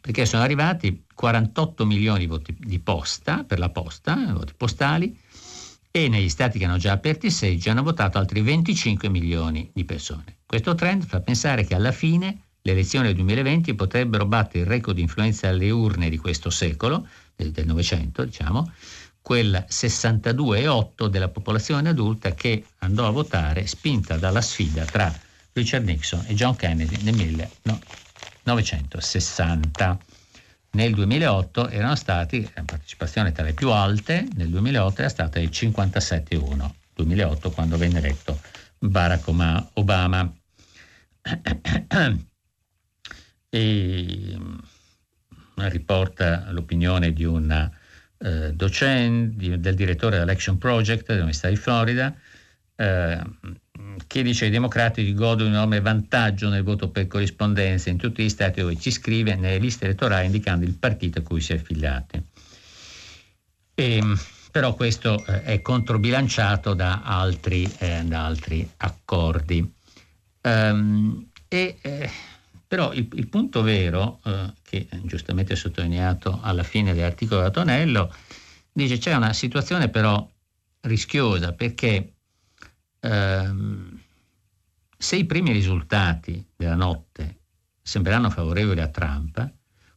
perché 0.00 0.26
sono 0.26 0.42
arrivati 0.42 1.04
48 1.14 1.84
milioni 1.84 2.20
di 2.20 2.26
voti 2.26 2.56
di 2.58 2.78
posta, 2.78 3.44
per 3.44 3.58
la 3.58 3.70
posta, 3.70 4.32
voti 4.32 4.52
postali, 4.56 5.18
e 5.94 6.08
negli 6.08 6.30
stati 6.30 6.58
che 6.58 6.64
hanno 6.64 6.78
già 6.78 6.92
aperti 6.92 7.26
i 7.26 7.30
seggi 7.30 7.68
hanno 7.68 7.82
votato 7.82 8.16
altri 8.18 8.40
25 8.40 9.10
milioni 9.10 9.70
di 9.74 9.84
persone. 9.84 10.38
Questo 10.46 10.74
trend 10.74 11.04
fa 11.04 11.20
pensare 11.20 11.64
che 11.64 11.74
alla 11.74 11.92
fine 11.92 12.44
le 12.62 12.72
elezioni 12.72 13.04
del 13.06 13.16
2020 13.16 13.74
potrebbero 13.74 14.24
battere 14.24 14.60
il 14.60 14.66
record 14.66 14.96
di 14.96 15.02
influenza 15.02 15.48
alle 15.48 15.68
urne 15.70 16.08
di 16.08 16.16
questo 16.16 16.48
secolo, 16.48 17.06
del 17.36 17.52
Novecento, 17.66 18.24
diciamo, 18.24 18.72
quel 19.20 19.66
62,8 19.68 21.08
della 21.08 21.28
popolazione 21.28 21.90
adulta 21.90 22.32
che 22.34 22.64
andò 22.78 23.06
a 23.06 23.10
votare 23.10 23.66
spinta 23.66 24.16
dalla 24.16 24.40
sfida 24.40 24.84
tra 24.84 25.14
Richard 25.52 25.84
Nixon 25.84 26.24
e 26.26 26.34
John 26.34 26.56
Kennedy 26.56 27.02
nel 27.02 27.14
1960. 27.14 29.98
Nel 30.74 30.94
2008 30.94 31.68
erano 31.68 31.94
stati, 31.96 32.50
la 32.54 32.62
partecipazione 32.62 33.32
tra 33.32 33.44
le 33.44 33.52
più 33.52 33.70
alte, 33.70 34.26
nel 34.36 34.48
2008 34.48 35.00
era 35.00 35.10
stata 35.10 35.38
il 35.38 35.50
57,1, 35.50 36.70
2008 36.94 37.50
quando 37.50 37.76
venne 37.76 37.98
eletto 37.98 38.40
Barack 38.78 39.28
Obama. 39.74 40.32
e 43.50 44.34
mm, 44.34 44.58
riporta 45.56 46.50
l'opinione 46.52 47.12
di 47.12 47.24
una 47.24 47.70
eh, 48.16 48.54
docente, 48.54 49.58
del 49.58 49.74
direttore 49.74 50.16
dell'Action 50.16 50.56
Project 50.56 51.04
dell'Università 51.08 51.48
di 51.50 51.56
Florida, 51.56 52.16
eh, 52.76 53.20
che 54.06 54.22
dice 54.22 54.46
i 54.46 54.50
democratici 54.50 55.14
godono 55.14 55.36
di 55.36 55.42
un 55.50 55.54
enorme 55.54 55.80
vantaggio 55.80 56.48
nel 56.48 56.62
voto 56.62 56.88
per 56.90 57.06
corrispondenza 57.06 57.90
in 57.90 57.96
tutti 57.96 58.22
gli 58.22 58.28
stati 58.28 58.60
dove 58.60 58.78
ci 58.78 58.90
scrive 58.90 59.34
nelle 59.34 59.58
liste 59.58 59.84
elettorali 59.84 60.26
indicando 60.26 60.64
il 60.64 60.74
partito 60.74 61.20
a 61.20 61.22
cui 61.22 61.40
si 61.40 61.52
è 61.52 61.56
affiliati. 61.56 62.22
E, 63.74 64.02
però 64.50 64.74
questo 64.74 65.24
eh, 65.26 65.42
è 65.42 65.62
controbilanciato 65.62 66.74
da 66.74 67.02
altri, 67.02 67.70
eh, 67.78 68.02
da 68.04 68.26
altri 68.26 68.68
accordi. 68.78 69.72
Um, 70.42 71.28
e, 71.48 71.78
eh, 71.80 72.10
però 72.66 72.92
il, 72.92 73.08
il 73.14 73.28
punto 73.28 73.62
vero, 73.62 74.20
eh, 74.24 74.52
che 74.62 74.88
giustamente 75.04 75.56
sottolineato 75.56 76.38
alla 76.42 76.62
fine 76.62 76.94
dell'articolo 76.94 77.42
da 77.42 77.50
Tonello, 77.50 78.12
dice 78.72 78.98
c'è 78.98 79.14
una 79.14 79.32
situazione 79.32 79.88
però 79.88 80.26
rischiosa 80.80 81.52
perché 81.52 82.12
ehm, 83.02 84.00
se 84.96 85.16
i 85.16 85.24
primi 85.24 85.52
risultati 85.52 86.44
della 86.56 86.76
notte 86.76 87.40
sembreranno 87.82 88.30
favorevoli 88.30 88.80
a 88.80 88.88
Trump, 88.88 89.52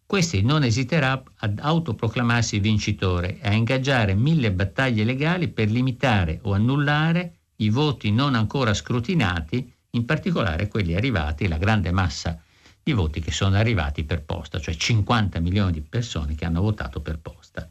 questi 0.05 0.41
non 0.41 0.63
esiterà 0.63 1.21
ad 1.37 1.59
autoproclamarsi 1.59 2.59
vincitore 2.59 3.39
e 3.39 3.47
a 3.47 3.53
ingaggiare 3.53 4.13
mille 4.15 4.51
battaglie 4.51 5.03
legali 5.03 5.47
per 5.47 5.69
limitare 5.69 6.39
o 6.43 6.53
annullare 6.53 7.37
i 7.57 7.69
voti 7.69 8.11
non 8.11 8.35
ancora 8.35 8.73
scrutinati, 8.73 9.71
in 9.91 10.05
particolare 10.05 10.67
quelli 10.67 10.95
arrivati, 10.95 11.47
la 11.47 11.57
grande 11.57 11.91
massa 11.91 12.39
i 12.87 12.93
voti 12.93 13.19
che 13.19 13.31
sono 13.31 13.55
arrivati 13.55 14.03
per 14.03 14.23
posta, 14.23 14.59
cioè 14.59 14.75
50 14.75 15.39
milioni 15.39 15.71
di 15.71 15.81
persone 15.81 16.35
che 16.35 16.45
hanno 16.45 16.61
votato 16.61 17.01
per 17.01 17.17
posta. 17.17 17.67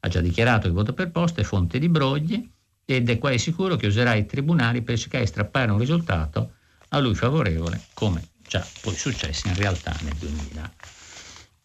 Ha 0.00 0.08
già 0.08 0.20
dichiarato 0.20 0.62
che 0.62 0.68
il 0.68 0.72
voto 0.72 0.92
per 0.92 1.10
posta 1.10 1.40
è 1.40 1.44
fonte 1.44 1.78
di 1.78 1.88
brogli 1.88 2.48
ed 2.86 3.10
è 3.10 3.18
quasi 3.18 3.38
sicuro 3.38 3.74
che 3.74 3.88
userà 3.88 4.14
i 4.14 4.26
tribunali 4.26 4.80
per 4.80 4.96
cercare 4.96 5.24
di 5.24 5.28
strappare 5.28 5.72
un 5.72 5.78
risultato 5.78 6.52
a 6.90 6.98
lui 7.00 7.16
favorevole, 7.16 7.80
come 7.92 8.22
già 8.46 8.64
poi 8.80 8.94
successo 8.94 9.48
in 9.48 9.56
realtà 9.56 9.94
nel 10.02 10.14
2000. 10.14 10.72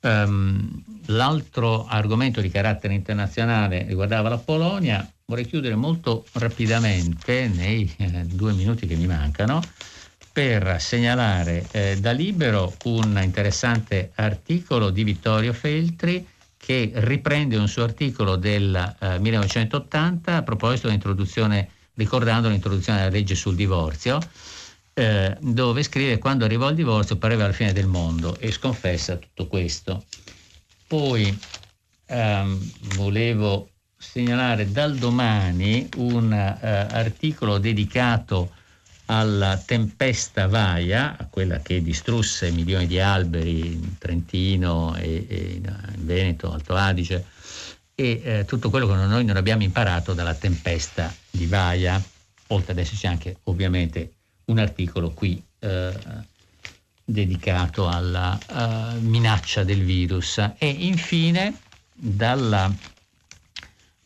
Um, 0.03 0.09
ehm, 0.09 0.83
l'altro 1.05 1.85
argomento 1.85 2.41
di 2.41 2.49
carattere 2.49 2.95
internazionale 2.95 3.85
riguardava 3.87 4.29
la 4.29 4.39
Polonia. 4.39 5.07
Vorrei 5.25 5.45
chiudere 5.45 5.75
molto 5.75 6.25
rapidamente, 6.33 7.47
nei 7.47 7.93
eh, 7.97 8.25
due 8.25 8.53
minuti 8.53 8.87
che 8.87 8.95
mi 8.95 9.05
mancano, 9.05 9.61
per 10.33 10.81
segnalare 10.81 11.67
eh, 11.71 11.97
da 11.99 12.11
Libero 12.11 12.73
un 12.85 13.19
interessante 13.21 14.11
articolo 14.15 14.89
di 14.89 15.03
Vittorio 15.03 15.53
Feltri 15.53 16.25
che 16.71 16.91
riprende 16.93 17.57
un 17.57 17.67
suo 17.67 17.83
articolo 17.83 18.37
del 18.37 18.95
eh, 19.01 19.19
1980 19.19 20.37
a 20.37 20.41
proposito 20.41 20.87
dell'introduzione, 20.87 21.69
ricordando 21.95 22.47
l'introduzione 22.47 22.99
della 22.99 23.11
legge 23.11 23.35
sul 23.35 23.55
divorzio, 23.55 24.19
eh, 24.93 25.35
dove 25.41 25.83
scrive 25.83 26.17
quando 26.17 26.45
arrivò 26.45 26.69
il 26.69 26.75
divorzio 26.75 27.17
pareva 27.17 27.45
la 27.45 27.51
fine 27.51 27.73
del 27.73 27.87
mondo 27.87 28.37
e 28.37 28.51
sconfessa 28.51 29.17
tutto 29.17 29.47
questo. 29.47 30.05
poi 30.87 31.37
ehm, 32.05 32.71
volevo 32.95 33.69
segnalare 33.97 34.71
dal 34.71 34.95
domani 34.95 35.89
un 35.97 36.31
eh, 36.31 36.67
articolo 36.89 37.57
dedicato 37.57 38.51
alla 39.11 39.57
tempesta 39.57 40.47
Vaia, 40.47 41.17
a 41.17 41.25
quella 41.25 41.59
che 41.59 41.83
distrusse 41.83 42.49
milioni 42.51 42.87
di 42.87 42.97
alberi 43.01 43.73
in 43.73 43.97
Trentino 43.97 44.95
e, 44.95 45.25
e 45.27 45.61
in 45.61 45.75
Veneto, 45.97 46.53
Alto 46.53 46.75
Adige, 46.75 47.25
e 47.93 48.21
eh, 48.23 48.45
tutto 48.45 48.69
quello 48.69 48.87
che 48.87 48.93
noi 48.93 49.25
non 49.25 49.35
abbiamo 49.35 49.63
imparato 49.63 50.13
dalla 50.13 50.33
tempesta 50.33 51.13
di 51.29 51.45
Vaia. 51.45 52.01
Oltre 52.47 52.71
ad 52.71 52.77
esserci 52.77 53.05
anche 53.05 53.37
ovviamente 53.43 54.13
un 54.45 54.59
articolo 54.59 55.11
qui 55.11 55.43
eh, 55.59 55.93
dedicato 57.03 57.89
alla 57.89 58.39
uh, 58.47 58.99
minaccia 58.99 59.65
del 59.65 59.83
virus. 59.83 60.37
E 60.57 60.69
infine 60.69 61.59
dalla, 61.93 62.67
uh, 62.67 62.73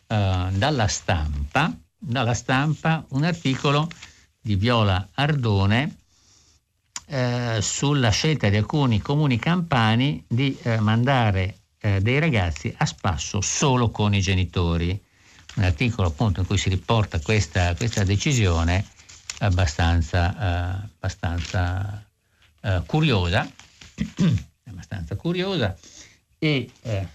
dalla, 0.08 0.88
stampa, 0.88 1.72
dalla 1.95 2.34
stampa 2.34 3.06
un 3.10 3.24
articolo 3.24 3.88
di 4.45 4.57
Viola 4.57 5.09
Ardone 5.15 5.95
eh, 7.07 7.57
sulla 7.61 8.11
scelta 8.11 8.47
di 8.47 8.57
alcuni 8.57 9.01
comuni 9.01 9.39
campani 9.39 10.23
di 10.27 10.55
eh, 10.61 10.79
mandare 10.79 11.61
eh, 11.79 11.99
dei 11.99 12.19
ragazzi 12.19 12.71
a 12.77 12.85
spasso 12.85 13.41
solo 13.41 13.89
con 13.89 14.13
i 14.13 14.21
genitori. 14.21 15.03
Un 15.55 15.63
articolo 15.63 16.09
appunto 16.09 16.41
in 16.41 16.45
cui 16.45 16.59
si 16.59 16.69
riporta 16.69 17.19
questa, 17.21 17.73
questa 17.73 18.03
decisione 18.03 18.85
abbastanza, 19.39 20.29
eh, 20.29 20.89
abbastanza 20.93 22.05
eh, 22.61 22.83
curiosa, 22.85 23.49
abbastanza 24.69 25.15
curiosa 25.15 25.75
e 26.37 26.69
eh, 26.83 27.07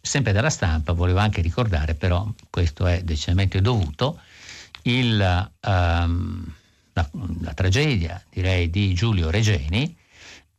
sempre 0.00 0.32
dalla 0.32 0.50
stampa 0.50 0.92
volevo 0.92 1.20
anche 1.20 1.40
ricordare, 1.40 1.94
però 1.94 2.28
questo 2.50 2.84
è 2.88 3.04
decisamente 3.04 3.60
dovuto, 3.60 4.18
il, 4.82 5.50
um, 5.60 6.54
la, 6.92 7.10
la, 7.40 7.54
tragedia, 7.54 8.22
direi, 8.30 8.70
di 8.70 8.94
Giulio 8.94 9.30
Regeni 9.30 9.96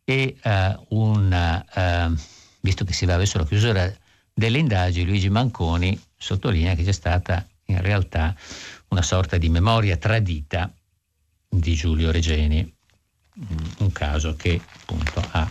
e 0.04 0.38
uh, 0.44 0.86
un, 1.00 1.66
uh, 1.76 2.22
visto 2.62 2.84
che 2.86 2.94
si 2.94 3.06
va 3.06 3.18
verso 3.18 3.38
la 3.38 3.46
chiusura 3.46 3.94
delle 4.34 4.58
indagini, 4.58 5.06
Luigi 5.06 5.30
Manconi 5.30 6.00
sottolinea 6.18 6.76
che 6.76 6.84
c'è 6.84 6.92
stata 6.92 7.46
in 7.66 7.82
realtà 7.82 8.36
una 8.90 9.02
sorta 9.02 9.38
di 9.38 9.50
memoria 9.50 9.98
tradita 9.98 10.72
di 11.48 11.76
Giulio 11.76 12.12
Regeni, 12.12 12.74
un 13.80 13.92
caso 13.92 14.36
che 14.36 14.60
appunto 14.80 15.24
ha 15.32 15.50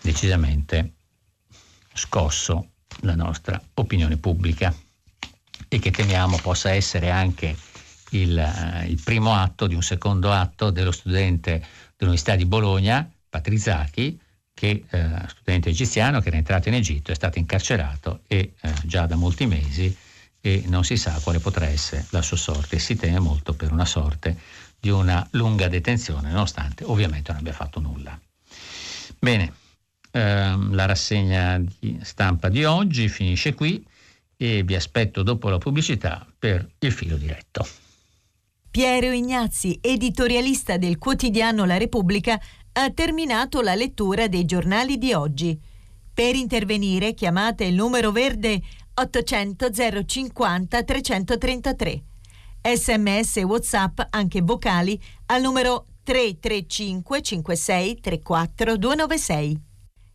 decisamente 0.00 0.92
scosso 1.92 2.68
la 3.00 3.14
nostra 3.14 3.60
opinione 3.74 4.16
pubblica 4.16 4.74
e 5.68 5.78
che 5.78 5.90
temiamo 5.90 6.38
possa 6.38 6.72
essere 6.72 7.10
anche 7.10 7.56
il, 8.12 8.36
uh, 8.36 8.88
il, 8.88 9.00
primo 9.02 9.34
atto 9.34 9.66
di 9.66 9.74
un 9.74 9.82
secondo 9.82 10.32
atto 10.32 10.70
dello 10.70 10.92
studente 10.92 11.64
dell'Università 11.96 12.36
di 12.36 12.46
Bologna, 12.46 13.08
Patrizacchi, 13.28 14.18
che 14.54 14.84
eh, 14.88 15.08
studente 15.28 15.70
egiziano 15.70 16.20
che 16.20 16.28
era 16.28 16.36
entrato 16.36 16.68
in 16.68 16.74
Egitto, 16.74 17.10
è 17.10 17.14
stato 17.14 17.38
incarcerato 17.38 18.20
e 18.26 18.52
eh, 18.60 18.72
già 18.84 19.06
da 19.06 19.16
molti 19.16 19.46
mesi 19.46 19.96
e 20.40 20.64
non 20.66 20.84
si 20.84 20.96
sa 20.96 21.18
quale 21.22 21.38
potrà 21.38 21.66
essere 21.66 22.06
la 22.10 22.22
sua 22.22 22.36
sorte. 22.36 22.78
Si 22.78 22.96
teme 22.96 23.18
molto 23.18 23.54
per 23.54 23.72
una 23.72 23.84
sorte 23.84 24.36
di 24.78 24.90
una 24.90 25.26
lunga 25.32 25.68
detenzione, 25.68 26.30
nonostante 26.30 26.84
ovviamente 26.84 27.30
non 27.30 27.40
abbia 27.40 27.52
fatto 27.52 27.80
nulla. 27.80 28.18
Bene, 29.18 29.52
ehm, 30.10 30.74
la 30.74 30.84
rassegna 30.84 31.58
di 31.58 31.98
stampa 32.02 32.48
di 32.48 32.64
oggi 32.64 33.08
finisce 33.08 33.54
qui 33.54 33.84
e 34.36 34.64
vi 34.64 34.74
aspetto 34.74 35.22
dopo 35.22 35.48
la 35.48 35.58
pubblicità 35.58 36.26
per 36.36 36.68
il 36.78 36.92
filo 36.92 37.16
diretto. 37.16 37.66
Piero 38.72 39.12
Ignazzi, 39.12 39.78
editorialista 39.82 40.78
del 40.78 40.96
quotidiano 40.96 41.66
La 41.66 41.76
Repubblica, 41.76 42.40
ha 42.72 42.90
terminato 42.90 43.60
la 43.60 43.74
lettura 43.74 44.28
dei 44.28 44.46
giornali 44.46 44.96
di 44.96 45.12
oggi. 45.12 45.60
Per 46.14 46.34
intervenire 46.34 47.12
chiamate 47.12 47.64
il 47.64 47.74
numero 47.74 48.12
verde 48.12 48.62
800 48.94 49.68
050 50.06 50.84
333. 50.84 52.02
Sms 52.62 53.36
e 53.36 53.42
WhatsApp 53.42 54.00
anche 54.08 54.40
vocali 54.40 54.98
al 55.26 55.42
numero 55.42 55.88
335 56.02 57.20
56 57.20 58.00
34 58.00 58.76
296. 58.78 59.60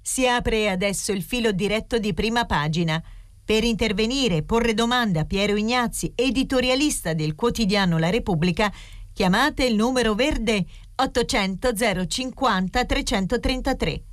Si 0.02 0.28
apre 0.28 0.72
adesso 0.72 1.12
il 1.12 1.22
filo 1.22 1.52
diretto 1.52 2.00
di 2.00 2.12
prima 2.12 2.46
pagina. 2.46 3.00
Per 3.48 3.64
intervenire 3.64 4.36
e 4.36 4.44
porre 4.44 4.74
domande 4.74 5.20
a 5.20 5.24
Piero 5.24 5.56
Ignazzi, 5.56 6.12
editorialista 6.16 7.14
del 7.14 7.34
quotidiano 7.34 7.98
La 7.98 8.10
Repubblica, 8.10 8.70
chiamate 9.14 9.64
il 9.64 9.74
numero 9.74 10.16
verde 10.16 10.66
800 10.94 11.72
050 12.08 12.84
333. 12.84 14.04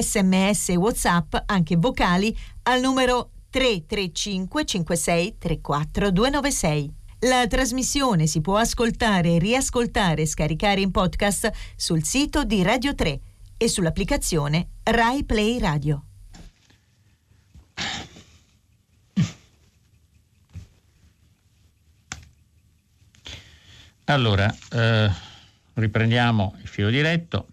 Sms 0.00 0.70
e 0.70 0.76
WhatsApp, 0.76 1.34
anche 1.44 1.76
vocali, 1.76 2.34
al 2.62 2.80
numero 2.80 3.32
335 3.50 4.64
56 4.64 5.36
34 5.36 6.10
296. 6.10 6.94
La 7.18 7.46
trasmissione 7.46 8.26
si 8.26 8.40
può 8.40 8.56
ascoltare, 8.56 9.38
riascoltare 9.38 10.22
e 10.22 10.26
scaricare 10.26 10.80
in 10.80 10.90
podcast 10.90 11.52
sul 11.76 12.02
sito 12.02 12.44
di 12.44 12.62
Radio 12.62 12.94
3 12.94 13.20
e 13.58 13.68
sull'applicazione 13.68 14.68
Rai 14.84 15.22
Play 15.24 15.58
Radio. 15.58 16.04
Allora, 24.06 24.54
eh, 24.70 25.10
riprendiamo 25.74 26.58
il 26.60 26.68
filo 26.68 26.90
diretto. 26.90 27.46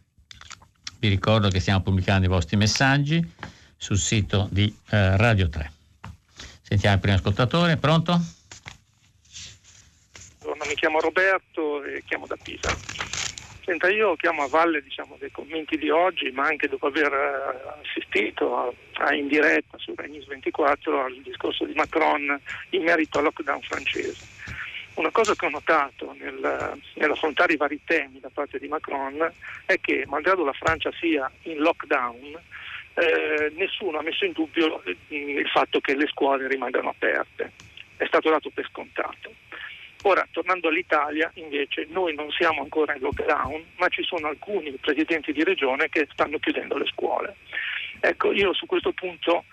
Vi 1.00 1.08
ricordo 1.08 1.48
che 1.48 1.62
stiamo 1.62 1.82
pubblicando 1.82 2.26
i 2.26 2.30
vostri 2.30 2.58
messaggi 2.58 3.26
sul 3.78 3.98
sito 3.98 4.50
di 4.52 4.66
eh, 4.90 5.16
Radio 5.16 5.48
3. 5.48 5.72
Sentiamo 6.62 6.96
il 6.96 7.02
primo 7.02 7.16
ascoltatore, 7.16 7.78
pronto? 7.78 8.20
Buongiorno, 10.40 10.66
mi 10.68 10.76
chiamo 10.76 11.00
Roberto 11.00 11.86
e 11.86 12.04
chiamo 12.06 12.28
da 12.28 12.36
Pisa. 12.36 12.70
Senta, 13.64 13.88
io 13.88 14.18
chiamo 14.18 14.44
a 14.44 14.48
valle 14.50 14.82
diciamo, 14.82 15.16
dei 15.20 15.32
commenti 15.32 15.78
di 15.78 15.90
oggi, 15.90 16.32
ma 16.32 16.48
anche 16.48 16.68
dopo 16.68 16.88
aver 16.88 17.14
eh, 17.14 17.80
assistito 17.82 18.58
a, 18.58 18.74
a 19.06 19.14
in 19.14 19.30
diretta 19.30 19.78
su 19.78 19.94
Rai 19.96 20.22
24 20.28 21.06
al 21.06 21.22
discorso 21.24 21.64
di 21.64 21.74
Macron 21.76 22.38
in 22.72 22.84
merito 22.84 23.20
al 23.20 23.24
lockdown 23.24 23.62
francese 23.62 24.31
una 25.02 25.12
cosa 25.12 25.34
che 25.34 25.46
ho 25.48 25.50
notato 25.50 26.16
nel, 26.20 26.80
nell'affrontare 26.94 27.54
i 27.54 27.58
vari 27.58 27.82
temi 27.84 28.20
da 28.20 28.30
parte 28.32 28.60
di 28.60 28.68
Macron 28.68 29.32
è 29.66 29.80
che, 29.82 30.06
malgrado 30.08 30.46
la 30.46 30.54
Francia 30.54 30.92
sia 31.00 31.30
in 31.44 31.58
lockdown, 31.58 32.40
eh, 32.94 33.52
nessuno 33.56 33.98
ha 33.98 34.04
messo 34.04 34.26
in 34.26 34.32
dubbio 34.34 34.82
il 35.08 35.50
fatto 35.50 35.80
che 35.80 35.96
le 35.96 36.08
scuole 36.08 36.48
rimangano 36.48 36.90
aperte. 36.90 37.52
È 37.98 38.06
stato 38.06 38.30
dato 38.30 38.52
per 38.52 38.68
scontato. 38.70 39.34
Ora, 40.04 40.28
tornando 40.32 40.68
all'Italia, 40.68 41.32
invece, 41.36 41.88
noi 41.90 42.14
non 42.16 42.30
siamo 42.32 42.62
ancora 42.62 42.94
in 42.94 43.02
lockdown, 43.02 43.64
ma 43.78 43.88
ci 43.90 44.04
sono 44.04 44.28
alcuni 44.28 44.72
presidenti 44.74 45.32
di 45.32 45.44
regione 45.44 45.90
che 45.90 46.08
stanno 46.12 46.38
chiudendo 46.38 46.78
le 46.78 46.86
scuole. 46.86 47.36
Ecco, 48.00 48.32
io 48.32 48.54
su 48.54 48.66
questo 48.66 48.92
punto 48.94 49.46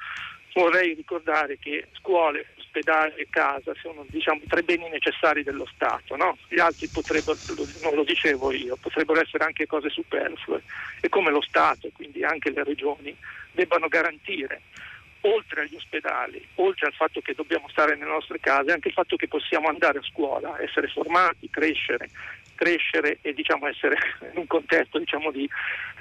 vorrei 0.53 0.95
ricordare 0.95 1.59
che 1.59 1.89
scuole, 1.93 2.49
ospedali 2.69 3.15
e 3.17 3.27
casa 3.31 3.73
sono 3.81 4.05
diciamo, 4.09 4.41
tre 4.47 4.63
beni 4.63 4.89
necessari 4.91 5.43
dello 5.43 5.67
Stato, 5.75 6.15
no? 6.17 6.37
gli 6.49 6.61
altri 6.61 6.87
potrebbero, 6.89 7.39
non 7.83 7.95
lo 7.95 8.05
dicevo 8.05 8.53
io, 8.53 8.77
potrebbero 8.77 9.21
essere 9.21 9.45
anche 9.45 9.67
cose 9.67 9.89
superflue 9.89 10.63
e 11.01 11.09
come 11.09 11.31
lo 11.31 11.41
Stato, 11.41 11.89
quindi 11.93 12.23
anche 12.23 12.51
le 12.51 12.63
regioni, 12.63 13.17
debbano 13.53 13.89
garantire 13.89 14.61
oltre 15.23 15.63
agli 15.63 15.75
ospedali, 15.75 16.47
oltre 16.57 16.87
al 16.87 16.93
fatto 16.93 17.21
che 17.21 17.35
dobbiamo 17.35 17.69
stare 17.71 17.97
nelle 17.97 18.11
nostre 18.11 18.39
case, 18.39 18.71
anche 18.71 18.89
il 18.89 18.95
fatto 18.95 19.17
che 19.17 19.27
possiamo 19.27 19.69
andare 19.69 19.99
a 19.99 20.03
scuola, 20.03 20.61
essere 20.63 20.87
formati, 20.89 21.51
crescere, 21.51 22.09
crescere 22.55 23.19
e 23.23 23.35
diciamo, 23.35 23.67
essere 23.67 23.97
in 24.33 24.39
un 24.39 24.47
contesto 24.47 24.99
diciamo, 24.99 25.33
di, 25.33 25.49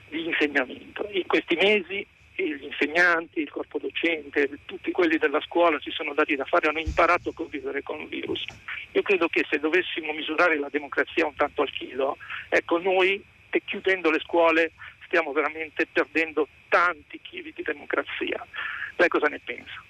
di 0.10 0.26
insegnamento. 0.26 1.08
In 1.12 1.26
questi 1.26 1.56
mesi 1.56 2.06
gli 2.44 2.64
insegnanti, 2.64 3.42
il 3.42 3.50
corpo 3.50 3.80
docente, 3.80 4.50
tutti 4.66 4.92
quelli 4.92 5.18
della 5.18 5.42
scuola 5.42 5.80
si 5.82 5.90
sono 5.92 6.14
dati 6.14 6.36
da 6.36 6.46
fare, 6.46 6.68
hanno 6.68 6.80
imparato 6.80 7.30
a 7.30 7.34
convivere 7.34 7.82
con 7.84 8.00
il 8.02 8.08
virus. 8.08 8.44
Io 8.92 9.02
credo 9.02 9.28
che 9.28 9.46
se 9.50 9.60
dovessimo 9.60 10.14
misurare 10.14 10.60
la 10.60 10.70
democrazia 10.70 11.26
un 11.26 11.36
tanto 11.36 11.64
al 11.64 11.72
chilo, 11.72 12.18
ecco 12.50 12.78
noi 12.80 13.24
chiudendo 13.66 14.12
le 14.12 14.20
scuole 14.20 14.74
stiamo 15.06 15.32
veramente 15.32 15.88
perdendo 15.92 16.48
tanti 16.70 17.20
chili 17.22 17.52
di 17.56 17.64
democrazia. 17.64 18.46
Lei 18.98 19.08
cosa 19.08 19.28
ne 19.28 19.40
pensa? 19.44 19.84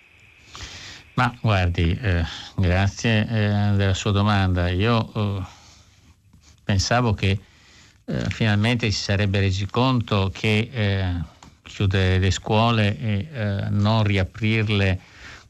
Ma 1.15 1.35
guardi, 1.41 1.97
eh, 2.01 2.23
grazie 2.55 3.21
eh, 3.21 3.75
della 3.75 3.95
sua 3.95 4.11
domanda. 4.11 4.69
Io 4.69 5.11
eh, 5.15 5.41
pensavo 6.63 7.13
che 7.13 7.39
eh, 8.05 8.29
finalmente 8.29 8.91
si 8.91 9.01
sarebbe 9.01 9.39
resi 9.39 9.65
conto 9.65 10.29
che 10.31 10.69
eh, 10.71 11.35
chiudere 11.68 12.18
le 12.18 12.32
scuole 12.32 12.97
e 12.97 13.28
eh, 13.32 13.70
non 13.70 14.03
riaprirle 14.03 14.99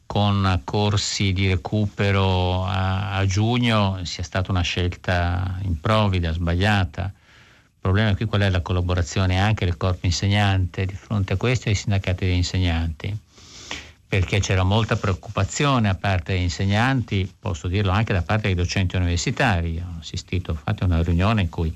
con 0.08 0.62
corsi 0.64 1.32
di 1.32 1.48
recupero 1.48 2.64
a, 2.64 3.16
a, 3.16 3.26
giugno 3.26 4.00
sia 4.04 4.22
stata 4.22 4.50
una 4.50 4.62
scelta 4.62 5.58
improvvida, 5.62 6.32
sbagliata. 6.32 7.04
Il 7.04 7.78
problema 7.78 8.16
qui 8.16 8.24
qual 8.24 8.40
è 8.40 8.48
la 8.48 8.62
collaborazione 8.62 9.38
anche 9.38 9.66
del 9.66 9.76
corpo 9.76 10.06
insegnante 10.06 10.86
di 10.86 10.94
fronte 10.94 11.34
a 11.34 11.36
questo 11.36 11.66
e 11.66 11.72
ai 11.72 11.76
sindacati 11.76 12.24
degli 12.24 12.36
insegnanti, 12.36 13.16
perché 14.08 14.40
c'era 14.40 14.62
molta 14.62 14.96
preoccupazione 14.96 15.90
a 15.90 15.94
parte 15.94 16.32
degli 16.32 16.42
insegnanti, 16.42 17.30
posso 17.38 17.68
dirlo 17.68 17.92
anche 17.92 18.14
da 18.14 18.22
parte 18.22 18.46
dei 18.46 18.54
docenti 18.54 18.96
universitari. 18.96 19.78
Ho 19.78 19.98
assistito, 20.00 20.52
ho 20.52 20.54
fatto 20.54 20.86
una 20.86 21.02
riunione 21.02 21.42
in 21.42 21.48
cui 21.50 21.74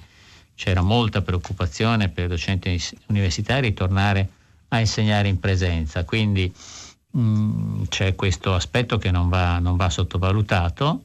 c'era 0.54 0.82
molta 0.82 1.22
preoccupazione 1.22 2.08
per 2.08 2.24
i 2.24 2.28
docenti 2.28 2.80
universitari 3.06 3.74
tornare 3.74 4.28
a 4.68 4.80
insegnare 4.80 5.28
in 5.28 5.38
presenza, 5.38 6.04
quindi 6.04 6.52
Mm, 7.16 7.82
c'è 7.88 8.14
questo 8.14 8.54
aspetto 8.54 8.96
che 8.96 9.10
non 9.10 9.28
va, 9.28 9.58
non 9.58 9.76
va 9.76 9.90
sottovalutato, 9.90 11.04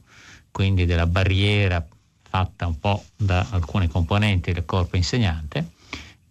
quindi 0.51 0.85
della 0.85 1.05
barriera 1.05 1.85
fatta 2.29 2.65
un 2.65 2.79
po' 2.79 3.03
da 3.15 3.45
alcune 3.51 3.89
componenti 3.89 4.53
del 4.53 4.65
corpo 4.65 4.95
insegnante. 4.95 5.71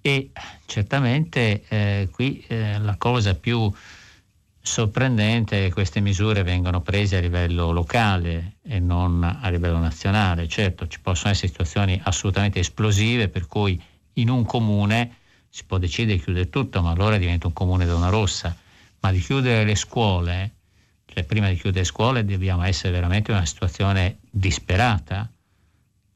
E 0.01 0.31
certamente 0.65 1.65
eh, 1.69 2.09
qui 2.11 2.43
eh, 2.47 2.79
la 2.79 2.95
cosa 2.97 3.35
più 3.35 3.71
sorprendente 4.67 5.63
che 5.63 5.73
queste 5.73 6.01
misure 6.01 6.43
vengono 6.43 6.81
prese 6.81 7.17
a 7.17 7.21
livello 7.21 7.71
locale 7.71 8.57
e 8.63 8.81
non 8.81 9.23
a 9.23 9.49
livello 9.49 9.79
nazionale. 9.79 10.49
Certo, 10.49 10.89
ci 10.89 11.01
possono 11.01 11.31
essere 11.31 11.49
situazioni 11.49 12.01
assolutamente 12.03 12.59
esplosive 12.59 13.29
per 13.29 13.47
cui 13.47 13.81
in 14.15 14.29
un 14.29 14.45
comune 14.45 15.19
si 15.49 15.65
può 15.65 15.79
decidere 15.79 16.17
di 16.17 16.23
chiudere 16.23 16.51
tutto, 16.51 16.83
ma 16.83 16.91
allora 16.91 17.17
diventa 17.17 17.47
un 17.47 17.53
comune 17.53 17.87
zona 17.87 18.09
rossa 18.09 18.55
ma 19.01 19.13
di 19.13 19.21
chiudere 19.21 19.65
le 19.65 19.77
scuole, 19.77 20.55
cioè 21.07 21.23
prima 21.23 21.49
di 21.49 21.55
chiudere 21.55 21.81
le 21.81 21.85
scuole 21.85 22.25
dobbiamo 22.25 22.65
essere 22.65 22.93
veramente 22.93 23.31
in 23.31 23.37
una 23.37 23.47
situazione 23.47 24.19
disperata, 24.29 25.31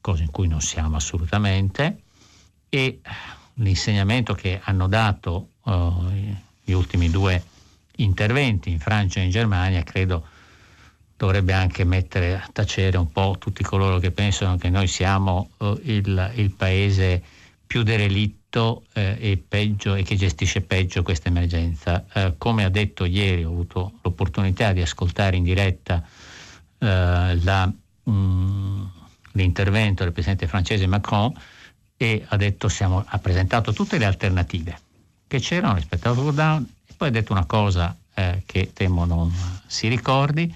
cosa 0.01 0.23
in 0.23 0.29
cui 0.29 0.47
non 0.47 0.59
siamo 0.59 0.97
assolutamente, 0.97 2.01
e 2.67 2.99
l'insegnamento 3.55 4.33
che 4.33 4.59
hanno 4.61 4.87
dato 4.87 5.51
uh, 5.63 6.09
gli 6.61 6.73
ultimi 6.73 7.09
due 7.09 7.41
interventi 7.97 8.69
in 8.69 8.79
Francia 8.79 9.19
e 9.19 9.23
in 9.23 9.29
Germania 9.29 9.83
credo 9.83 10.25
dovrebbe 11.15 11.53
anche 11.53 11.83
mettere 11.83 12.33
a 12.33 12.49
tacere 12.51 12.97
un 12.97 13.11
po' 13.11 13.35
tutti 13.37 13.63
coloro 13.63 13.99
che 13.99 14.09
pensano 14.09 14.57
che 14.57 14.69
noi 14.69 14.87
siamo 14.87 15.51
uh, 15.57 15.79
il, 15.83 16.31
il 16.35 16.51
paese 16.51 17.21
più 17.67 17.83
derelitto 17.83 18.83
eh, 18.93 19.17
e, 19.19 19.37
peggio, 19.37 19.93
e 19.93 20.03
che 20.03 20.15
gestisce 20.15 20.61
peggio 20.61 21.03
questa 21.03 21.29
emergenza. 21.29 22.03
Eh, 22.11 22.33
come 22.37 22.65
ha 22.65 22.69
detto 22.69 23.05
ieri, 23.05 23.45
ho 23.45 23.49
avuto 23.49 23.93
l'opportunità 24.01 24.73
di 24.73 24.81
ascoltare 24.81 25.37
in 25.37 25.43
diretta 25.43 26.03
eh, 26.79 27.39
la, 27.41 27.65
mh, 27.65 28.11
mm, 28.11 28.85
l'intervento 29.33 30.03
del 30.03 30.11
presidente 30.11 30.47
francese 30.47 30.87
Macron 30.87 31.31
e 31.95 32.25
ha, 32.27 32.35
detto, 32.35 32.67
siamo, 32.67 33.05
ha 33.07 33.19
presentato 33.19 33.71
tutte 33.71 33.97
le 33.97 34.05
alternative 34.05 34.77
che 35.27 35.39
c'erano 35.39 35.75
rispetto 35.75 36.09
al 36.09 36.15
lockdown 36.15 36.67
poi 37.01 37.09
ha 37.09 37.13
detto 37.13 37.31
una 37.31 37.47
cosa 37.47 37.97
eh, 38.13 38.43
che 38.45 38.73
temo 38.73 39.05
non 39.05 39.33
si 39.65 39.87
ricordi, 39.87 40.55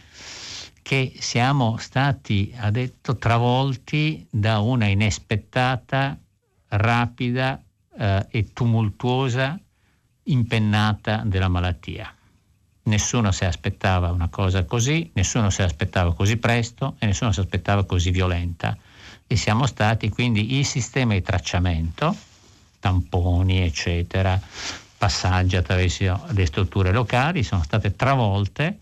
che 0.83 1.15
siamo 1.17 1.77
stati, 1.79 2.53
ha 2.55 2.69
detto, 2.69 3.17
travolti 3.17 4.27
da 4.29 4.59
una 4.59 4.85
inaspettata, 4.85 6.15
rapida 6.67 7.59
eh, 7.97 8.27
e 8.29 8.53
tumultuosa 8.53 9.59
impennata 10.25 11.23
della 11.25 11.47
malattia. 11.47 12.13
Nessuno 12.83 13.31
si 13.31 13.43
aspettava 13.43 14.11
una 14.11 14.29
cosa 14.29 14.65
così, 14.65 15.09
nessuno 15.15 15.49
si 15.49 15.63
aspettava 15.63 16.13
così 16.13 16.37
presto 16.37 16.95
e 16.99 17.07
nessuno 17.07 17.31
si 17.31 17.39
aspettava 17.39 17.85
così 17.85 18.11
violenta. 18.11 18.77
E 19.25 19.35
siamo 19.35 19.65
stati 19.65 20.09
quindi 20.09 20.59
il 20.59 20.65
sistema 20.67 21.13
di 21.13 21.23
tracciamento, 21.23 22.15
tamponi, 22.79 23.61
eccetera, 23.61 24.39
passaggi 24.97 25.55
attraverso 25.55 26.25
le 26.29 26.45
strutture 26.45 26.91
locali, 26.91 27.43
sono 27.43 27.63
state 27.63 27.95
travolte 27.95 28.79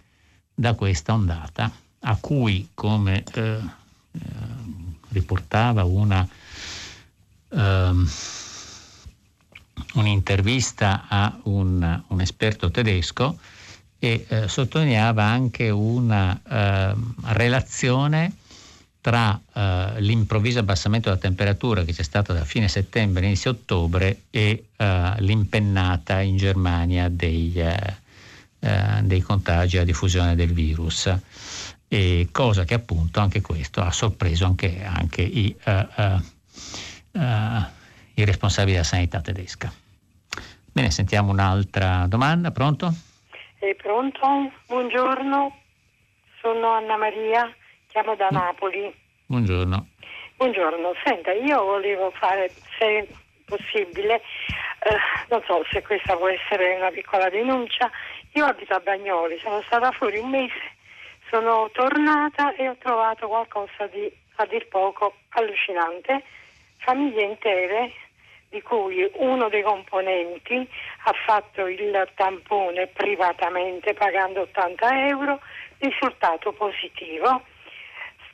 da 0.53 0.73
questa 0.73 1.13
ondata, 1.13 1.71
a 2.01 2.17
cui, 2.19 2.69
come 2.73 3.23
eh, 3.33 3.41
eh, 3.41 4.19
riportava 5.09 5.83
una 5.83 6.27
eh, 7.49 7.91
un'intervista 9.93 11.05
a 11.07 11.37
un, 11.43 12.03
un 12.07 12.21
esperto 12.21 12.71
tedesco 12.71 13.37
e 13.99 14.25
eh, 14.27 14.47
sottolineava 14.47 15.23
anche 15.23 15.69
una 15.69 16.39
eh, 16.47 16.95
relazione 17.25 18.33
tra 19.03 19.37
eh, 19.53 19.99
l'improvviso 19.99 20.59
abbassamento 20.59 21.09
della 21.09 21.19
temperatura 21.19 21.83
che 21.83 21.91
c'è 21.91 22.03
stata 22.03 22.31
da 22.31 22.45
fine 22.45 22.69
settembre 22.69 23.25
inizio 23.25 23.51
ottobre 23.51 24.21
e 24.29 24.67
eh, 24.77 25.13
l'impennata 25.17 26.21
in 26.21 26.37
Germania 26.37 27.09
dei, 27.09 27.51
eh, 27.53 27.95
eh, 28.59 29.01
dei 29.01 29.19
contagi 29.19 29.77
a 29.77 29.83
diffusione 29.83 30.35
del 30.35 30.53
virus. 30.53 31.13
E 31.89 32.29
cosa 32.31 32.63
che 32.63 32.75
appunto 32.75 33.19
anche 33.19 33.41
questo 33.41 33.81
ha 33.81 33.91
sorpreso 33.91 34.45
anche, 34.45 34.85
anche 34.85 35.21
i, 35.21 35.53
i 38.13 38.25
responsabili 38.25 38.71
della 38.71 38.85
sanità 38.85 39.19
tedesca. 39.19 39.71
Bene, 40.71 40.89
sentiamo 40.91 41.29
un'altra 41.29 42.07
domanda, 42.07 42.51
pronto? 42.51 42.91
È 43.59 43.75
pronto? 43.75 44.51
Buongiorno, 44.65 45.55
sono 46.41 46.71
Anna 46.71 46.97
Maria, 46.97 47.53
chiamo 47.93 48.15
da 48.15 48.27
Napoli. 48.29 48.91
Buongiorno. 49.27 49.87
Buongiorno, 50.37 50.93
senta, 51.05 51.31
io 51.31 51.63
volevo 51.63 52.09
fare, 52.09 52.51
se 52.79 53.07
possibile, 53.45 54.15
eh, 54.15 54.97
non 55.29 55.43
so 55.45 55.63
se 55.71 55.83
questa 55.83 56.17
può 56.17 56.27
essere 56.27 56.75
una 56.75 56.89
piccola 56.89 57.29
denuncia, 57.29 57.89
io 58.31 58.45
abito 58.45 58.73
a 58.73 58.79
Bagnoli, 58.79 59.37
sono 59.37 59.61
stata 59.61 59.91
fuori 59.91 60.17
un 60.17 60.31
mese, 60.31 60.73
sono 61.29 61.69
tornata 61.71 62.55
e 62.55 62.67
ho 62.67 62.75
trovato 62.79 63.27
qualcosa 63.27 63.85
di 63.85 64.11
a 64.37 64.45
dir 64.47 64.67
poco 64.69 65.13
allucinante, 65.29 66.23
famiglie 66.79 67.21
intere 67.21 67.91
di 68.49 68.59
cui 68.63 69.07
uno 69.17 69.49
dei 69.49 69.61
componenti 69.61 70.67
ha 71.03 71.13
fatto 71.27 71.67
il 71.67 72.09
tampone 72.15 72.87
privatamente 72.87 73.93
pagando 73.93 74.41
80 74.41 75.07
euro, 75.09 75.39
risultato 75.77 76.51
positivo. 76.53 77.43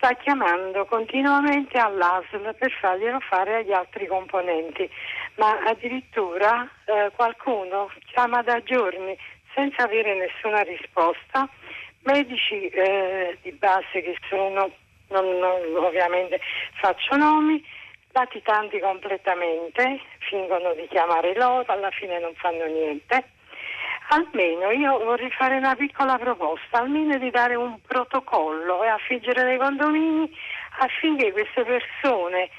Sta 0.01 0.13
chiamando 0.13 0.85
continuamente 0.85 1.77
all'ASL 1.77 2.55
per 2.55 2.71
farglielo 2.71 3.19
fare 3.19 3.57
agli 3.57 3.73
altri 3.73 4.07
componenti, 4.07 4.89
ma 5.35 5.59
addirittura 5.65 6.65
eh, 6.85 7.11
qualcuno 7.17 7.91
chiama 8.05 8.41
da 8.41 8.63
giorni 8.63 9.17
senza 9.53 9.83
avere 9.83 10.15
nessuna 10.15 10.61
risposta, 10.61 11.49
medici 12.03 12.69
eh, 12.69 13.39
di 13.41 13.51
base 13.51 14.01
che 14.01 14.15
sono, 14.29 14.71
non, 15.09 15.37
non, 15.37 15.83
ovviamente 15.83 16.39
faccio 16.79 17.17
nomi, 17.17 17.61
latitanti 18.13 18.79
completamente, 18.79 19.99
fingono 20.19 20.75
di 20.75 20.87
chiamare 20.87 21.35
loro, 21.35 21.69
alla 21.73 21.91
fine 21.91 22.21
non 22.21 22.33
fanno 22.35 22.65
niente. 22.67 23.31
Almeno 24.11 24.71
io 24.71 24.97
vorrei 25.03 25.29
fare 25.29 25.57
una 25.57 25.75
piccola 25.75 26.17
proposta, 26.17 26.79
almeno 26.79 27.17
di 27.19 27.29
dare 27.29 27.53
un 27.53 27.79
protocollo 27.85 28.83
e 28.83 28.87
affiggere 28.87 29.43
dei 29.43 29.57
condomini 29.57 30.27
affinché 30.79 31.31
queste 31.31 31.63
persone 31.63 32.49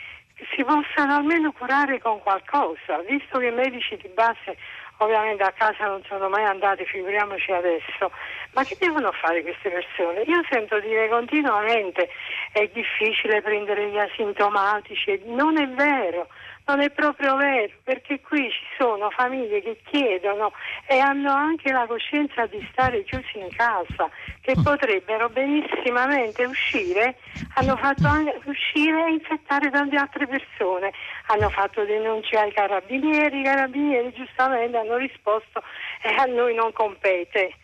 si 0.54 0.62
possano 0.62 1.16
almeno 1.16 1.50
curare 1.50 2.00
con 2.00 2.20
qualcosa, 2.20 2.98
visto 3.06 3.38
che 3.38 3.46
i 3.46 3.52
medici 3.52 3.96
di 3.96 4.08
base 4.14 4.56
ovviamente 4.98 5.42
a 5.42 5.52
casa 5.52 5.86
non 5.86 6.02
sono 6.06 6.28
mai 6.28 6.44
andati, 6.44 6.84
figuriamoci 6.84 7.50
adesso. 7.50 8.12
Ma 8.52 8.62
che 8.62 8.76
devono 8.78 9.10
fare 9.12 9.42
queste 9.42 9.70
persone? 9.70 10.22
Io 10.22 10.42
sento 10.48 10.78
dire 10.78 11.08
continuamente 11.08 12.08
è 12.52 12.68
difficile 12.72 13.42
prendere 13.42 13.88
gli 13.88 13.98
asintomatici, 13.98 15.20
non 15.24 15.58
è 15.58 15.66
vero. 15.68 16.28
Non 16.66 16.80
è 16.80 16.90
proprio 16.90 17.36
vero, 17.36 17.72
perché 17.82 18.20
qui 18.20 18.48
ci 18.50 18.64
sono 18.78 19.10
famiglie 19.10 19.60
che 19.60 19.80
chiedono 19.84 20.52
e 20.86 20.98
hanno 20.98 21.32
anche 21.32 21.72
la 21.72 21.84
coscienza 21.86 22.46
di 22.46 22.64
stare 22.70 23.02
chiusi 23.04 23.38
in 23.38 23.48
casa, 23.50 24.08
che 24.40 24.54
mm. 24.56 24.62
potrebbero 24.62 25.28
benissimamente 25.30 26.44
uscire, 26.44 27.16
hanno 27.54 27.76
fatto 27.76 28.06
anche 28.06 28.38
uscire 28.44 29.06
e 29.06 29.12
infettare 29.12 29.70
tante 29.70 29.96
altre 29.96 30.26
persone. 30.28 30.92
Hanno 31.26 31.48
fatto 31.50 31.84
denunce 31.84 32.36
ai 32.36 32.52
carabinieri, 32.52 33.40
i 33.40 33.44
carabinieri 33.44 34.12
giustamente 34.12 34.76
hanno 34.76 34.96
risposto 34.96 35.62
e 36.02 36.14
a 36.14 36.24
noi 36.26 36.54
non 36.54 36.72
compete. 36.72 37.54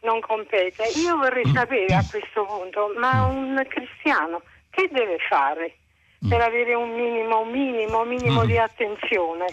Non 0.00 0.20
compete. 0.20 0.84
Io 1.04 1.16
vorrei 1.16 1.44
mm. 1.46 1.54
sapere 1.54 1.94
a 1.94 2.04
questo 2.08 2.44
punto, 2.44 2.94
ma 2.96 3.26
un 3.26 3.62
cristiano 3.68 4.42
che 4.70 4.88
deve 4.90 5.18
fare? 5.28 5.74
Per 6.26 6.40
avere 6.40 6.74
un 6.74 6.90
minimo, 6.90 7.40
un 7.42 7.50
minimo, 7.50 8.00
un 8.02 8.08
minimo 8.08 8.42
mm. 8.42 8.46
di 8.46 8.58
attenzione. 8.58 9.46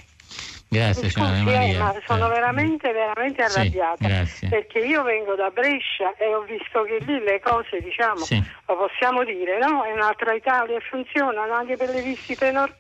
Grazie, 0.68 1.10
Scusi, 1.10 1.40
eh, 1.40 1.44
Maria. 1.44 1.80
ma 1.84 1.94
sono 2.06 2.26
Eh, 2.26 2.30
veramente, 2.30 2.92
veramente 2.92 3.48
sì, 3.48 3.60
arrabbiata. 3.60 4.08
grazie. 4.08 4.50
perché 4.50 4.80
io 4.80 5.04
vengo 5.04 5.36
da 5.36 5.50
Brescia 5.50 6.16
e 6.18 6.34
ho 6.34 6.42
visto 6.42 6.82
che 6.84 6.98
lì 7.06 7.20
le 7.24 7.40
cose, 7.40 7.80
diciamo, 7.82 8.26
Sì. 8.26 8.44
lo 8.68 8.76
possiamo 8.76 9.24
dire, 9.24 9.60
no? 9.60 9.84
È 9.84 9.92
un'altra 9.94 10.34
Italia 10.34 10.80
funzionano 10.90 11.54
anche 11.54 11.78
per 11.78 11.90
le 11.90 12.02
visite 12.02 12.52
nor- 12.52 12.76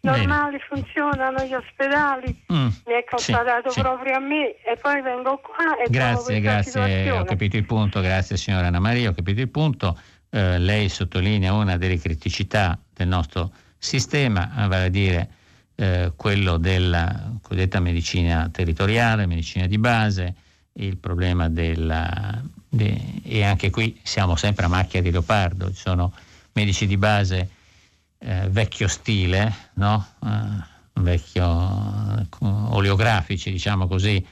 Bene. 0.00 0.18
normali, 0.18 0.58
funzionano 0.60 1.42
gli 1.44 1.54
ospedali. 1.54 2.44
Mm, 2.52 2.66
Mi 2.86 2.92
è 2.92 2.98
sì, 3.00 3.04
constatato 3.10 3.70
sì. 3.70 3.80
proprio 3.80 4.14
a 4.16 4.20
me 4.20 4.54
e 4.62 4.76
poi 4.80 5.00
vengo 5.02 5.38
qua 5.38 5.76
e 5.78 5.84
trovo 5.84 5.88
Grazie, 5.90 6.40
questa 6.40 6.80
grazie, 6.80 7.10
ho 7.10 7.24
capito 7.24 7.56
il 7.56 7.64
punto, 7.66 8.00
grazie 8.00 8.36
signora 8.36 8.66
Anna 8.68 8.80
Maria, 8.80 9.10
ho 9.10 9.14
capito 9.14 9.40
il 9.40 9.50
punto. 9.50 9.98
Eh, 10.34 10.58
lei 10.58 10.88
sottolinea 10.88 11.52
una 11.52 11.76
delle 11.76 11.96
criticità 11.96 12.76
del 12.92 13.06
nostro 13.06 13.52
sistema, 13.78 14.64
eh, 14.64 14.66
vale 14.66 14.84
a 14.86 14.88
dire 14.88 15.28
eh, 15.76 16.12
quello 16.16 16.56
della 16.56 17.30
cosiddetta 17.40 17.78
medicina 17.78 18.48
territoriale, 18.50 19.26
medicina 19.26 19.68
di 19.68 19.78
base, 19.78 20.34
il 20.72 20.96
problema 20.96 21.48
della... 21.48 22.42
de- 22.68 23.20
e 23.22 23.44
anche 23.44 23.70
qui 23.70 24.00
siamo 24.02 24.34
sempre 24.34 24.64
a 24.64 24.68
macchia 24.68 25.00
di 25.00 25.12
leopardo, 25.12 25.68
ci 25.72 25.80
sono 25.80 26.12
medici 26.54 26.88
di 26.88 26.96
base 26.96 27.48
eh, 28.18 28.48
vecchio 28.50 28.88
stile, 28.88 29.54
no? 29.74 30.04
Eh, 30.20 31.00
vecchio 31.00 32.26
oleografici, 32.40 33.52
diciamo 33.52 33.86
così, 33.86 34.24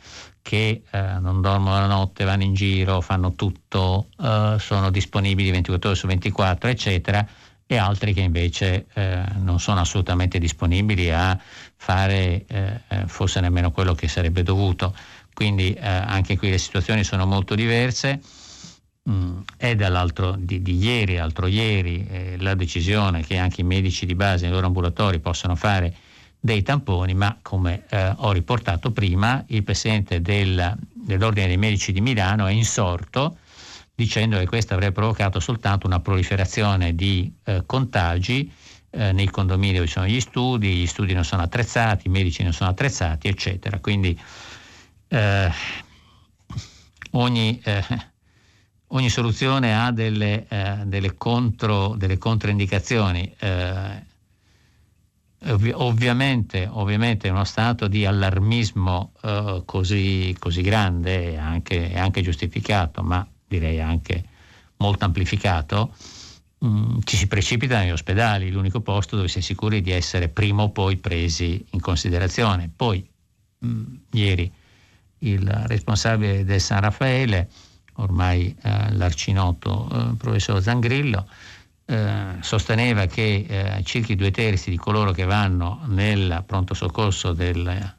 che 0.43 0.82
eh, 0.90 1.01
non 1.20 1.40
dormono 1.40 1.78
la 1.78 1.86
notte, 1.86 2.24
vanno 2.24 2.43
in 2.43 2.53
giro, 2.53 3.01
fanno 3.01 3.32
tutto, 3.32 4.09
eh, 4.20 4.57
sono 4.59 4.90
disponibili 4.90 5.51
24 5.51 5.90
ore 5.90 5.99
su 5.99 6.07
24, 6.09 6.68
eccetera, 6.68 7.26
e 7.64 7.76
altri 7.76 8.12
che 8.12 8.20
invece 8.20 8.86
eh, 8.93 9.22
non 9.38 9.59
sono 9.59 9.80
assolutamente 9.80 10.38
disponibili 10.38 11.11
a 11.11 11.40
fare 11.76 12.45
eh, 12.47 12.80
eh, 12.88 13.07
forse 13.07 13.40
nemmeno 13.40 13.70
quello 13.70 13.95
che 13.95 14.09
sarebbe 14.09 14.43
dovuto. 14.43 14.95
Quindi 15.32 15.72
eh, 15.72 15.86
anche 15.86 16.36
qui 16.36 16.51
le 16.51 16.59
situazioni 16.59 17.05
sono 17.05 17.24
molto 17.24 17.55
diverse. 17.55 18.20
Mm, 19.09 19.40
è 19.57 19.74
dall'altro 19.74 20.36
di, 20.38 20.61
di 20.61 20.76
ieri, 20.76 21.18
altro 21.18 21.47
ieri, 21.47 22.36
la 22.38 22.55
decisione 22.55 23.22
che 23.22 23.36
anche 23.36 23.62
i 23.62 23.64
medici 23.64 24.07
di 24.07 24.14
base 24.14 24.45
nei 24.45 24.53
loro 24.53 24.66
ambulatori 24.66 25.18
possano 25.18 25.57
fare 25.57 25.93
dei 26.45 26.62
tamponi, 26.62 27.14
ma 27.14 27.38
come 27.40 27.84
eh, 27.88 28.14
ho 28.16 28.32
riportato 28.32 28.90
prima, 28.90 29.45
il 29.47 29.62
presidente 29.62 30.20
del- 30.20 30.76
dell'Ordine 30.93 31.47
dei 31.47 31.57
Medici 31.57 31.93
di 31.93 32.01
Milano 32.01 32.47
è 32.47 32.51
insorto 32.51 33.36
dicendo 33.95 34.36
che 34.38 34.47
questo 34.47 34.74
avrebbe 34.74 34.93
provocato 34.93 35.38
soltanto 35.38 35.86
una 35.86 36.01
proliferazione 36.01 36.97
di 36.97 37.32
eh, 37.45 37.62
contagi 37.64 38.53
eh, 38.90 39.12
nei 39.12 39.28
condomini 39.30 39.74
dove 39.74 39.86
ci 39.86 39.93
sono 39.93 40.07
gli 40.07 40.20
studi, 40.20 40.74
gli 40.74 40.86
studi 40.88 41.12
non 41.12 41.24
sono 41.24 41.43
attrezzati, 41.43 42.09
i 42.09 42.11
medici 42.11 42.43
non 42.43 42.53
sono 42.53 42.70
attrezzati, 42.70 43.28
eccetera. 43.28 43.78
Quindi 43.78 44.18
eh, 45.07 45.51
ogni, 47.12 47.61
eh, 47.62 47.84
ogni 48.88 49.11
soluzione 49.11 49.78
ha 49.80 49.93
delle, 49.93 50.45
eh, 50.49 50.78
delle, 50.86 51.14
contro, 51.16 51.95
delle 51.97 52.18
controindicazioni. 52.18 53.32
Ovvi- 55.45 55.72
ovviamente, 55.74 56.68
ovviamente 56.70 57.28
uno 57.28 57.45
stato 57.45 57.88
di 57.88 58.07
allarmismo 58.07 59.12
eh, 59.22 59.62
così, 59.64 60.36
così 60.38 60.62
grande 60.62 61.32
è 61.32 61.36
anche, 61.36 61.90
è 61.90 61.99
anche 61.99 62.22
giustificato, 62.22 63.03
ma 63.03 63.26
direi 63.49 63.80
anche 63.80 64.24
molto 64.76 65.05
amplificato, 65.05 65.95
mm, 66.64 66.99
ci 67.05 67.16
si 67.16 67.26
precipita 67.26 67.78
negli 67.78 67.90
ospedali, 67.90 68.51
l'unico 68.51 68.80
posto 68.80 69.16
dove 69.16 69.28
si 69.28 69.38
è 69.38 69.43
sicuri 69.43 69.80
di 69.80 69.90
essere 69.90 70.28
prima 70.28 70.62
o 70.62 70.70
poi 70.70 70.97
presi 70.97 71.64
in 71.70 71.80
considerazione. 71.80 72.70
Poi, 72.74 73.05
mm, 73.64 73.95
ieri, 74.12 74.53
il 75.18 75.49
responsabile 75.66 76.45
del 76.45 76.61
San 76.61 76.80
Raffaele, 76.80 77.49
ormai 77.95 78.55
eh, 78.62 78.93
l'arcinoto 78.93 79.88
eh, 79.93 80.16
professor 80.16 80.61
Zangrillo, 80.62 81.26
eh, 81.85 82.37
sosteneva 82.41 83.07
che 83.07 83.47
eh, 83.49 83.83
circa 83.85 84.12
i 84.12 84.16
due 84.16 84.30
terzi 84.30 84.70
di 84.70 84.76
coloro 84.76 85.12
che 85.12 85.24
vanno 85.24 85.80
nel 85.87 86.43
pronto 86.47 86.74
soccorso 86.74 87.33
dell'Istituto 87.33 87.91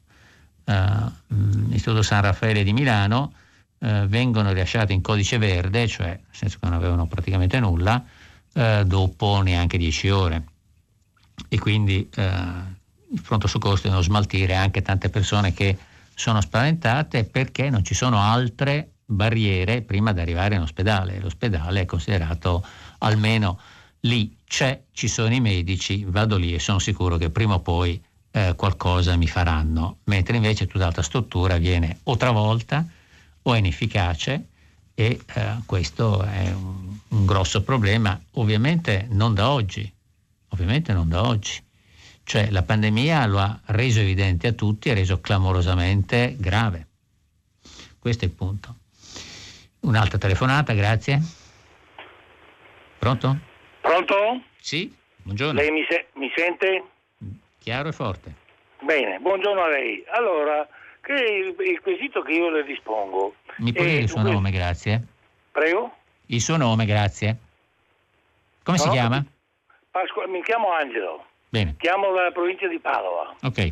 San 2.02 2.22
Raffaele 2.22 2.64
di 2.64 2.74
Milano 2.74 3.34
eh, 3.80 4.08
vengono 4.08 4.52
rilasciati 4.54 4.94
in 4.94 5.02
codice 5.02 5.38
verde, 5.38 5.88
cioè 5.88 6.08
nel 6.08 6.22
senso 6.32 6.58
che 6.60 6.66
non 6.68 6.76
avevano 6.76 7.06
praticamente 7.06 7.60
nulla, 7.60 8.02
eh, 8.54 8.84
dopo 8.86 9.42
neanche 9.42 9.78
10 9.78 10.10
ore. 10.10 10.44
E 11.50 11.60
quindi 11.60 12.10
eh, 12.16 12.32
il 13.12 13.22
pronto 13.22 13.48
soccorso 13.48 13.84
devono 13.84 14.02
smaltire 14.02 14.56
anche 14.56 14.82
tante 14.82 15.10
persone 15.10 15.54
che 15.54 15.78
sono 16.16 16.40
spaventate 16.40 17.26
perché 17.26 17.70
non 17.70 17.84
ci 17.84 17.94
sono 17.94 18.20
altre 18.20 18.92
barriere 19.06 19.82
prima 19.82 20.14
di 20.14 20.22
arrivare 20.22 20.56
in 20.56 20.62
ospedale. 20.62 21.20
L'ospedale 21.20 21.82
è 21.82 21.86
considerato 21.86 22.66
almeno 23.00 23.60
lì 24.06 24.38
c'è, 24.46 24.84
ci 24.92 25.08
sono 25.08 25.34
i 25.34 25.40
medici, 25.40 26.04
vado 26.06 26.38
lì 26.38 26.54
e 26.54 26.60
sono 26.60 26.80
sicuro 26.80 27.18
che 27.18 27.30
prima 27.30 27.56
o 27.56 27.60
poi 27.60 28.02
eh, 28.32 28.54
qualcosa 28.56 29.16
mi 29.16 29.28
faranno, 29.28 30.00
mentre 30.06 30.36
invece 30.38 30.66
tutta 30.66 30.86
l'altra 30.86 31.04
struttura 31.04 31.58
viene 31.58 32.00
o 32.04 32.18
travolta 32.18 32.86
o 33.44 33.56
inefficace 33.56 34.48
e 34.96 35.20
eh, 35.34 35.58
questo 35.66 36.22
è 36.24 36.52
un, 36.52 36.98
un 37.10 37.26
grosso 37.26 37.64
problema, 37.64 38.20
ovviamente 38.32 39.08
non 39.10 39.34
da 39.34 39.50
oggi, 39.50 39.92
ovviamente 40.50 40.94
non 40.94 41.10
da 41.10 41.24
oggi. 41.24 41.62
Cioè 42.26 42.52
la 42.52 42.64
pandemia 42.64 43.26
lo 43.26 43.40
ha 43.40 43.60
reso 43.66 44.00
evidente 44.00 44.48
a 44.48 44.54
tutti, 44.54 44.90
ha 44.90 44.94
reso 44.94 45.20
clamorosamente 45.20 46.36
grave. 46.40 46.88
Questo 48.00 48.24
è 48.24 48.28
il 48.28 48.34
punto. 48.34 48.78
Un'altra 49.82 50.18
telefonata, 50.18 50.74
grazie. 50.74 51.22
Pronto? 52.98 53.52
Pronto? 53.84 54.42
Sì, 54.62 54.96
buongiorno. 55.24 55.60
Lei 55.60 55.70
mi, 55.70 55.86
se- 55.90 56.08
mi 56.14 56.32
sente? 56.34 56.84
Chiaro 57.60 57.90
e 57.90 57.92
forte. 57.92 58.34
Bene, 58.80 59.20
buongiorno 59.20 59.62
a 59.62 59.68
lei. 59.68 60.02
Allora, 60.14 60.66
che 61.02 61.12
il, 61.12 61.56
il 61.68 61.82
quesito 61.82 62.22
che 62.22 62.32
io 62.32 62.50
le 62.50 62.62
rispongo. 62.62 63.36
Mi 63.58 63.74
può 63.74 63.84
dire 63.84 64.00
il 64.00 64.10
suo 64.10 64.22
nome, 64.22 64.52
grazie? 64.52 65.02
Prego? 65.52 65.94
Il 66.28 66.40
suo 66.40 66.56
nome, 66.56 66.86
grazie. 66.86 67.36
Come 68.64 68.78
si 68.78 68.86
No, 68.88 68.94
chiama? 68.94 69.26
Pasqua- 69.92 70.28
mi 70.28 70.42
chiamo 70.44 70.72
Angelo, 70.72 71.26
Bene, 71.50 71.76
chiamo 71.78 72.14
dalla 72.14 72.32
provincia 72.32 72.68
di 72.68 72.80
Padova. 72.80 73.36
ok. 73.44 73.72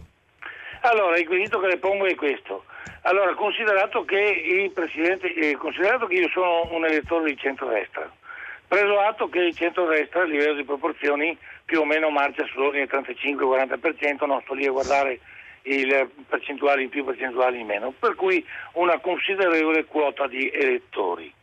Allora, 0.81 1.17
il 1.17 1.25
quesito 1.25 1.57
che 1.59 1.67
le 1.67 1.77
pongo 1.77 2.05
è 2.05 2.15
questo. 2.15 2.65
Allora, 3.03 3.33
considerato 3.35 4.03
che 4.03 4.19
il 4.19 4.71
Presidente, 4.71 5.33
eh, 5.33 5.55
considerato 5.55 6.05
che 6.07 6.15
io 6.15 6.29
sono 6.29 6.67
un 6.73 6.83
elettore 6.85 7.31
di 7.31 7.37
centrodestra, 7.37 8.11
preso 8.71 9.01
atto 9.01 9.27
che 9.27 9.39
il 9.39 9.53
centrodestra 9.53 10.21
a 10.21 10.23
livello 10.23 10.53
di 10.53 10.63
proporzioni 10.63 11.37
più 11.65 11.81
o 11.81 11.83
meno 11.83 12.09
marcia 12.09 12.45
sull'ordine 12.45 12.87
35-40%, 12.87 14.25
non 14.25 14.39
sto 14.43 14.53
lì 14.53 14.65
a 14.65 14.71
guardare 14.71 15.19
il 15.63 16.09
percentuali 16.25 16.83
in 16.83 16.89
più, 16.89 17.03
percentuali 17.03 17.59
in 17.59 17.65
meno, 17.65 17.91
per 17.91 18.15
cui 18.15 18.45
una 18.75 18.97
considerevole 18.99 19.83
quota 19.83 20.25
di 20.27 20.49
elettori. 20.49 21.33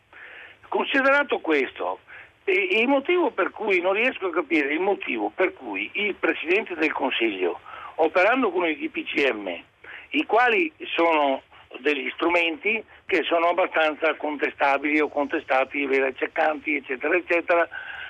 Considerato 0.69 1.37
questo, 1.37 1.99
il 2.45 2.87
motivo 2.87 3.29
per 3.29 3.51
cui 3.51 3.79
non 3.79 3.93
riesco 3.93 4.25
a 4.25 4.31
capire 4.31 4.73
il 4.73 4.79
motivo 4.79 5.29
per 5.29 5.53
cui 5.53 5.87
il 5.93 6.15
Presidente 6.15 6.73
del 6.73 6.91
Consiglio, 6.93 7.59
operando 7.97 8.49
con 8.49 8.67
i 8.67 8.75
DPCM, 8.75 9.55
i 10.13 10.25
quali 10.25 10.73
sono 10.95 11.43
degli 11.79 12.09
strumenti 12.15 12.83
che 13.05 13.23
sono 13.23 13.49
abbastanza 13.49 14.15
contestabili 14.15 14.99
o 14.99 15.07
contestati, 15.07 15.85
vera 15.85 16.11
ceccanti, 16.13 16.75
eccetera, 16.75 17.15
eccetera, 17.15 17.67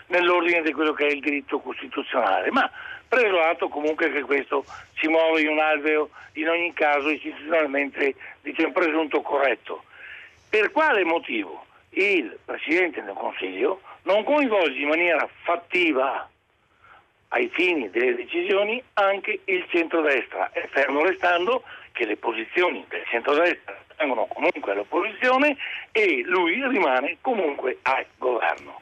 nell'ordine 0.08 0.62
di 0.62 0.72
quello 0.72 0.94
che 0.94 1.08
è 1.08 1.12
il 1.12 1.20
diritto 1.20 1.60
costituzionale. 1.60 2.52
Ma 2.52 2.70
preso 3.08 3.42
atto 3.42 3.68
comunque 3.68 4.12
che 4.12 4.22
questo 4.22 4.66
si 4.98 5.08
muove 5.08 5.42
in 5.42 5.50
un 5.50 5.60
alveo 5.60 6.10
in 6.34 6.48
ogni 6.48 6.74
caso 6.74 7.10
istituzionalmente 7.10 8.16
diciamo, 8.42 8.72
presunto 8.72 9.22
corretto. 9.22 9.84
Per 10.50 10.72
quale 10.72 11.04
motivo 11.04 11.66
il 11.92 12.38
Presidente 12.44 13.04
del 13.04 13.14
Consiglio 13.14 13.82
non 14.04 14.24
coinvolge 14.24 14.80
in 14.80 14.88
maniera 14.88 15.28
fattiva 15.44 16.28
ai 17.30 17.50
fini 17.54 17.90
delle 17.90 18.16
decisioni 18.16 18.82
anche 18.94 19.42
il 19.46 19.66
centrodestra, 19.70 20.52
e 20.52 20.68
fermo 20.72 21.04
restando 21.04 21.64
che 21.92 22.06
le 22.06 22.18
posizioni 22.18 22.86
del 22.88 23.04
centrodestra 23.08 23.78
vengono 23.98 24.26
comunque 24.28 24.72
all'opposizione 24.72 25.58
e 25.92 26.24
lui 26.26 26.66
rimane 26.68 27.18
comunque 27.22 27.80
al 27.84 28.06
governo. 28.18 28.82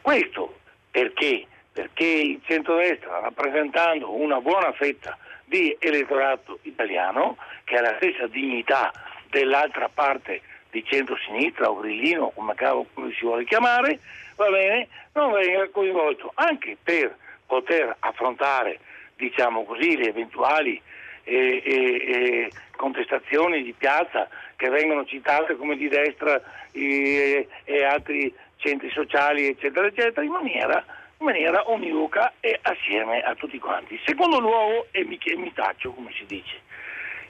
Questo 0.00 0.60
perché? 0.90 1.46
Perché 1.72 2.04
il 2.04 2.40
centrodestra, 2.44 3.20
rappresentando 3.20 4.14
una 4.14 4.40
buona 4.40 4.72
fetta 4.72 5.16
di 5.44 5.74
elettorato 5.78 6.58
italiano, 6.62 7.36
che 7.64 7.76
ha 7.76 7.80
la 7.80 7.96
stessa 7.96 8.26
dignità 8.26 8.92
dell'altra 9.28 9.88
parte 9.88 10.42
di 10.70 10.84
centro-sinistra 10.84 11.70
o 11.70 11.80
grillino, 11.80 12.30
come 12.30 12.54
cavolo 12.54 12.86
si 13.18 13.24
vuole 13.24 13.44
chiamare, 13.44 13.98
va 14.36 14.48
bene, 14.50 14.88
non 15.14 15.32
venga 15.32 15.68
coinvolto 15.68 16.30
anche 16.34 16.76
per 16.82 17.14
poter 17.52 17.94
affrontare, 17.98 18.78
diciamo 19.14 19.64
così, 19.64 19.98
le 19.98 20.08
eventuali 20.08 20.80
e, 21.22 21.62
e, 21.62 21.74
e 21.74 22.50
contestazioni 22.76 23.62
di 23.62 23.74
piazza 23.76 24.26
che 24.56 24.70
vengono 24.70 25.04
citate 25.04 25.56
come 25.56 25.76
di 25.76 25.86
destra 25.86 26.40
e, 26.72 27.46
e 27.64 27.84
altri 27.84 28.34
centri 28.56 28.88
sociali 28.88 29.48
eccetera 29.48 29.86
eccetera 29.86 30.24
in 30.24 30.32
maniera, 30.32 30.82
in 31.18 31.26
maniera 31.26 31.62
univoca 31.66 32.32
e 32.40 32.58
assieme 32.62 33.20
a 33.20 33.34
tutti 33.34 33.58
quanti. 33.58 34.00
Secondo 34.06 34.40
luogo, 34.40 34.86
e 34.90 35.04
mi, 35.04 35.20
e 35.22 35.36
mi 35.36 35.52
taccio 35.52 35.92
come 35.92 36.10
si 36.16 36.24
dice, 36.24 36.58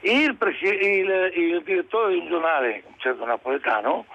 il, 0.03 0.37
il, 0.61 1.31
il 1.35 1.61
direttore 1.63 2.13
di 2.13 2.19
un 2.19 2.27
giornale, 2.29 2.83
un 2.87 2.97
certo 2.97 3.25
napoletano, 3.25 4.05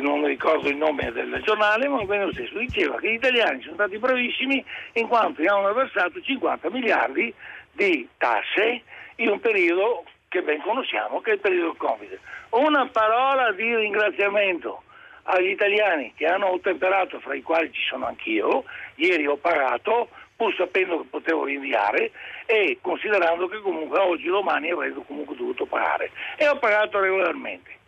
non 0.00 0.26
ricordo 0.26 0.68
il 0.68 0.76
nome 0.76 1.10
del 1.12 1.40
giornale, 1.42 1.88
ma 1.88 2.04
bene 2.04 2.26
lo 2.26 2.32
stesso, 2.32 2.58
diceva 2.58 2.96
che 2.96 3.10
gli 3.10 3.14
italiani 3.14 3.62
sono 3.62 3.74
stati 3.74 3.96
bravissimi 3.96 4.62
in 4.94 5.08
quanto 5.08 5.40
hanno 5.42 5.72
versato 5.72 6.20
50 6.20 6.70
miliardi 6.70 7.32
di 7.72 8.06
tasse 8.18 8.82
in 9.16 9.28
un 9.28 9.40
periodo 9.40 10.04
che 10.28 10.42
ben 10.42 10.60
conosciamo, 10.60 11.20
che 11.20 11.30
è 11.30 11.34
il 11.34 11.40
periodo 11.40 11.68
del 11.68 11.76
Covid. 11.76 12.18
Una 12.50 12.86
parola 12.88 13.52
di 13.52 13.74
ringraziamento 13.74 14.82
agli 15.24 15.50
italiani 15.50 16.12
che 16.14 16.26
hanno 16.26 16.52
ottemperato, 16.52 17.18
fra 17.20 17.34
i 17.34 17.42
quali 17.42 17.72
ci 17.72 17.82
sono 17.88 18.06
anch'io, 18.06 18.64
ieri 18.96 19.26
ho 19.26 19.36
pagato, 19.36 20.08
pur 20.36 20.54
sapendo 20.56 20.98
che 20.98 21.06
potevo 21.08 21.44
rinviare 21.44 22.10
e 22.44 22.78
considerando 22.82 23.46
che 23.48 23.60
comunque 23.60 23.98
oggi, 23.98 24.26
domani 24.26 24.70
avrei 24.70 24.92
comunque 25.06 25.36
dovuto 25.36 25.64
pagare 25.64 26.10
e 26.36 26.46
ho 26.48 26.58
pagato 26.58 27.00
regolarmente. 27.00 27.82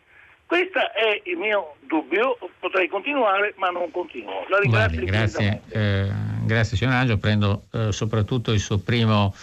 Questo 0.46 0.78
è 0.78 1.22
il 1.24 1.36
mio 1.36 1.74
dubbio, 1.80 2.38
potrei 2.60 2.88
continuare 2.88 3.52
ma 3.56 3.70
non 3.70 3.90
continuo. 3.90 4.46
La 4.48 4.58
ringrazio. 4.58 5.00
Guardi, 5.00 5.04
grazie, 5.04 5.62
eh, 5.68 6.08
grazie 6.44 6.76
signor 6.76 6.94
Angelo, 6.94 7.18
prendo 7.18 7.64
eh, 7.72 7.90
soprattutto 7.90 8.52
il 8.52 8.60
suo 8.60 8.78
primo 8.78 9.34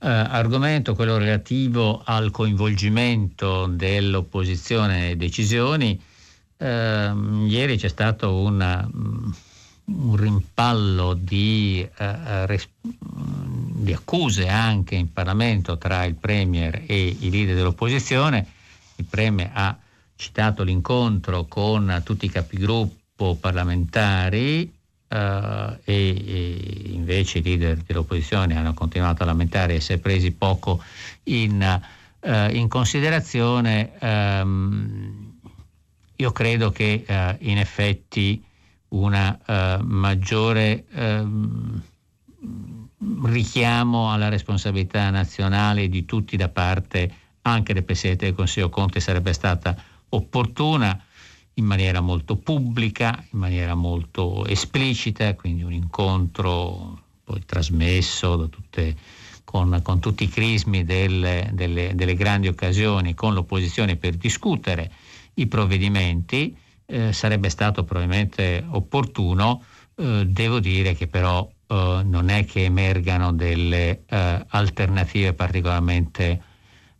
eh, 0.00 0.08
argomento, 0.08 0.94
quello 0.94 1.18
relativo 1.18 2.00
al 2.02 2.30
coinvolgimento 2.30 3.66
dell'opposizione 3.66 4.98
nelle 4.98 5.16
decisioni. 5.18 6.00
Ehm, 6.56 7.46
ieri 7.46 7.76
c'è 7.76 7.88
stato 7.88 8.40
una, 8.40 8.88
mm, 8.90 9.30
un 9.84 10.16
rimpallo 10.16 11.12
di, 11.12 11.86
eh, 11.98 12.46
res- 12.46 12.70
di 12.80 13.92
accuse 13.92 14.48
anche 14.48 14.94
in 14.94 15.12
Parlamento 15.12 15.76
tra 15.76 16.04
il 16.04 16.14
Premier 16.14 16.84
e 16.86 17.16
i 17.20 17.30
leader 17.30 17.54
dell'opposizione. 17.54 18.46
Il 18.96 19.04
Premier 19.04 19.50
ha 19.52 19.76
citato 20.18 20.64
l'incontro 20.64 21.46
con 21.46 22.02
tutti 22.04 22.26
i 22.26 22.30
capigruppo 22.30 23.36
parlamentari 23.36 24.74
Uh, 25.10 25.72
e, 25.84 25.94
e, 25.94 26.82
invece 26.90 27.38
i 27.38 27.42
leader 27.42 27.78
dell'opposizione 27.78 28.54
hanno 28.54 28.74
continuato 28.74 29.22
a 29.22 29.26
lamentare 29.26 29.72
di 29.72 29.78
essere 29.78 30.00
presi 30.00 30.32
poco 30.32 30.82
in, 31.22 31.80
uh, 32.20 32.54
in 32.54 32.68
considerazione. 32.68 33.92
Um, 34.00 35.32
io 36.14 36.30
credo 36.32 36.70
che 36.72 37.06
uh, 37.08 37.36
in 37.38 37.56
effetti 37.56 38.44
una 38.88 39.38
maggiore 39.80 40.84
um, 40.92 41.80
richiamo 43.24 44.12
alla 44.12 44.28
responsabilità 44.28 45.08
nazionale 45.08 45.88
di 45.88 46.04
tutti 46.04 46.36
da 46.36 46.50
parte 46.50 47.10
anche 47.42 47.72
del 47.72 47.84
Presidente 47.84 48.26
del 48.26 48.34
Consiglio 48.34 48.68
Conte 48.68 49.00
sarebbe 49.00 49.32
stata 49.32 49.74
opportuna 50.10 51.02
in 51.54 51.64
maniera 51.64 52.00
molto 52.00 52.36
pubblica, 52.36 53.24
in 53.32 53.38
maniera 53.38 53.74
molto 53.74 54.46
esplicita, 54.46 55.34
quindi 55.34 55.62
un 55.62 55.72
incontro 55.72 57.02
poi 57.24 57.44
trasmesso 57.44 58.48
tutte, 58.48 58.96
con, 59.44 59.80
con, 59.82 60.00
tutti 60.00 60.24
i 60.24 60.28
crismi 60.28 60.84
delle, 60.84 61.50
delle, 61.52 61.94
delle, 61.94 62.14
grandi 62.14 62.48
occasioni 62.48 63.14
con 63.14 63.34
l'opposizione 63.34 63.96
per 63.96 64.14
discutere 64.14 64.90
i 65.34 65.46
provvedimenti, 65.46 66.56
eh, 66.86 67.12
sarebbe 67.12 67.50
stato 67.50 67.84
probabilmente 67.84 68.64
opportuno, 68.66 69.62
eh, 69.96 70.24
devo 70.26 70.60
dire 70.60 70.94
che 70.94 71.06
però 71.06 71.46
eh, 71.66 72.00
non 72.04 72.30
è 72.30 72.44
che 72.46 72.64
emergano 72.64 73.32
delle 73.32 74.04
eh, 74.06 74.44
alternative 74.48 75.34
particolarmente 75.34 76.42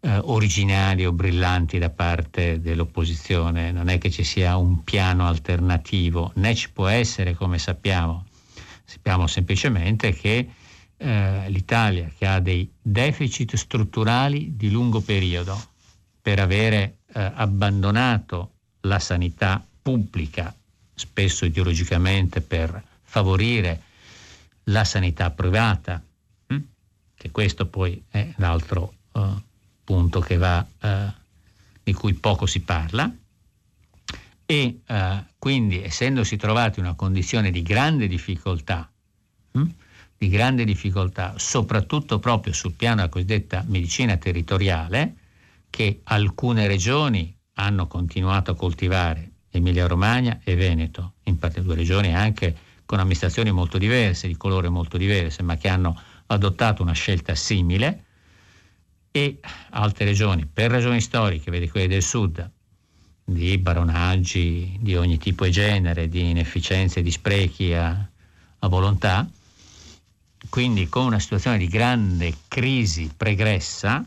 eh, 0.00 0.18
originali 0.24 1.04
o 1.04 1.12
brillanti 1.12 1.78
da 1.78 1.90
parte 1.90 2.60
dell'opposizione, 2.60 3.72
non 3.72 3.88
è 3.88 3.98
che 3.98 4.10
ci 4.10 4.24
sia 4.24 4.56
un 4.56 4.84
piano 4.84 5.26
alternativo, 5.26 6.32
né 6.36 6.54
ci 6.54 6.70
può 6.70 6.86
essere 6.86 7.34
come 7.34 7.58
sappiamo. 7.58 8.26
Sappiamo 8.84 9.26
semplicemente 9.26 10.12
che 10.12 10.48
eh, 10.96 11.50
l'Italia 11.50 12.10
che 12.16 12.26
ha 12.26 12.40
dei 12.40 12.70
deficit 12.80 13.56
strutturali 13.56 14.56
di 14.56 14.70
lungo 14.70 15.00
periodo 15.00 15.60
per 16.20 16.38
avere 16.38 16.98
eh, 17.12 17.32
abbandonato 17.34 18.52
la 18.82 18.98
sanità 18.98 19.64
pubblica, 19.82 20.54
spesso 20.94 21.44
ideologicamente 21.44 22.40
per 22.40 22.82
favorire 23.02 23.82
la 24.64 24.84
sanità 24.84 25.30
privata, 25.30 26.02
hm? 26.46 26.58
che 27.14 27.30
questo 27.30 27.66
poi 27.66 28.02
è 28.10 28.32
l'altro 28.36 28.94
uh, 29.88 30.08
punto 30.08 30.24
va, 30.36 30.66
eh, 30.80 31.12
di 31.82 31.92
cui 31.92 32.14
poco 32.14 32.46
si 32.46 32.60
parla. 32.60 33.10
E 34.50 34.80
eh, 34.86 35.24
quindi 35.38 35.82
essendosi 35.82 36.36
trovati 36.36 36.78
in 36.78 36.86
una 36.86 36.94
condizione 36.94 37.50
di 37.50 37.62
grande 37.62 38.06
difficoltà, 38.06 38.90
hm, 39.52 39.70
di 40.16 40.28
grande 40.28 40.64
difficoltà, 40.64 41.34
soprattutto 41.36 42.18
proprio 42.18 42.52
sul 42.52 42.72
piano 42.72 42.96
della 42.96 43.08
cosiddetta 43.08 43.64
medicina 43.66 44.16
territoriale, 44.16 45.14
che 45.68 46.00
alcune 46.04 46.66
regioni 46.66 47.34
hanno 47.54 47.86
continuato 47.86 48.52
a 48.52 48.56
coltivare, 48.56 49.32
Emilia 49.50 49.86
Romagna 49.86 50.40
e 50.42 50.54
Veneto, 50.54 51.14
in 51.24 51.38
parte 51.38 51.62
due 51.62 51.74
regioni 51.74 52.14
anche 52.14 52.56
con 52.86 53.00
amministrazioni 53.00 53.50
molto 53.50 53.76
diverse, 53.76 54.28
di 54.28 54.36
colore 54.36 54.70
molto 54.70 54.96
diverse, 54.96 55.42
ma 55.42 55.56
che 55.56 55.68
hanno 55.68 56.00
adottato 56.26 56.82
una 56.82 56.92
scelta 56.92 57.34
simile, 57.34 58.04
e 59.10 59.40
altre 59.70 60.04
regioni, 60.04 60.46
per 60.46 60.70
ragioni 60.70 61.00
storiche, 61.00 61.50
vedi 61.50 61.68
quelle 61.68 61.88
del 61.88 62.02
sud, 62.02 62.50
di 63.24 63.58
baronaggi 63.58 64.78
di 64.80 64.96
ogni 64.96 65.18
tipo 65.18 65.44
e 65.44 65.50
genere, 65.50 66.08
di 66.08 66.30
inefficienze, 66.30 67.02
di 67.02 67.10
sprechi 67.10 67.74
a, 67.74 68.08
a 68.58 68.68
volontà, 68.68 69.28
quindi 70.48 70.88
con 70.88 71.04
una 71.04 71.18
situazione 71.18 71.58
di 71.58 71.68
grande 71.68 72.34
crisi 72.48 73.10
pregressa 73.14 74.04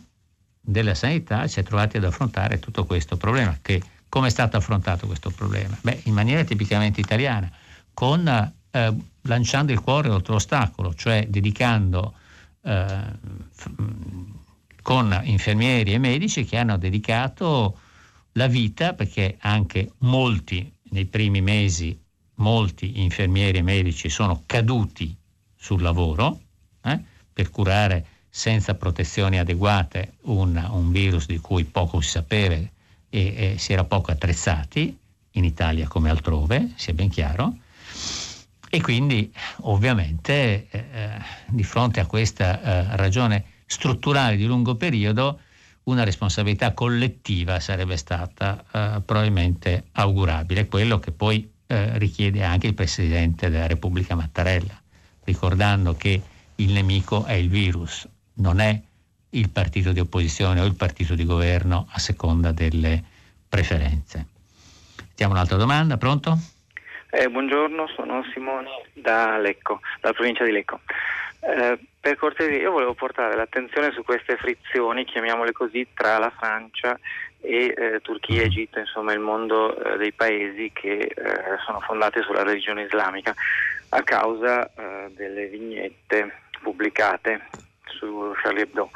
della 0.59 0.95
sanità 0.95 1.47
si 1.47 1.59
è 1.59 1.63
trovati 1.63 1.97
ad 1.97 2.05
affrontare 2.05 2.59
tutto 2.59 2.85
questo 2.85 3.17
problema. 3.17 3.57
Che, 3.61 3.81
come 4.09 4.27
è 4.27 4.31
stato 4.31 4.57
affrontato 4.57 5.07
questo 5.07 5.29
problema? 5.29 5.77
Beh, 5.81 6.01
in 6.05 6.13
maniera 6.13 6.43
tipicamente 6.43 6.99
italiana, 6.99 7.51
con, 7.93 8.27
eh, 8.71 8.95
lanciando 9.21 9.71
il 9.71 9.79
cuore 9.81 10.09
oltre 10.09 10.33
l'ostacolo, 10.33 10.93
cioè 10.93 11.27
dedicando 11.27 12.13
eh, 12.63 13.19
con 14.81 15.19
infermieri 15.23 15.93
e 15.93 15.97
medici 15.97 16.45
che 16.45 16.57
hanno 16.57 16.77
dedicato 16.77 17.77
la 18.33 18.47
vita, 18.47 18.93
perché 18.93 19.37
anche 19.39 19.91
molti 19.99 20.71
nei 20.91 21.05
primi 21.05 21.41
mesi, 21.41 21.97
molti 22.35 23.01
infermieri 23.01 23.59
e 23.59 23.61
medici 23.61 24.09
sono 24.09 24.43
caduti 24.45 25.15
sul 25.55 25.81
lavoro 25.81 26.39
eh, 26.83 26.99
per 27.31 27.49
curare 27.49 28.05
senza 28.29 28.75
protezioni 28.75 29.37
adeguate 29.37 30.13
un, 30.21 30.55
un, 30.71 30.91
virus 30.91 31.25
di 31.25 31.37
cui 31.39 31.65
poco 31.65 31.99
si 32.01 32.09
sapeva 32.09 32.55
e, 32.55 32.69
e 33.09 33.55
si 33.57 33.73
era 33.73 33.83
poco 33.83 34.11
attrezzati, 34.11 34.97
in 35.35 35.43
Italia 35.43 35.87
come 35.87 36.09
altrove, 36.09 36.71
sia 36.75 36.93
ben 36.93 37.09
chiaro. 37.09 37.55
E 38.69 38.81
quindi 38.81 39.31
ovviamente 39.61 40.67
eh, 40.69 40.77
eh 40.91 41.39
di 41.47 41.63
fronte 41.63 41.99
a 41.99 42.05
questa 42.05 42.61
eh, 42.61 42.95
ragione 42.95 43.43
strutturali 43.71 44.35
di 44.35 44.45
lungo 44.45 44.75
periodo, 44.75 45.39
una 45.83 46.03
responsabilità 46.03 46.73
collettiva 46.73 47.61
sarebbe 47.61 47.95
stata 47.95 48.59
eh, 48.59 49.01
probabilmente 49.05 49.85
augurabile, 49.93 50.67
quello 50.67 50.99
che 50.99 51.11
poi 51.11 51.49
eh, 51.67 51.97
richiede 51.97 52.43
anche 52.43 52.67
il 52.67 52.73
Presidente 52.73 53.49
della 53.49 53.67
Repubblica 53.67 54.13
Mattarella, 54.13 54.77
ricordando 55.23 55.95
che 55.95 56.21
il 56.55 56.71
nemico 56.73 57.23
è 57.23 57.33
il 57.33 57.47
virus, 57.47 58.05
non 58.35 58.59
è 58.59 58.77
il 59.29 59.49
partito 59.49 59.93
di 59.93 60.01
opposizione 60.01 60.59
o 60.59 60.65
il 60.65 60.75
partito 60.75 61.15
di 61.15 61.23
governo 61.23 61.87
a 61.91 61.99
seconda 61.99 62.51
delle 62.51 63.01
preferenze. 63.47 64.27
Sentiamo 64.97 65.31
un'altra 65.31 65.55
domanda, 65.55 65.95
pronto? 65.95 66.37
Eh, 67.09 67.29
buongiorno, 67.29 67.87
sono 67.95 68.21
Simone 68.33 68.67
da 68.93 69.37
Lecco, 69.37 69.79
dalla 70.01 70.13
provincia 70.13 70.43
di 70.43 70.51
Lecco. 70.51 70.81
Eh, 71.43 71.79
per 71.99 72.17
cortesia, 72.17 72.57
io 72.57 72.71
volevo 72.71 72.93
portare 72.93 73.35
l'attenzione 73.35 73.91
su 73.91 74.03
queste 74.03 74.37
frizioni, 74.37 75.05
chiamiamole 75.05 75.51
così, 75.51 75.87
tra 75.93 76.19
la 76.19 76.29
Francia 76.29 76.97
e 77.39 77.73
eh, 77.75 77.99
Turchia, 78.01 78.43
Egitto, 78.43 78.77
insomma 78.77 79.13
il 79.13 79.19
mondo 79.19 79.75
eh, 79.75 79.97
dei 79.97 80.11
paesi 80.11 80.71
che 80.71 80.99
eh, 80.99 81.13
sono 81.65 81.79
fondati 81.79 82.21
sulla 82.21 82.43
religione 82.43 82.83
islamica 82.83 83.33
a 83.89 84.03
causa 84.03 84.65
eh, 84.65 85.11
delle 85.15 85.47
vignette 85.47 86.41
pubblicate 86.61 87.47
su 87.85 88.31
Charlie 88.41 88.63
Hebdo. 88.63 88.91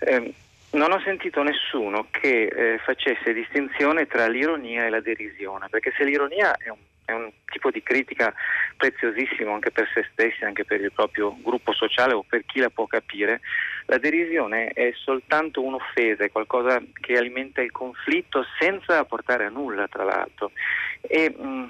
Eh, 0.00 0.34
non 0.72 0.92
ho 0.92 1.00
sentito 1.00 1.42
nessuno 1.42 2.08
che 2.10 2.78
facesse 2.84 3.32
distinzione 3.32 4.06
tra 4.06 4.28
l'ironia 4.28 4.84
e 4.84 4.90
la 4.90 5.00
derisione, 5.00 5.68
perché 5.70 5.94
se 5.96 6.04
l'ironia 6.04 6.54
è 6.58 6.68
un, 6.68 6.76
è 7.08 7.12
un, 7.12 7.30
tipo 7.50 7.70
di 7.70 7.82
critica 7.82 8.34
preziosissimo 8.76 9.54
anche 9.54 9.70
per 9.70 9.88
se 9.94 10.06
stessi, 10.12 10.44
anche 10.44 10.66
per 10.66 10.82
il 10.82 10.92
proprio 10.92 11.34
gruppo 11.40 11.72
sociale 11.72 12.12
o 12.12 12.22
per 12.22 12.44
chi 12.44 12.60
la 12.60 12.68
può 12.68 12.86
capire, 12.86 13.40
la 13.86 13.96
derisione 13.96 14.68
è 14.68 14.92
soltanto 14.94 15.62
un'offesa, 15.62 16.24
è 16.24 16.30
qualcosa 16.30 16.78
che 17.00 17.16
alimenta 17.16 17.62
il 17.62 17.72
conflitto 17.72 18.44
senza 18.58 19.02
portare 19.04 19.46
a 19.46 19.48
nulla, 19.48 19.88
tra 19.88 20.04
l'altro. 20.04 20.52
E, 21.00 21.34
mh, 21.34 21.46
mm, 21.46 21.64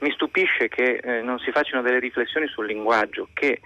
mi 0.00 0.12
stupisce 0.12 0.68
che 0.68 1.00
eh, 1.02 1.22
non 1.22 1.38
si 1.38 1.50
facciano 1.50 1.80
delle 1.80 1.98
riflessioni 1.98 2.46
sul 2.48 2.66
linguaggio 2.66 3.28
che 3.32 3.60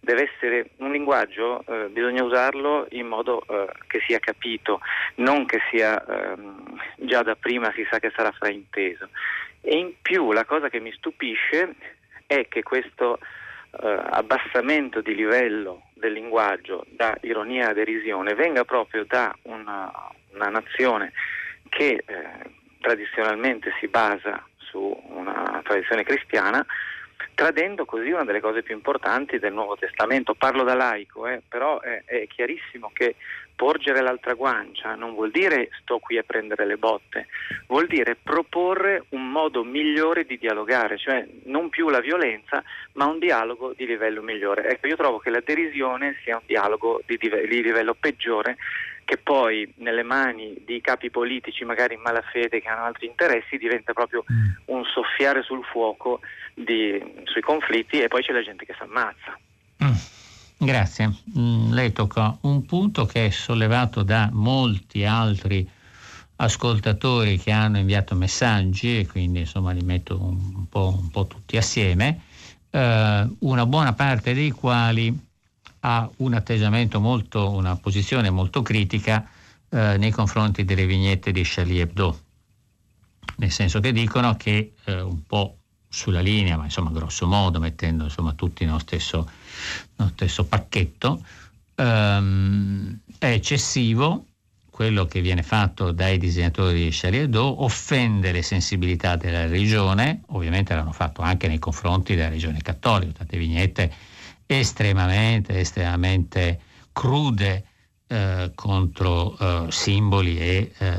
deve 0.00 0.30
essere 0.32 0.70
un 0.78 0.92
linguaggio, 0.92 1.62
eh, 1.66 1.88
bisogna 1.88 2.24
usarlo 2.24 2.86
in 2.90 3.06
modo 3.06 3.44
eh, 3.46 3.68
che 3.86 4.00
sia 4.06 4.18
capito, 4.18 4.80
non 5.16 5.44
che 5.44 5.60
sia 5.70 6.02
ehm, 6.02 6.80
già 6.96 7.22
da 7.22 7.34
prima 7.34 7.70
si 7.74 7.86
sa 7.90 7.98
che 7.98 8.10
sarà 8.16 8.32
frainteso. 8.32 9.10
E 9.60 9.76
in 9.76 9.94
più 10.00 10.32
la 10.32 10.44
cosa 10.44 10.68
che 10.68 10.80
mi 10.80 10.92
stupisce 10.92 11.74
è 12.26 12.46
che 12.48 12.62
questo 12.62 13.18
eh, 13.18 14.00
abbassamento 14.10 15.00
di 15.00 15.14
livello 15.14 15.88
del 15.94 16.12
linguaggio 16.12 16.84
da 16.88 17.16
ironia 17.22 17.68
a 17.68 17.74
derisione 17.74 18.34
venga 18.34 18.64
proprio 18.64 19.04
da 19.04 19.34
una, 19.42 19.92
una 20.32 20.48
nazione 20.48 21.12
che 21.68 22.02
eh, 22.04 22.04
tradizionalmente 22.80 23.72
si 23.78 23.88
basa 23.88 24.44
su 24.56 24.98
una 25.08 25.60
tradizione 25.62 26.04
cristiana 26.04 26.64
tradendo 27.34 27.86
così 27.86 28.10
una 28.10 28.24
delle 28.24 28.40
cose 28.40 28.62
più 28.62 28.74
importanti 28.74 29.38
del 29.38 29.54
Nuovo 29.54 29.76
Testamento. 29.76 30.34
Parlo 30.34 30.62
da 30.62 30.74
laico, 30.74 31.26
eh, 31.26 31.40
però 31.48 31.80
è, 31.80 32.02
è, 32.04 32.26
chiarissimo 32.26 32.90
che 32.92 33.16
porgere 33.60 34.00
l'altra 34.00 34.32
guancia 34.32 34.94
non 34.94 35.12
vuol 35.12 35.30
dire 35.30 35.68
sto 35.82 35.98
qui 35.98 36.16
a 36.16 36.22
prendere 36.22 36.64
le 36.64 36.78
botte, 36.78 37.26
vuol 37.66 37.86
dire 37.88 38.16
proporre 38.16 39.04
un 39.10 39.30
modo 39.30 39.64
migliore 39.64 40.24
di 40.24 40.38
dialogare, 40.38 40.96
cioè 40.96 41.26
non 41.44 41.68
più 41.68 41.90
la 41.90 42.00
violenza, 42.00 42.64
ma 42.94 43.04
un 43.04 43.18
dialogo 43.18 43.74
di 43.76 43.84
livello 43.84 44.22
migliore. 44.22 44.66
Ecco, 44.70 44.86
io 44.86 44.96
trovo 44.96 45.18
che 45.18 45.28
la 45.28 45.42
derisione 45.44 46.16
sia 46.24 46.36
un 46.36 46.42
dialogo 46.46 47.02
di, 47.04 47.18
di 47.18 47.62
livello 47.62 47.92
peggiore 47.92 48.56
che 49.04 49.18
poi 49.18 49.70
nelle 49.76 50.04
mani 50.04 50.54
di 50.64 50.80
capi 50.80 51.10
politici 51.10 51.62
magari 51.66 51.94
in 51.94 52.00
malafede 52.00 52.62
che 52.62 52.68
hanno 52.68 52.84
altri 52.84 53.06
interessi 53.06 53.58
diventa 53.58 53.92
proprio 53.92 54.24
mm. 54.32 54.74
un 54.74 54.84
soffiare 54.84 55.42
sul 55.42 55.62
fuoco 55.64 56.20
di, 56.54 56.98
sui 57.24 57.42
conflitti 57.42 58.00
e 58.00 58.08
poi 58.08 58.22
c'è 58.22 58.32
la 58.32 58.42
gente 58.42 58.64
che 58.64 58.72
si 58.74 58.82
ammazza. 58.82 59.38
Mm. 59.84 60.09
Grazie. 60.62 61.16
Mm, 61.38 61.72
lei 61.72 61.90
tocca 61.90 62.36
un 62.42 62.66
punto 62.66 63.06
che 63.06 63.26
è 63.26 63.30
sollevato 63.30 64.02
da 64.02 64.28
molti 64.30 65.06
altri 65.06 65.66
ascoltatori 66.36 67.38
che 67.38 67.50
hanno 67.50 67.78
inviato 67.78 68.14
messaggi 68.14 68.98
e 68.98 69.06
quindi 69.06 69.40
insomma 69.40 69.72
li 69.72 69.80
metto 69.80 70.20
un 70.20 70.68
po', 70.68 70.94
un 71.00 71.08
po 71.08 71.26
tutti 71.26 71.56
assieme, 71.56 72.20
eh, 72.68 73.26
una 73.38 73.64
buona 73.64 73.94
parte 73.94 74.34
dei 74.34 74.50
quali 74.50 75.18
ha 75.80 76.10
un 76.16 76.34
atteggiamento 76.34 77.00
molto, 77.00 77.50
una 77.52 77.76
posizione 77.76 78.28
molto 78.28 78.60
critica 78.60 79.26
eh, 79.70 79.96
nei 79.96 80.10
confronti 80.10 80.66
delle 80.66 80.84
vignette 80.84 81.32
di 81.32 81.42
Charlie 81.42 81.80
Hebdo, 81.80 82.20
nel 83.36 83.50
senso 83.50 83.80
che 83.80 83.92
dicono 83.92 84.36
che 84.36 84.74
eh, 84.84 85.00
un 85.00 85.24
po' 85.24 85.59
sulla 85.92 86.20
linea, 86.20 86.56
ma 86.56 86.64
insomma 86.64 86.90
grosso 86.90 87.26
modo, 87.26 87.58
mettendo 87.58 88.04
insomma 88.04 88.32
tutti 88.32 88.64
nello 88.64 88.78
stesso, 88.78 89.28
nello 89.96 90.12
stesso 90.14 90.44
pacchetto, 90.44 91.22
ehm, 91.74 92.98
è 93.18 93.26
eccessivo 93.26 94.26
quello 94.70 95.04
che 95.04 95.20
viene 95.20 95.42
fatto 95.42 95.90
dai 95.90 96.16
disegnatori 96.16 96.84
di 96.84 96.90
Charlie 96.90 97.22
Hebdo 97.22 97.64
offende 97.64 98.30
le 98.32 98.40
sensibilità 98.40 99.16
della 99.16 99.42
religione, 99.42 100.22
ovviamente 100.28 100.74
l'hanno 100.74 100.92
fatto 100.92 101.22
anche 101.22 101.48
nei 101.48 101.58
confronti 101.58 102.14
della 102.14 102.28
religione 102.28 102.62
cattolica, 102.62 103.12
tante 103.18 103.36
vignette 103.36 103.92
estremamente, 104.46 105.58
estremamente 105.58 106.60
crude 106.92 107.64
eh, 108.06 108.52
contro 108.54 109.36
eh, 109.38 109.66
simboli 109.70 110.38
e 110.38 110.72
eh, 110.78 110.96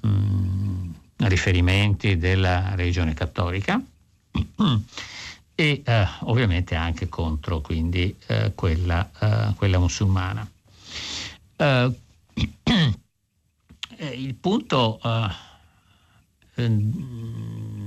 mh, 0.00 0.08
mm, 0.08 0.90
riferimenti 1.16 2.16
della 2.16 2.74
religione 2.74 3.12
cattolica 3.12 3.82
e 5.54 5.82
eh, 5.84 6.08
ovviamente 6.20 6.74
anche 6.74 7.08
contro 7.08 7.60
quindi 7.60 8.16
eh, 8.26 8.52
quella, 8.54 9.10
eh, 9.18 9.54
quella, 9.56 9.78
musulmana. 9.78 10.48
il 14.14 14.34
punto 14.34 14.98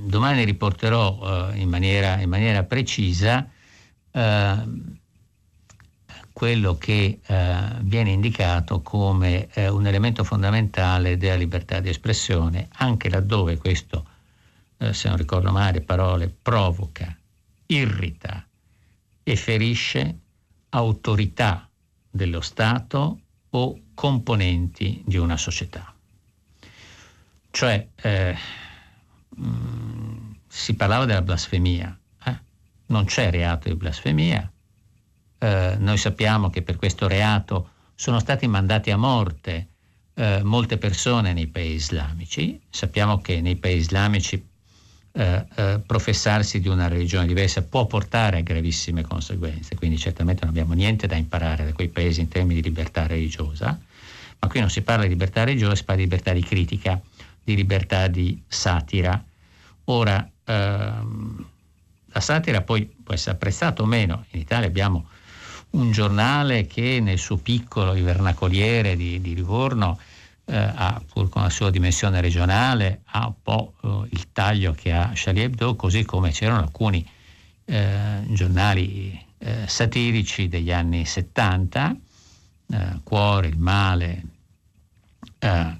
domani 0.05 0.43
riporterò 0.43 1.51
in 1.53 1.69
maniera, 1.69 2.19
in 2.19 2.29
maniera 2.29 2.63
precisa 2.63 3.49
Ehm, 4.13 4.99
quello 6.31 6.77
che 6.77 7.19
eh, 7.25 7.55
viene 7.81 8.11
indicato 8.11 8.81
come 8.81 9.47
eh, 9.53 9.67
un 9.69 9.85
elemento 9.85 10.23
fondamentale 10.23 11.17
della 11.17 11.35
libertà 11.35 11.79
di 11.79 11.89
espressione, 11.89 12.67
anche 12.77 13.09
laddove 13.09 13.57
questo, 13.57 14.05
eh, 14.77 14.93
se 14.93 15.07
non 15.07 15.17
ricordo 15.17 15.51
male 15.51 15.81
parole, 15.81 16.29
provoca, 16.29 17.15
irrita 17.67 18.45
e 19.23 19.35
ferisce 19.35 20.19
autorità 20.69 21.69
dello 22.09 22.41
Stato 22.41 23.19
o 23.49 23.79
componenti 23.93 25.03
di 25.05 25.17
una 25.17 25.37
società. 25.37 25.93
Cioè, 27.51 27.87
eh, 27.95 28.37
mh, 29.29 29.47
mm, 29.47 30.31
si 30.47 30.75
parlava 30.75 31.05
della 31.05 31.21
blasfemia, 31.21 31.97
non 32.87 33.05
c'è 33.05 33.31
reato 33.31 33.69
di 33.69 33.75
blasfemia. 33.75 34.51
Eh, 35.39 35.75
noi 35.79 35.97
sappiamo 35.97 36.49
che 36.49 36.61
per 36.61 36.75
questo 36.75 37.07
reato 37.07 37.69
sono 37.95 38.19
stati 38.19 38.47
mandati 38.47 38.91
a 38.91 38.97
morte 38.97 39.69
eh, 40.15 40.41
molte 40.43 40.77
persone 40.77 41.33
nei 41.33 41.47
paesi 41.47 41.75
islamici. 41.75 42.61
Sappiamo 42.69 43.19
che 43.19 43.41
nei 43.41 43.55
paesi 43.55 43.79
islamici 43.79 44.47
eh, 45.13 45.45
eh 45.55 45.79
professarsi 45.85 46.59
di 46.59 46.67
una 46.67 46.87
religione 46.87 47.27
diversa 47.27 47.61
può 47.61 47.85
portare 47.85 48.37
a 48.37 48.41
gravissime 48.41 49.03
conseguenze, 49.03 49.75
quindi 49.75 49.97
certamente 49.97 50.41
non 50.41 50.49
abbiamo 50.49 50.73
niente 50.73 51.07
da 51.07 51.15
imparare 51.15 51.65
da 51.65 51.73
quei 51.73 51.89
paesi 51.89 52.19
in 52.19 52.27
termini 52.27 52.61
di 52.61 52.67
libertà 52.67 53.07
religiosa, 53.07 53.79
ma 54.39 54.47
qui 54.47 54.59
non 54.59 54.69
si 54.69 54.81
parla 54.81 55.03
di 55.03 55.09
libertà 55.09 55.43
religiosa, 55.43 55.75
si 55.75 55.83
parla 55.83 56.01
di 56.01 56.09
libertà 56.09 56.33
di 56.33 56.43
critica, 56.43 56.99
di 57.43 57.55
libertà 57.55 58.07
di 58.07 58.41
satira. 58.47 59.23
Ora, 59.85 60.29
ehm, 60.45 61.45
la 62.07 62.19
satira 62.19 62.61
poi 62.61 62.85
può 62.85 63.13
essere 63.13 63.35
apprezzata 63.35 63.81
o 63.81 63.85
meno. 63.85 64.25
In 64.31 64.39
Italia 64.39 64.67
abbiamo 64.67 65.07
un 65.71 65.91
giornale 65.91 66.67
che 66.67 66.99
nel 67.01 67.17
suo 67.17 67.37
piccolo, 67.37 67.95
il 67.95 68.03
vernacoliere 68.03 68.95
di, 68.95 69.19
di 69.21 69.33
Livorno, 69.33 69.99
eh, 70.45 70.55
ha, 70.55 71.01
pur 71.11 71.29
con 71.29 71.41
la 71.41 71.49
sua 71.49 71.69
dimensione 71.69 72.21
regionale, 72.21 73.01
ha 73.05 73.27
un 73.27 73.35
po' 73.41 73.73
eh, 73.81 74.07
il 74.11 74.31
taglio 74.31 74.73
che 74.73 74.93
ha 74.93 75.11
Charlie 75.13 75.43
Hebdo, 75.43 75.75
così 75.75 76.03
come 76.03 76.31
c'erano 76.31 76.61
alcuni 76.61 77.07
eh, 77.65 78.23
giornali 78.29 79.19
eh, 79.37 79.67
satirici 79.67 80.47
degli 80.47 80.71
anni 80.71 81.05
70, 81.05 81.95
eh, 82.71 82.99
Cuore, 83.03 83.47
Il 83.47 83.57
Male, 83.57 84.23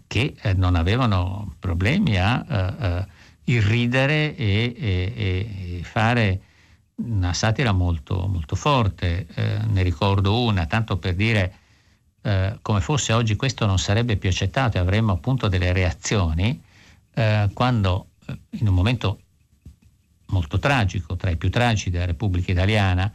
che 0.07 0.35
non 0.55 0.75
avevano 0.75 1.55
problemi 1.57 2.17
a 2.17 3.07
irridere 3.45 4.35
e, 4.35 4.75
e, 4.77 5.77
e 5.77 5.83
fare 5.83 6.41
una 6.95 7.33
satira 7.33 7.71
molto, 7.71 8.27
molto 8.27 8.55
forte. 8.55 9.25
Eh, 9.33 9.59
ne 9.65 9.81
ricordo 9.81 10.41
una, 10.43 10.65
tanto 10.65 10.97
per 10.97 11.15
dire 11.15 11.55
eh, 12.23 12.57
come 12.61 12.79
fosse 12.81 13.13
oggi 13.13 13.35
questo 13.35 13.65
non 13.65 13.77
sarebbe 13.77 14.17
più 14.17 14.29
accettato 14.29 14.77
e 14.77 14.79
avremmo 14.79 15.11
appunto 15.11 15.49
delle 15.49 15.73
reazioni 15.73 16.61
eh, 17.13 17.49
quando 17.53 18.07
eh, 18.25 18.37
in 18.51 18.67
un 18.67 18.73
momento 18.73 19.19
molto 20.27 20.57
tragico, 20.57 21.15
tra 21.15 21.29
i 21.29 21.35
più 21.35 21.51
tragici 21.51 21.89
della 21.89 22.05
Repubblica 22.05 22.51
Italiana, 22.51 23.11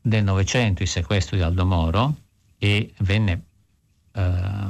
del 0.00 0.24
Novecento, 0.24 0.82
il 0.82 0.88
sequestro 0.88 1.36
di 1.36 1.42
Aldo 1.42 1.66
Moro, 1.66 2.14
e 2.56 2.94
venne 2.98 3.42
eh, 4.12 4.68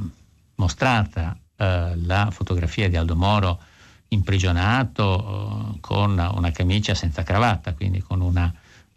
mostrata 0.57 1.39
eh, 1.57 1.93
la 1.97 2.31
fotografia 2.31 2.89
di 2.89 2.97
Aldo 2.97 3.15
Moro 3.15 3.61
imprigionato 4.09 5.75
eh, 5.77 5.81
con 5.81 6.11
una 6.13 6.51
camicia 6.51 6.95
senza 6.95 7.23
cravatta, 7.23 7.75
quindi 7.75 8.01
con 8.01 8.21
un 8.21 8.53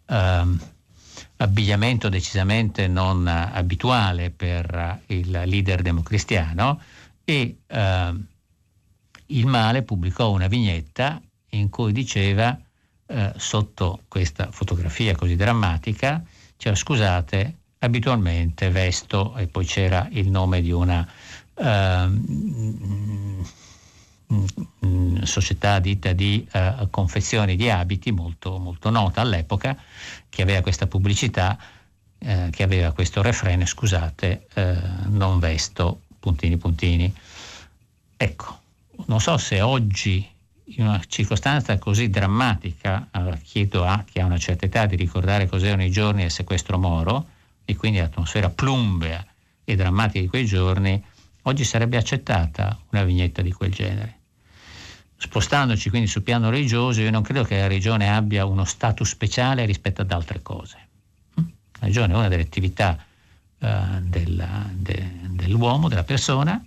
um, 0.06 0.60
abbigliamento 1.36 2.08
decisamente 2.08 2.86
non 2.86 3.26
abituale 3.26 4.30
per 4.30 5.00
il 5.06 5.30
leader 5.30 5.82
democristiano 5.82 6.80
e 7.24 7.56
uh, 7.66 7.76
il 9.26 9.46
Male 9.46 9.82
pubblicò 9.82 10.30
una 10.30 10.46
vignetta 10.46 11.20
in 11.50 11.70
cui 11.70 11.92
diceva 11.92 12.56
uh, 13.06 13.32
sotto 13.36 14.02
questa 14.08 14.50
fotografia 14.50 15.16
così 15.16 15.34
drammatica, 15.34 16.22
cioè 16.56 16.74
scusate, 16.74 17.56
abitualmente 17.78 18.70
vesto, 18.70 19.34
e 19.36 19.46
poi 19.46 19.64
c'era 19.64 20.06
il 20.12 20.30
nome 20.30 20.60
di 20.60 20.70
una 20.70 21.06
uh, 21.54 22.22
società 25.22 25.78
ditta 25.78 26.12
di 26.12 26.46
confezioni 26.90 27.56
di 27.56 27.70
abiti 27.70 28.10
molto, 28.10 28.58
molto 28.58 28.90
nota 28.90 29.20
all'epoca, 29.20 29.76
che 30.34 30.42
aveva 30.42 30.62
questa 30.62 30.88
pubblicità, 30.88 31.56
uh, 32.18 32.50
che 32.50 32.62
aveva 32.64 32.90
questo 32.90 33.22
refrene, 33.22 33.66
scusate, 33.66 34.48
non 35.06 35.38
vesto, 35.38 36.00
puntini 36.18 36.56
puntini. 36.56 37.14
Ecco, 38.16 38.60
non 39.06 39.20
so 39.20 39.36
se 39.36 39.60
oggi 39.60 40.26
in 40.64 40.86
una 40.86 41.00
circostanza 41.06 41.78
così 41.78 42.08
drammatica, 42.08 43.08
chiedo 43.42 43.84
a 43.84 44.02
chi 44.04 44.18
ha 44.18 44.24
una 44.24 44.38
certa 44.38 44.64
età 44.66 44.86
di 44.86 44.96
ricordare 44.96 45.46
cos'erano 45.46 45.84
i 45.84 45.90
giorni 45.90 46.22
del 46.22 46.30
sequestro 46.30 46.78
Moro 46.78 47.26
e 47.64 47.76
quindi 47.76 47.98
l'atmosfera 47.98 48.48
plumbea 48.48 49.24
e 49.62 49.76
drammatica 49.76 50.20
di 50.20 50.26
quei 50.26 50.46
giorni, 50.46 51.02
oggi 51.42 51.64
sarebbe 51.64 51.96
accettata 51.96 52.78
una 52.90 53.04
vignetta 53.04 53.42
di 53.42 53.52
quel 53.52 53.72
genere. 53.72 54.18
Spostandoci 55.24 55.88
quindi 55.88 56.06
sul 56.06 56.22
piano 56.22 56.50
religioso, 56.50 57.00
io 57.00 57.10
non 57.10 57.22
credo 57.22 57.44
che 57.44 57.56
la 57.58 57.66
religione 57.66 58.14
abbia 58.14 58.44
uno 58.44 58.66
status 58.66 59.08
speciale 59.08 59.64
rispetto 59.64 60.02
ad 60.02 60.12
altre 60.12 60.42
cose. 60.42 60.76
La 61.34 61.80
religione 61.80 62.12
è 62.12 62.16
una 62.16 62.28
delle 62.28 62.42
attività 62.42 63.02
uh, 63.58 63.66
della, 64.02 64.68
de, 64.70 65.12
dell'uomo, 65.30 65.88
della 65.88 66.04
persona, 66.04 66.62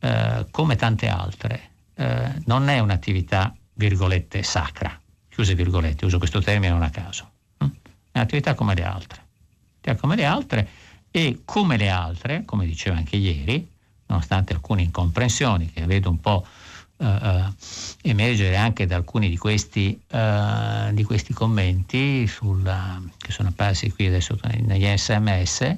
uh, 0.00 0.46
come 0.50 0.76
tante 0.76 1.08
altre 1.08 1.70
eh, 1.94 2.42
non 2.44 2.68
è 2.68 2.78
un'attività, 2.80 3.56
virgolette, 3.72 4.42
sacra, 4.42 5.00
chiuse 5.30 5.54
virgolette, 5.54 6.04
uso 6.04 6.18
questo 6.18 6.42
termine 6.42 6.72
non 6.72 6.82
a 6.82 6.90
caso, 6.90 7.30
hm? 7.56 7.64
è 8.12 8.18
un'attività 8.18 8.52
come 8.52 8.74
le 8.74 8.84
altre, 8.84 9.24
come 9.96 10.16
le 10.16 10.26
altre 10.26 10.68
e 11.10 11.40
come 11.46 11.78
le 11.78 11.88
altre, 11.88 12.44
come 12.44 12.66
diceva 12.66 12.98
anche 12.98 13.16
ieri, 13.16 13.66
nonostante 14.08 14.52
alcune 14.52 14.82
incomprensioni 14.82 15.72
che 15.72 15.86
vedo 15.86 16.10
un 16.10 16.20
po' 16.20 16.46
emergere 18.02 18.56
anche 18.56 18.86
da 18.86 18.96
alcuni 18.96 19.28
di 19.28 19.36
questi, 19.36 20.00
uh, 20.12 20.92
di 20.92 21.02
questi 21.04 21.32
commenti 21.32 22.26
sulla, 22.26 23.02
che 23.18 23.32
sono 23.32 23.48
apparsi 23.48 23.90
qui 23.90 24.06
adesso 24.06 24.38
negli 24.60 24.86
sms, 24.96 25.76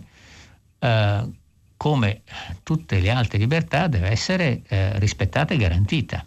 come 1.78 2.22
tutte 2.64 2.98
le 3.00 3.10
altre 3.10 3.38
libertà, 3.38 3.86
deve 3.86 4.08
essere 4.08 4.62
eh, 4.66 4.98
rispettata 4.98 5.54
e 5.54 5.56
garantita. 5.56 6.26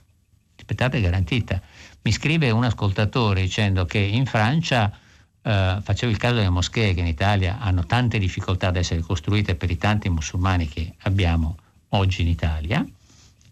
Rispettata 0.55 0.97
e 0.97 1.01
garantita. 1.01 1.61
Mi 2.03 2.11
scrive 2.11 2.49
un 2.49 2.63
ascoltatore 2.63 3.41
dicendo 3.41 3.85
che 3.85 3.99
in 3.99 4.25
Francia, 4.25 4.91
eh, 5.41 5.77
facevo 5.81 6.11
il 6.11 6.17
caso 6.17 6.35
delle 6.35 6.49
moschee 6.49 6.93
che 6.93 7.01
in 7.01 7.07
Italia 7.07 7.59
hanno 7.59 7.85
tante 7.85 8.17
difficoltà 8.17 8.67
ad 8.67 8.77
essere 8.77 9.01
costruite 9.01 9.55
per 9.55 9.69
i 9.69 9.77
tanti 9.77 10.09
musulmani 10.09 10.67
che 10.67 10.93
abbiamo 11.01 11.57
oggi 11.89 12.21
in 12.21 12.29
Italia, 12.29 12.85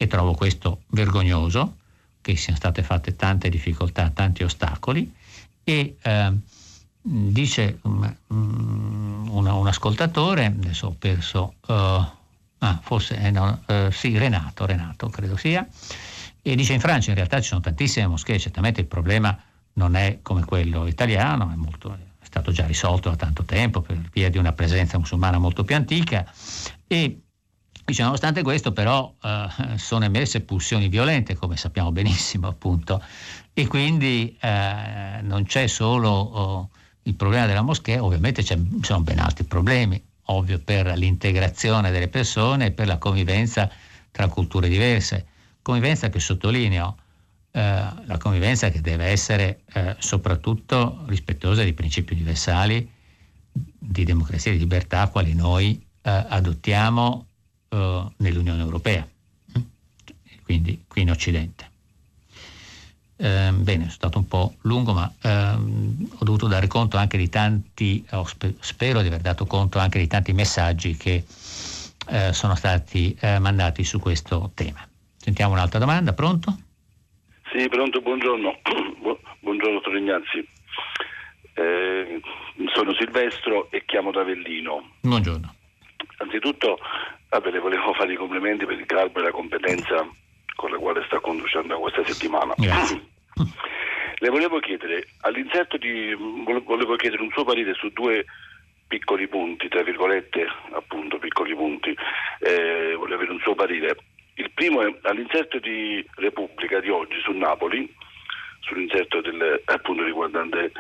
e 0.02 0.08
trovo 0.08 0.34
questo 0.34 0.84
vergognoso, 0.92 1.76
che 2.22 2.38
siano 2.38 2.58
state 2.58 2.84
fatte 2.84 3.18
tante 3.18 3.50
difficoltà, 3.50 4.10
tanti 4.12 4.44
ostacoli, 4.44 5.14
e 5.62 5.98
eh, 6.02 6.32
dice 7.02 7.80
um, 7.82 8.16
una, 9.30 9.54
un 9.54 9.68
ascoltatore, 9.68 10.46
adesso 10.46 10.88
ho 10.88 10.96
perso, 10.98 11.56
uh, 11.68 11.74
ah, 11.74 12.80
forse 12.82 13.18
eh, 13.18 13.30
no, 13.30 13.62
uh, 13.68 13.92
sì, 13.92 14.18
Renato, 14.18 14.66
Renato 14.66 15.10
credo 15.10 15.36
sia, 15.36 15.68
e 16.42 16.56
dice 16.56 16.72
in 16.72 16.80
Francia 16.80 17.10
in 17.10 17.18
realtà 17.18 17.42
ci 17.42 17.50
sono 17.50 17.60
tantissime 17.60 18.08
moschee, 18.08 18.40
certamente 18.40 18.80
il 18.80 18.88
problema 18.88 19.38
non 19.74 19.96
è 19.96 20.20
come 20.22 20.46
quello 20.46 20.88
italiano, 20.88 21.52
è, 21.52 21.56
molto, 21.56 21.94
è 21.94 22.26
stato 22.26 22.54
già 22.54 22.66
risolto 22.66 23.10
da 23.10 23.18
tanto 23.18 23.44
tempo 23.44 23.82
per 23.82 24.00
via 24.14 24.30
di 24.30 24.38
una 24.38 24.54
presenza 24.54 24.98
musulmana 24.98 25.38
molto 25.40 25.66
più 25.66 25.76
antica. 25.76 26.26
E 26.88 27.20
Dice, 27.90 28.04
nonostante 28.04 28.44
questo 28.44 28.72
però 28.72 29.12
eh, 29.20 29.78
sono 29.78 30.06
emerse 30.06 30.42
pulsioni 30.42 30.90
violente, 30.90 31.36
come 31.36 31.58
sappiamo 31.58 31.92
benissimo 31.92 32.48
appunto, 32.48 33.02
e 33.52 33.66
quindi 33.66 34.38
eh, 34.40 35.22
non 35.24 35.44
c'è 35.46 35.66
solo 35.66 36.10
oh, 36.10 36.70
il 37.04 37.16
problema 37.16 37.48
della 37.48 37.64
moschea, 37.64 38.04
ovviamente 38.04 38.44
ci 38.44 38.56
sono 38.82 39.02
ben 39.02 39.18
altri 39.18 39.44
problemi, 39.46 40.00
ovvio 40.26 40.60
per 40.60 40.86
l'integrazione 40.98 41.90
delle 41.90 42.10
persone 42.10 42.68
e 42.68 42.72
per 42.72 42.86
la 42.86 43.00
convivenza 43.00 43.68
tra 44.12 44.28
culture 44.28 44.70
diverse. 44.70 45.26
Convivenza 45.64 46.10
che 46.10 46.20
sottolineo, 46.20 46.96
eh, 47.50 47.60
la 48.06 48.18
convivenza 48.20 48.70
che 48.70 48.82
deve 48.82 49.06
essere 49.06 49.62
eh, 49.74 49.96
soprattutto 49.98 51.06
rispettosa 51.08 51.64
dei 51.64 51.74
principi 51.74 52.14
universali 52.14 52.88
di 53.52 54.04
democrazia 54.04 54.52
e 54.52 54.54
di 54.54 54.60
libertà, 54.60 55.08
quali 55.08 55.34
noi 55.34 55.84
eh, 56.04 56.26
adottiamo 56.30 57.29
eh, 57.70 58.06
nell'Unione 58.18 58.62
Europea, 58.62 59.08
quindi 60.44 60.84
qui 60.88 61.02
in 61.02 61.12
Occidente. 61.12 61.68
Eh, 63.22 63.52
bene, 63.52 63.88
è 63.88 63.90
stato 63.90 64.18
un 64.18 64.28
po' 64.28 64.56
lungo, 64.62 64.94
ma 64.94 65.12
ehm, 65.22 66.10
ho 66.20 66.24
dovuto 66.24 66.48
dare 66.48 66.68
conto 66.68 66.96
anche 66.96 67.18
di 67.18 67.28
tanti, 67.28 68.06
spe- 68.24 68.56
spero 68.60 69.02
di 69.02 69.08
aver 69.08 69.20
dato 69.20 69.46
conto 69.46 69.78
anche 69.78 70.00
di 70.00 70.08
tanti 70.08 70.32
messaggi 70.32 70.96
che 70.96 71.26
eh, 72.08 72.34
sono 72.34 72.56
stati 72.56 73.16
eh, 73.20 73.40
mandati 73.40 73.84
su 73.84 74.00
questo 74.00 74.52
tema. 74.56 74.88
Sentiamo 75.18 75.54
un'altra 75.54 75.80
domanda, 75.80 76.14
pronto? 76.14 76.58
Sì, 77.52 77.68
pronto, 77.68 78.00
buongiorno. 78.00 78.60
buongiorno, 79.42 79.74
dottor 79.74 79.98
Ignazzi. 79.98 80.48
Eh, 81.54 82.22
sono 82.74 82.94
Silvestro 82.94 83.70
e 83.70 83.84
chiamo 83.86 84.12
da 84.12 84.22
Avellino. 84.22 84.92
Buongiorno. 85.02 85.56
Anzitutto, 86.18 86.80
vabbè, 87.30 87.52
le 87.52 87.60
volevo 87.60 87.94
fare 87.94 88.14
i 88.14 88.18
complimenti 88.18 88.66
per 88.66 88.78
il 88.78 88.86
garbo 88.86 89.20
e 89.20 89.24
la 89.24 89.32
competenza 89.32 90.08
con 90.56 90.72
la 90.72 90.78
quale 90.78 91.04
sta 91.06 91.20
conducendo 91.20 91.80
questa 91.80 92.04
settimana. 92.04 92.54
Grazie. 92.58 93.02
Le 94.22 94.30
volevo 94.30 94.60
chiedere, 94.60 95.08
all'inserto 95.22 95.78
di, 95.78 96.14
volevo 96.14 96.96
chiedere 96.98 97.22
un 97.22 97.32
suo 97.32 97.46
parere 97.46 97.74
su 97.74 97.88
due 97.90 98.26
piccoli 98.86 99.28
punti, 99.28 99.70
tra 99.70 99.82
virgolette, 99.84 100.46
appunto 100.72 101.20
piccoli 101.20 101.56
punti, 101.56 101.96
eh, 102.40 102.96
volevo 102.98 103.16
avere 103.16 103.32
un 103.32 103.40
suo 103.40 103.56
parere. 103.56 103.96
Il 104.34 104.52
primo 104.52 104.82
è 104.82 104.94
all'inserto 105.04 105.60
di 105.60 106.06
Repubblica 106.16 106.82
di 106.82 106.90
oggi 106.90 107.20
su 107.22 107.32
Napoli, 107.32 107.90
sull'inserto 108.60 109.22
del, 109.22 109.62
appunto 109.66 110.04
riguardante 110.04 110.72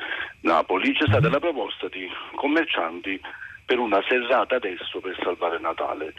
Napoli, 0.41 0.93
c'è 0.93 1.05
stata 1.07 1.29
la 1.29 1.39
proposta 1.39 1.87
di 1.87 2.09
commercianti 2.35 3.19
per 3.69 3.77
una 3.77 4.03
serrata 4.07 4.55
adesso 4.55 4.99
per 4.99 5.15
salvare 5.21 5.59
Natale. 5.59 6.15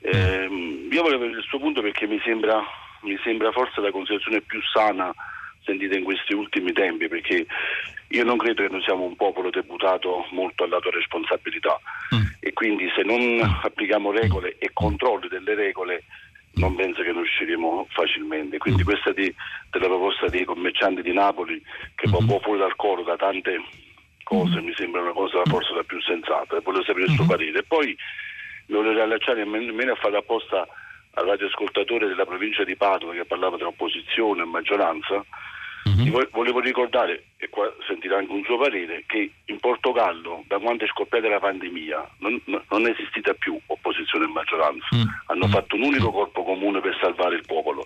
Eh, 0.00 0.48
io 0.90 1.02
volevo 1.02 1.24
avere 1.24 1.38
il 1.38 1.44
suo 1.46 1.58
punto 1.58 1.82
perché 1.82 2.06
mi 2.06 2.18
sembra 2.24 2.64
mi 3.02 3.18
sembra 3.22 3.52
forse 3.52 3.82
la 3.82 3.90
considerazione 3.90 4.40
più 4.40 4.58
sana 4.72 5.14
sentita 5.62 5.98
in 5.98 6.04
questi 6.04 6.32
ultimi 6.32 6.72
tempi, 6.72 7.08
perché 7.08 7.44
io 8.08 8.24
non 8.24 8.38
credo 8.38 8.62
che 8.62 8.70
noi 8.70 8.82
siamo 8.82 9.04
un 9.04 9.16
popolo 9.16 9.50
deputato 9.50 10.24
molto 10.30 10.64
alla 10.64 10.78
tua 10.78 10.92
responsabilità 10.92 11.78
mm. 12.14 12.22
e 12.40 12.54
quindi 12.54 12.90
se 12.96 13.02
non 13.02 13.20
mm. 13.20 13.60
applichiamo 13.64 14.10
regole 14.10 14.56
e 14.58 14.70
controlli 14.72 15.28
delle 15.28 15.54
regole 15.54 16.04
non 16.54 16.74
penso 16.74 17.02
che 17.02 17.12
ne 17.12 17.20
usciremo 17.20 17.86
facilmente. 17.90 18.56
Quindi 18.56 18.80
mm. 18.80 18.86
questa 18.86 19.12
di, 19.12 19.34
della 19.70 19.88
proposta 19.88 20.28
dei 20.28 20.44
commercianti 20.44 21.02
di 21.02 21.12
Napoli, 21.12 21.62
che 21.94 22.08
va 22.08 22.16
un 22.16 22.26
po' 22.26 22.40
fuori 22.40 22.60
dal 22.60 22.76
coro 22.76 23.02
da 23.02 23.16
tante 23.16 23.60
cose, 24.24 24.60
mm. 24.60 24.64
mi 24.64 24.74
sembra 24.74 25.02
una 25.02 25.12
cosa 25.12 25.40
forse 25.44 25.72
la 25.72 25.84
più 25.84 26.00
sensata, 26.02 26.58
volevo 26.60 26.84
sapere 26.84 27.06
il 27.06 27.14
suo 27.14 27.26
parere. 27.26 27.60
E 27.60 27.62
poi 27.62 27.96
volevo 28.66 28.94
riallacciare 28.94 29.44
nemmeno 29.44 29.92
a 29.92 29.96
fare 29.96 30.16
apposta 30.16 30.66
al 31.14 31.26
radioascoltatore 31.26 32.08
della 32.08 32.24
provincia 32.24 32.64
di 32.64 32.74
Padova 32.74 33.12
che 33.12 33.24
parlava 33.24 33.56
dell'opposizione 33.56 34.42
e 34.42 34.46
maggioranza, 34.46 35.24
mm-hmm. 35.88 36.12
volevo 36.32 36.58
ricordare, 36.58 37.26
e 37.36 37.48
qua 37.48 37.72
sentirà 37.86 38.18
anche 38.18 38.32
un 38.32 38.42
suo 38.42 38.58
parere, 38.58 39.04
che 39.06 39.30
in 39.44 39.60
Portogallo, 39.60 40.44
da 40.48 40.58
quando 40.58 40.84
è 40.84 40.88
scoppiata 40.88 41.28
la 41.28 41.38
pandemia, 41.38 42.10
non, 42.18 42.40
non 42.46 42.86
è 42.86 42.90
esistita 42.90 43.32
più 43.34 43.56
opposizione 43.66 44.24
e 44.24 44.28
maggioranza. 44.28 44.88
Mm-hmm. 44.94 45.06
Hanno 45.26 45.48
fatto 45.48 45.76
un 45.76 45.82
unico 45.82 46.10
corpo 46.10 46.42
comune 46.42 46.80
per 46.80 46.98
salvare 47.00 47.36
il 47.36 47.44
popolo. 47.46 47.84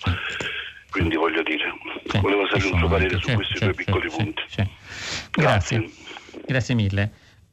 Quindi 0.91 1.17
voglio 1.17 1.43
dire, 1.43 1.73
sì, 2.07 2.19
volevo 2.21 2.47
sapere 2.47 2.73
un 2.73 2.79
suo 2.79 2.89
parere 2.89 3.19
su 3.19 3.33
questi 3.33 3.59
due 3.59 3.75
piccoli 3.75 4.09
punti. 4.09 4.43
Grazie. 4.49 4.71
Grazie. 5.31 5.91
Grazie 6.47 6.75
mille. 6.75 7.13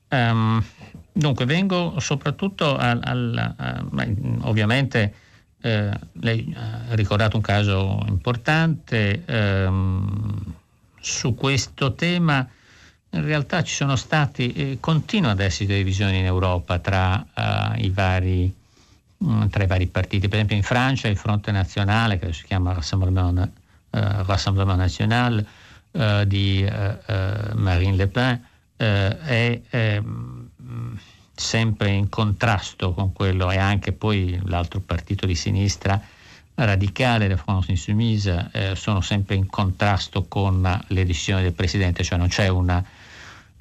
Um, 0.10 0.64
dunque, 1.12 1.46
vengo 1.46 2.00
soprattutto 2.00 2.78
al, 2.78 3.00
al, 3.04 3.56
al 3.58 4.40
ovviamente 4.44 5.14
eh, 5.66 5.90
lei 6.22 6.56
ha 6.56 6.94
ricordato 6.94 7.38
un 7.38 7.42
caso 7.42 8.04
importante, 8.08 9.24
ehm, 9.26 10.54
su 11.00 11.34
questo 11.34 11.94
tema 11.96 12.48
in 13.10 13.26
realtà 13.26 13.64
ci 13.64 13.74
sono 13.74 13.96
stati, 13.96 14.54
eh, 14.54 14.78
continuano 14.80 15.34
ad 15.34 15.40
esserci 15.40 15.74
divisioni 15.74 16.20
in 16.20 16.26
Europa 16.26 16.78
tra, 16.80 17.26
uh, 17.34 17.80
i 17.84 17.90
vari, 17.90 18.54
um, 19.26 19.50
tra, 19.50 19.64
i 19.64 19.68
vari, 19.68 19.88
partiti, 19.88 20.28
per 20.28 20.36
esempio 20.36 20.56
in 20.56 20.64
Francia 20.64 21.08
il 21.08 21.18
Fronte 21.18 21.52
Nazionale, 21.52 22.18
che 22.20 22.34
si 22.34 22.44
chiama 22.46 22.74
Rassemblement, 22.74 23.40
uh, 23.40 24.00
Rassemblement 24.26 24.78
National 24.78 25.46
uh, 25.92 26.24
di 26.26 26.66
Marine 27.54 27.96
Le 27.96 28.08
Pen, 28.08 28.42
è 28.78 29.62
ehm, 29.70 30.50
sempre 31.34 31.90
in 31.92 32.10
contrasto 32.10 32.94
con 32.94 33.14
quello. 33.14 33.52
E 33.52 33.58
anche 33.58 33.92
poi 33.92 34.40
l'altro 34.46 34.80
partito 34.80 35.26
di 35.26 35.36
sinistra 35.36 36.02
radicale, 36.56 37.28
la 37.28 37.38
France 37.38 37.72
Insoumise, 37.72 38.50
eh, 38.52 38.76
sono 38.76 39.02
sempre 39.02 39.36
in 39.36 39.48
contrasto 39.48 40.24
con 40.24 40.62
le 40.88 41.06
decisioni 41.06 41.42
del 41.42 41.54
Presidente, 41.54 42.04
cioè 42.04 42.18
non 42.18 42.30
c'è 42.30 42.48
una 42.48 42.84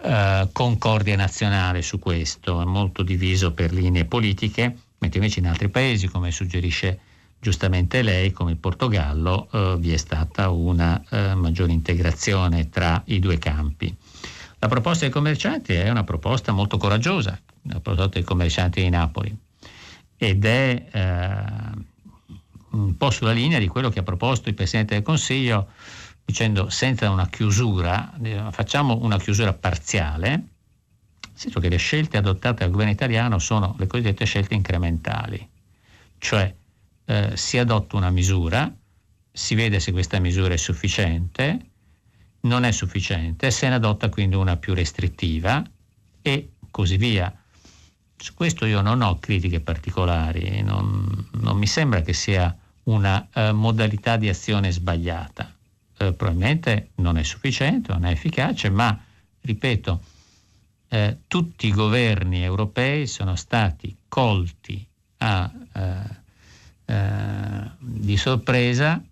eh, 0.01 0.49
concordia 0.53 1.16
nazionale 1.16 1.82
su 1.82 1.99
questo, 1.99 2.61
è 2.61 2.65
molto 2.65 3.03
diviso 3.03 3.53
per 3.53 3.73
linee 3.73 4.05
politiche, 4.05 4.78
mentre 5.05 5.18
invece 5.18 5.40
in 5.40 5.47
altri 5.47 5.68
paesi, 5.68 6.09
come 6.09 6.31
suggerisce 6.31 6.98
giustamente 7.39 8.01
lei, 8.01 8.32
come 8.32 8.52
il 8.52 8.56
Portogallo, 8.56 9.48
eh, 9.52 9.76
vi 9.78 9.93
è 9.93 9.97
stata 9.98 10.48
una 10.48 11.02
eh, 11.10 11.35
maggiore 11.35 11.72
integrazione 11.72 12.70
tra 12.70 13.02
i 13.06 13.18
due 13.18 13.39
campi. 13.39 13.94
La 14.59 14.68
proposta 14.68 15.05
dei 15.05 15.12
commercianti 15.12 15.74
è 15.74 15.90
una 15.90 16.05
proposta 16.05 16.52
molto 16.52 16.78
coraggiosa, 16.78 17.39
la 17.62 17.81
proposta 17.81 18.14
dei 18.14 18.22
commercianti 18.22 18.81
di 18.81 18.89
Napoli, 18.89 19.36
ed 20.16 20.44
è 20.47 20.86
eh, 20.90 21.44
un 22.70 22.97
po' 22.97 23.10
sulla 23.10 23.32
linea 23.32 23.59
di 23.59 23.68
quello 23.68 23.90
che 23.90 23.98
ha 23.98 24.02
proposto 24.05 24.48
il 24.48 24.55
Presidente 24.55 24.94
del 24.94 25.02
Consiglio 25.02 25.68
dicendo 26.24 26.70
senza 26.70 27.10
una 27.10 27.28
chiusura, 27.28 28.14
facciamo 28.51 29.01
una 29.02 29.18
chiusura 29.18 29.52
parziale, 29.52 30.53
senso 31.35 31.61
che 31.61 31.69
le 31.69 31.77
scelte 31.77 32.16
adottate 32.16 32.62
dal 32.62 32.70
governo 32.70 32.93
italiano 32.93 33.39
sono 33.39 33.74
le 33.78 33.86
cosiddette 33.86 34.24
scelte 34.24 34.55
incrementali, 34.55 35.48
cioè 36.19 36.55
eh, 37.06 37.31
si 37.35 37.59
adotta 37.59 37.97
una 37.97 38.11
misura, 38.11 38.73
si 39.31 39.55
vede 39.55 39.81
se 39.81 39.93
questa 39.93 40.19
misura 40.20 40.55
è 40.55 40.56
sufficiente, 40.56 41.59
non 42.43 42.65
è 42.65 42.73
sufficiente, 42.73 43.51
se 43.51 43.69
ne 43.69 43.74
adotta 43.74 44.09
quindi 44.09 44.36
una 44.36 44.56
più 44.56 44.74
restrittiva 44.74 45.62
e 46.23 46.52
così 46.70 46.97
via. 46.97 47.36
Su 48.16 48.35
questo 48.35 48.65
io 48.65 48.81
non 48.81 49.02
ho 49.02 49.19
critiche 49.19 49.61
particolari, 49.61 50.62
non, 50.62 51.28
non 51.32 51.56
mi 51.59 51.66
sembra 51.66 52.01
che 52.02 52.12
sia 52.12 52.56
una 52.85 53.28
uh, 53.35 53.52
modalità 53.52 54.16
di 54.16 54.28
azione 54.28 54.70
sbagliata. 54.70 55.52
Uh, 55.98 56.15
probabilmente 56.15 56.90
non 56.97 57.19
è 57.19 57.23
sufficiente, 57.23 57.93
non 57.93 58.05
è 58.05 58.11
efficace, 58.11 58.70
ma 58.70 58.98
ripeto, 59.40 60.02
uh, 60.95 61.16
tutti 61.27 61.66
i 61.66 61.73
governi 61.73 62.43
europei 62.43 63.07
sono 63.07 63.37
stati 63.37 63.97
colti 64.09 64.87
a, 65.19 65.51
di 67.79 68.16
sorpresa 68.16 69.03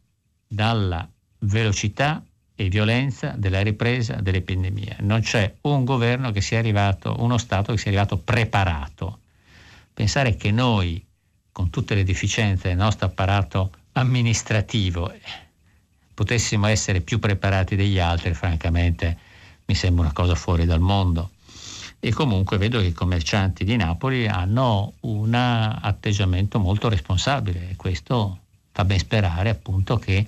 dalla 0.47 1.09
velocità 1.39 2.23
e 2.55 2.69
violenza 2.69 3.35
della 3.37 3.63
ripresa 3.63 4.15
dell'epidemia. 4.21 4.97
Non 5.01 5.21
c'è 5.21 5.55
un 5.63 5.85
governo 5.85 6.31
che 6.31 6.41
sia 6.41 6.59
arrivato, 6.59 7.17
uno 7.19 7.39
Stato 7.39 7.73
che 7.73 7.79
sia 7.79 7.91
arrivato 7.91 8.19
preparato. 8.19 9.19
Pensare 9.93 10.37
che 10.37 10.51
noi 10.51 11.05
con 11.51 11.71
tutte 11.71 11.95
le 11.95 12.05
deficienze 12.05 12.69
del 12.69 12.77
nostro 12.77 13.07
apparato 13.07 13.73
amministrativo 13.93 15.13
potessimo 16.15 16.67
essere 16.67 17.01
più 17.01 17.19
preparati 17.19 17.75
degli 17.75 17.99
altri, 17.99 18.35
francamente 18.35 19.19
mi 19.65 19.75
sembra 19.75 20.05
una 20.05 20.13
cosa 20.13 20.35
fuori 20.35 20.65
dal 20.65 20.81
mondo. 20.81 21.31
E 22.05 22.12
comunque 22.12 22.59
vedo 22.59 22.81
che 22.81 22.87
i 22.87 22.93
commercianti 22.93 23.62
di 23.62 23.77
Napoli 23.77 24.27
hanno 24.27 24.95
un 25.03 25.33
atteggiamento 25.35 26.59
molto 26.59 26.89
responsabile 26.89 27.70
e 27.70 27.77
questo 27.77 28.39
fa 28.73 28.85
ben 28.85 28.99
sperare 28.99 29.51
appunto 29.51 29.99
che 29.99 30.27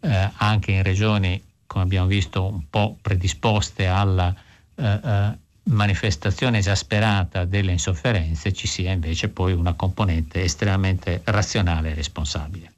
eh, 0.00 0.30
anche 0.38 0.72
in 0.72 0.82
regioni, 0.82 1.40
come 1.68 1.84
abbiamo 1.84 2.08
visto, 2.08 2.44
un 2.44 2.68
po' 2.68 2.96
predisposte 3.00 3.86
alla 3.86 4.34
eh, 4.74 5.00
eh 5.04 5.42
manifestazione 5.66 6.58
esasperata 6.58 7.44
delle 7.44 7.70
insofferenze 7.70 8.52
ci 8.52 8.66
sia 8.66 8.90
invece 8.90 9.28
poi 9.28 9.52
una 9.52 9.72
componente 9.74 10.42
estremamente 10.42 11.22
razionale 11.24 11.92
e 11.92 11.94
responsabile. 11.94 12.72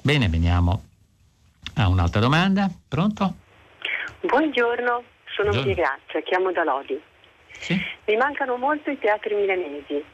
Bene, 0.00 0.28
veniamo 0.28 0.82
a 1.74 1.88
un'altra 1.88 2.20
domanda. 2.20 2.70
Pronto? 2.88 3.34
Buongiorno, 4.22 5.02
sono. 5.26 5.50
Piegrazia, 5.50 6.22
chiamo 6.22 6.50
da 6.50 6.64
Lodi. 6.64 7.00
Sì? 7.66 7.84
Mi 8.04 8.16
mancano 8.16 8.56
molto 8.56 8.90
i 8.90 8.98
teatri 8.98 9.34
milanesi. 9.34 10.04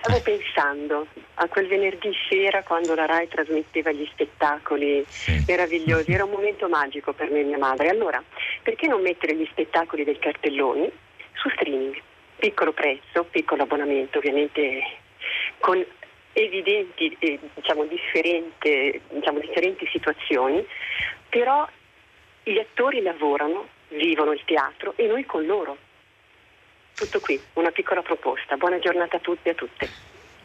Stavo 0.00 0.20
pensando 0.22 1.06
a 1.34 1.46
quel 1.48 1.68
venerdì 1.68 2.12
sera 2.28 2.64
quando 2.64 2.94
la 2.94 3.06
RAI 3.06 3.28
trasmetteva 3.28 3.92
gli 3.92 4.06
spettacoli 4.10 5.04
sì. 5.06 5.44
meravigliosi, 5.46 6.12
era 6.12 6.24
un 6.24 6.30
momento 6.34 6.68
magico 6.68 7.12
per 7.12 7.30
me 7.30 7.40
e 7.40 7.44
mia 7.44 7.58
madre. 7.58 7.90
Allora, 7.90 8.22
perché 8.62 8.88
non 8.88 9.02
mettere 9.02 9.36
gli 9.36 9.46
spettacoli 9.50 10.02
del 10.02 10.18
cartelloni 10.18 10.90
su 11.34 11.48
streaming. 11.50 11.96
Piccolo 12.38 12.72
prezzo, 12.72 13.24
piccolo 13.24 13.62
abbonamento, 13.62 14.18
ovviamente 14.18 14.82
con 15.58 15.84
evidenti 16.32 17.16
eh, 17.20 17.38
diciamo, 17.54 17.86
diciamo, 17.86 19.38
differenti 19.38 19.88
situazioni, 19.90 20.66
però 21.28 21.66
gli 22.42 22.58
attori 22.58 23.00
lavorano, 23.00 23.68
vivono 23.88 24.32
il 24.32 24.42
teatro 24.44 24.92
e 24.96 25.06
noi 25.06 25.24
con 25.24 25.46
loro. 25.46 25.78
Tutto 26.96 27.20
qui, 27.20 27.38
una 27.54 27.70
piccola 27.72 28.00
proposta. 28.00 28.56
Buona 28.56 28.78
giornata 28.78 29.18
a 29.18 29.20
tutti 29.20 29.48
e 29.48 29.50
a 29.50 29.54
tutte. 29.54 29.86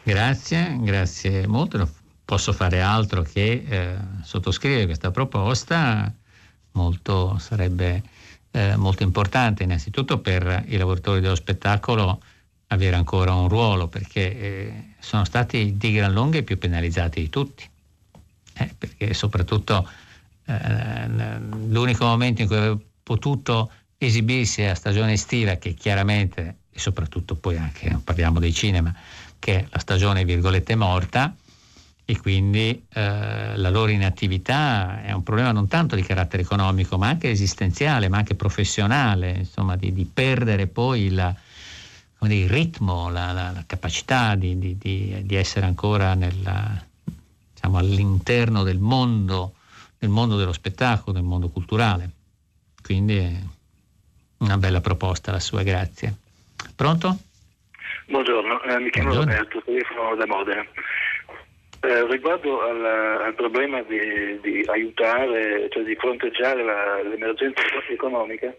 Grazie, 0.02 0.76
grazie 0.80 1.46
molto. 1.46 1.78
Non 1.78 1.90
posso 2.26 2.52
fare 2.52 2.82
altro 2.82 3.22
che 3.22 3.64
eh, 3.66 3.96
sottoscrivere 4.22 4.84
questa 4.84 5.10
proposta. 5.10 6.12
Molto 6.72 7.38
sarebbe 7.38 8.02
eh, 8.50 8.76
molto 8.76 9.02
importante 9.02 9.62
innanzitutto 9.62 10.18
per 10.18 10.64
i 10.66 10.76
lavoratori 10.76 11.22
dello 11.22 11.34
spettacolo 11.34 12.20
avere 12.66 12.96
ancora 12.96 13.32
un 13.32 13.48
ruolo 13.48 13.88
perché 13.88 14.38
eh, 14.38 14.84
sono 14.98 15.24
stati 15.24 15.78
di 15.78 15.92
gran 15.92 16.12
lunga 16.12 16.36
i 16.36 16.42
più 16.42 16.58
penalizzati 16.58 17.22
di 17.22 17.30
tutti, 17.30 17.66
eh, 18.58 18.74
perché 18.76 19.14
soprattutto 19.14 19.88
eh, 20.44 21.08
l'unico 21.68 22.04
momento 22.04 22.42
in 22.42 22.46
cui 22.46 22.56
avevo 22.58 22.78
potuto 23.02 23.70
esibirsi 24.06 24.62
a 24.62 24.74
stagione 24.74 25.12
estiva 25.12 25.56
che 25.56 25.74
chiaramente 25.74 26.56
e 26.72 26.78
soprattutto 26.78 27.34
poi 27.34 27.56
anche 27.56 27.98
parliamo 28.02 28.38
dei 28.38 28.52
cinema 28.52 28.94
che 29.38 29.58
è 29.58 29.66
la 29.70 29.78
stagione 29.78 30.24
virgolette 30.24 30.74
morta 30.76 31.34
e 32.04 32.18
quindi 32.20 32.84
eh, 32.92 33.56
la 33.56 33.70
loro 33.70 33.90
inattività 33.90 35.02
è 35.02 35.12
un 35.12 35.22
problema 35.22 35.52
non 35.52 35.68
tanto 35.68 35.94
di 35.94 36.02
carattere 36.02 36.42
economico, 36.42 36.98
ma 36.98 37.08
anche 37.08 37.30
esistenziale, 37.30 38.08
ma 38.08 38.18
anche 38.18 38.34
professionale, 38.34 39.30
insomma, 39.30 39.76
di, 39.76 39.92
di 39.92 40.04
perdere 40.04 40.66
poi 40.66 41.10
la, 41.10 41.34
dire, 42.20 42.34
il 42.34 42.48
ritmo, 42.50 43.08
la, 43.08 43.32
la, 43.32 43.50
la 43.52 43.64
capacità 43.66 44.34
di, 44.34 44.58
di, 44.58 44.76
di, 44.76 45.34
essere 45.34 45.66
ancora 45.66 46.14
nella, 46.14 46.84
diciamo, 47.54 47.78
all'interno 47.78 48.62
del 48.62 48.78
mondo, 48.78 49.54
del 49.98 50.10
mondo 50.10 50.36
dello 50.36 50.52
spettacolo, 50.52 51.12
del 51.12 51.24
mondo 51.24 51.48
culturale. 51.48 52.10
Quindi 52.82 53.48
una 54.42 54.58
bella 54.58 54.80
proposta 54.80 55.30
la 55.30 55.40
sua, 55.40 55.62
grazie. 55.62 56.14
Pronto? 56.74 57.16
Buongiorno, 58.06 58.62
eh, 58.62 58.78
mi 58.80 58.90
chiamo 58.90 59.10
Buongiorno. 59.10 59.38
Roberto, 59.38 59.62
telefono 59.64 60.16
da 60.16 60.26
Modena. 60.26 60.66
Eh, 61.84 62.06
riguardo 62.08 62.60
al, 62.62 62.84
al 63.22 63.34
problema 63.34 63.82
di, 63.82 64.38
di, 64.40 64.62
aiutare, 64.66 65.68
cioè 65.70 65.82
di 65.82 65.94
fronteggiare 65.96 66.62
la, 66.62 67.02
l'emergenza 67.02 67.62
economica, 67.88 68.54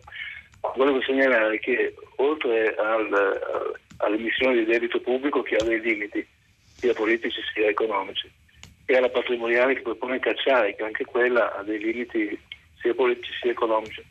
volevo 0.76 1.02
segnalare 1.02 1.60
che 1.60 1.94
oltre 2.18 2.76
al, 2.76 3.80
all'emissione 3.98 4.56
di 4.56 4.66
debito 4.66 5.00
pubblico 5.00 5.42
che 5.42 5.56
ha 5.56 5.64
dei 5.64 5.80
limiti, 5.82 6.26
sia 6.76 6.94
politici 6.94 7.40
sia 7.54 7.68
economici, 7.68 8.30
e 8.86 8.98
alla 8.98 9.10
patrimoniale 9.10 9.76
che 9.76 9.82
propone 9.82 10.20
cacciare, 10.20 10.76
che 10.76 10.84
anche 10.84 11.06
quella 11.06 11.56
ha 11.56 11.64
dei 11.64 11.80
limiti 11.80 12.38
sia 12.82 12.94
politici 12.94 13.32
sia 13.40 13.52
economici, 13.52 14.04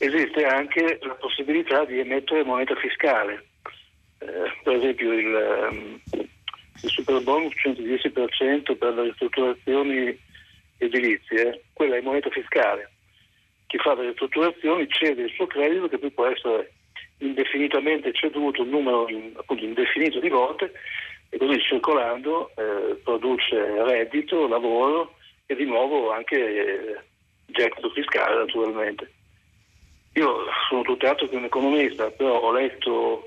esiste 0.00 0.46
anche 0.46 0.98
la 1.02 1.14
possibilità 1.14 1.84
di 1.84 1.98
emettere 1.98 2.42
moneta 2.42 2.74
fiscale. 2.76 3.44
Eh, 4.18 4.52
per 4.62 4.76
esempio 4.76 5.12
il, 5.12 5.68
um, 5.70 6.00
il 6.82 6.90
super 6.90 7.22
bonus 7.22 7.52
110% 7.62 8.76
per 8.76 8.94
le 8.94 9.02
ristrutturazioni 9.02 10.18
edilizie, 10.78 11.64
quella 11.74 11.96
è 11.96 12.00
moneta 12.00 12.30
fiscale. 12.30 12.90
Chi 13.66 13.76
fa 13.76 13.94
le 13.94 14.08
ristrutturazioni 14.08 14.88
cede 14.88 15.22
il 15.22 15.32
suo 15.32 15.46
credito 15.46 15.88
che 15.88 15.98
poi 15.98 16.10
può 16.10 16.26
essere 16.26 16.72
indefinitamente 17.18 18.12
ceduto 18.14 18.62
un 18.62 18.70
numero 18.70 19.06
appunto, 19.34 19.62
indefinito 19.62 20.18
di 20.18 20.30
volte 20.30 20.72
e 21.28 21.36
così 21.36 21.60
circolando 21.60 22.50
eh, 22.56 22.96
produce 23.04 23.84
reddito, 23.84 24.48
lavoro 24.48 25.14
e 25.44 25.54
di 25.54 25.66
nuovo 25.66 26.10
anche 26.10 26.36
eh, 26.36 27.00
gettito 27.46 27.90
fiscale 27.90 28.36
naturalmente. 28.36 29.12
Io 30.20 30.44
sono 30.68 30.82
tutt'altro 30.82 31.26
che 31.28 31.36
un 31.36 31.44
economista, 31.44 32.10
però 32.10 32.42
ho 32.42 32.52
letto 32.52 33.26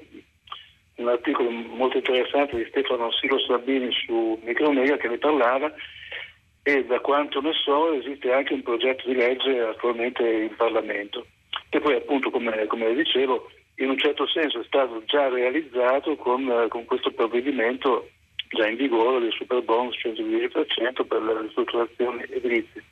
un 0.98 1.07
articolo 1.07 1.49
molto 1.49 1.98
interessante 1.98 2.56
di 2.56 2.68
Stefano 2.70 3.11
Silo 3.14 3.40
Sabini 3.40 3.91
su 4.06 4.40
Micromega 4.44 4.98
che 4.98 5.07
ne 5.07 5.18
parlava 5.18 5.74
e 6.61 6.86
da 6.86 6.99
quanto 6.99 7.41
ne 7.41 7.52
so 7.53 7.94
esiste 7.94 8.32
anche 8.32 8.53
un 8.53 8.61
progetto 8.61 9.07
di 9.07 9.15
legge 9.15 9.60
attualmente 9.60 10.22
in 10.22 10.56
Parlamento. 10.56 11.26
E 11.72 11.80
poi 11.80 11.95
appunto 11.95 12.30
come, 12.30 12.68
come 12.68 12.94
dicevo 12.94 13.49
in 13.78 13.90
un 13.90 13.98
certo 13.98 14.28
senso 14.28 14.60
è 14.60 14.64
stato 14.65 15.02
già 15.06 15.30
realizzato 15.30 16.15
con, 16.15 16.68
con 16.70 16.86
questo 16.86 17.10
provvedimento 17.10 18.07
già 18.49 18.68
in 18.68 18.76
vigore 18.76 19.20
del 19.20 19.34
super 19.34 19.64
bonus 19.64 19.98
110% 19.98 21.07
per 21.07 21.24
le 21.24 21.41
ristrutturazioni 21.41 22.24
edilizie. 22.30 22.84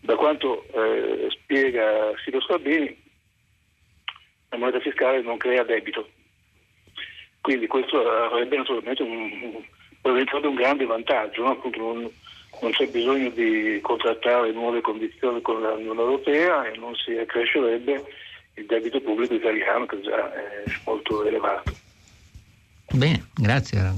Da 0.00 0.14
quanto 0.16 0.66
eh, 0.74 1.28
spiega 1.30 2.12
Silo 2.22 2.42
Sabini, 2.42 3.08
la 4.50 4.58
moneta 4.58 4.80
fiscale 4.80 5.22
non 5.22 5.36
crea 5.36 5.64
debito. 5.64 6.08
Quindi 7.40 7.66
questo 7.66 7.98
avrebbe 8.08 8.56
naturalmente 8.56 9.02
un, 9.02 9.64
un, 10.02 10.26
un 10.42 10.54
grande 10.54 10.84
vantaggio, 10.84 11.42
no? 11.42 11.60
Non, 11.76 12.10
non, 12.60 12.70
c'è 12.72 12.86
bisogno 12.88 13.30
di 13.30 13.78
contrattare 13.80 14.52
nuove 14.52 14.80
condizioni 14.80 15.40
con 15.40 15.60
l'Unione 15.60 16.00
Europea 16.00 16.70
e 16.70 16.76
non 16.76 16.94
si 16.96 17.16
accrescerebbe 17.16 18.04
il 18.54 18.66
debito 18.66 19.00
pubblico 19.00 19.34
italiano 19.34 19.86
che 19.86 20.00
già 20.02 20.32
è 20.34 20.64
molto 20.84 21.24
elevato. 21.24 21.72
Bene, 22.92 23.30
grazie. 23.34 23.92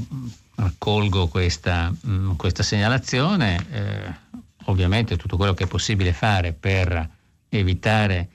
Raccolgo 0.54 1.26
questa, 1.28 1.90
mm, 2.06 2.34
questa 2.36 2.62
segnalazione. 2.62 3.66
Eh, 3.72 4.40
ovviamente 4.66 5.16
tutto 5.16 5.36
quello 5.36 5.54
che 5.54 5.64
è 5.64 5.66
possibile 5.66 6.12
fare 6.12 6.52
per 6.52 7.08
evitare 7.48 8.28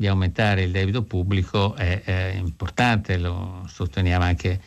di 0.00 0.06
aumentare 0.06 0.62
il 0.62 0.70
debito 0.70 1.02
pubblico 1.02 1.74
è, 1.74 2.00
è 2.02 2.32
importante, 2.34 3.18
lo 3.18 3.66
sosteniamo 3.68 4.24
anche 4.24 4.58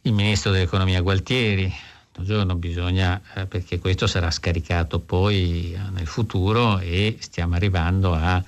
il 0.00 0.12
ministro 0.12 0.50
dell'economia 0.50 1.00
Gualtieri. 1.02 1.72
Giorno 2.18 2.56
bisogna, 2.56 3.20
eh, 3.34 3.46
perché 3.46 3.78
questo 3.78 4.08
sarà 4.08 4.28
scaricato 4.28 4.98
poi 4.98 5.72
eh, 5.72 5.78
nel 5.90 6.08
futuro 6.08 6.80
e 6.80 7.16
stiamo 7.20 7.54
arrivando 7.54 8.12
a 8.12 8.42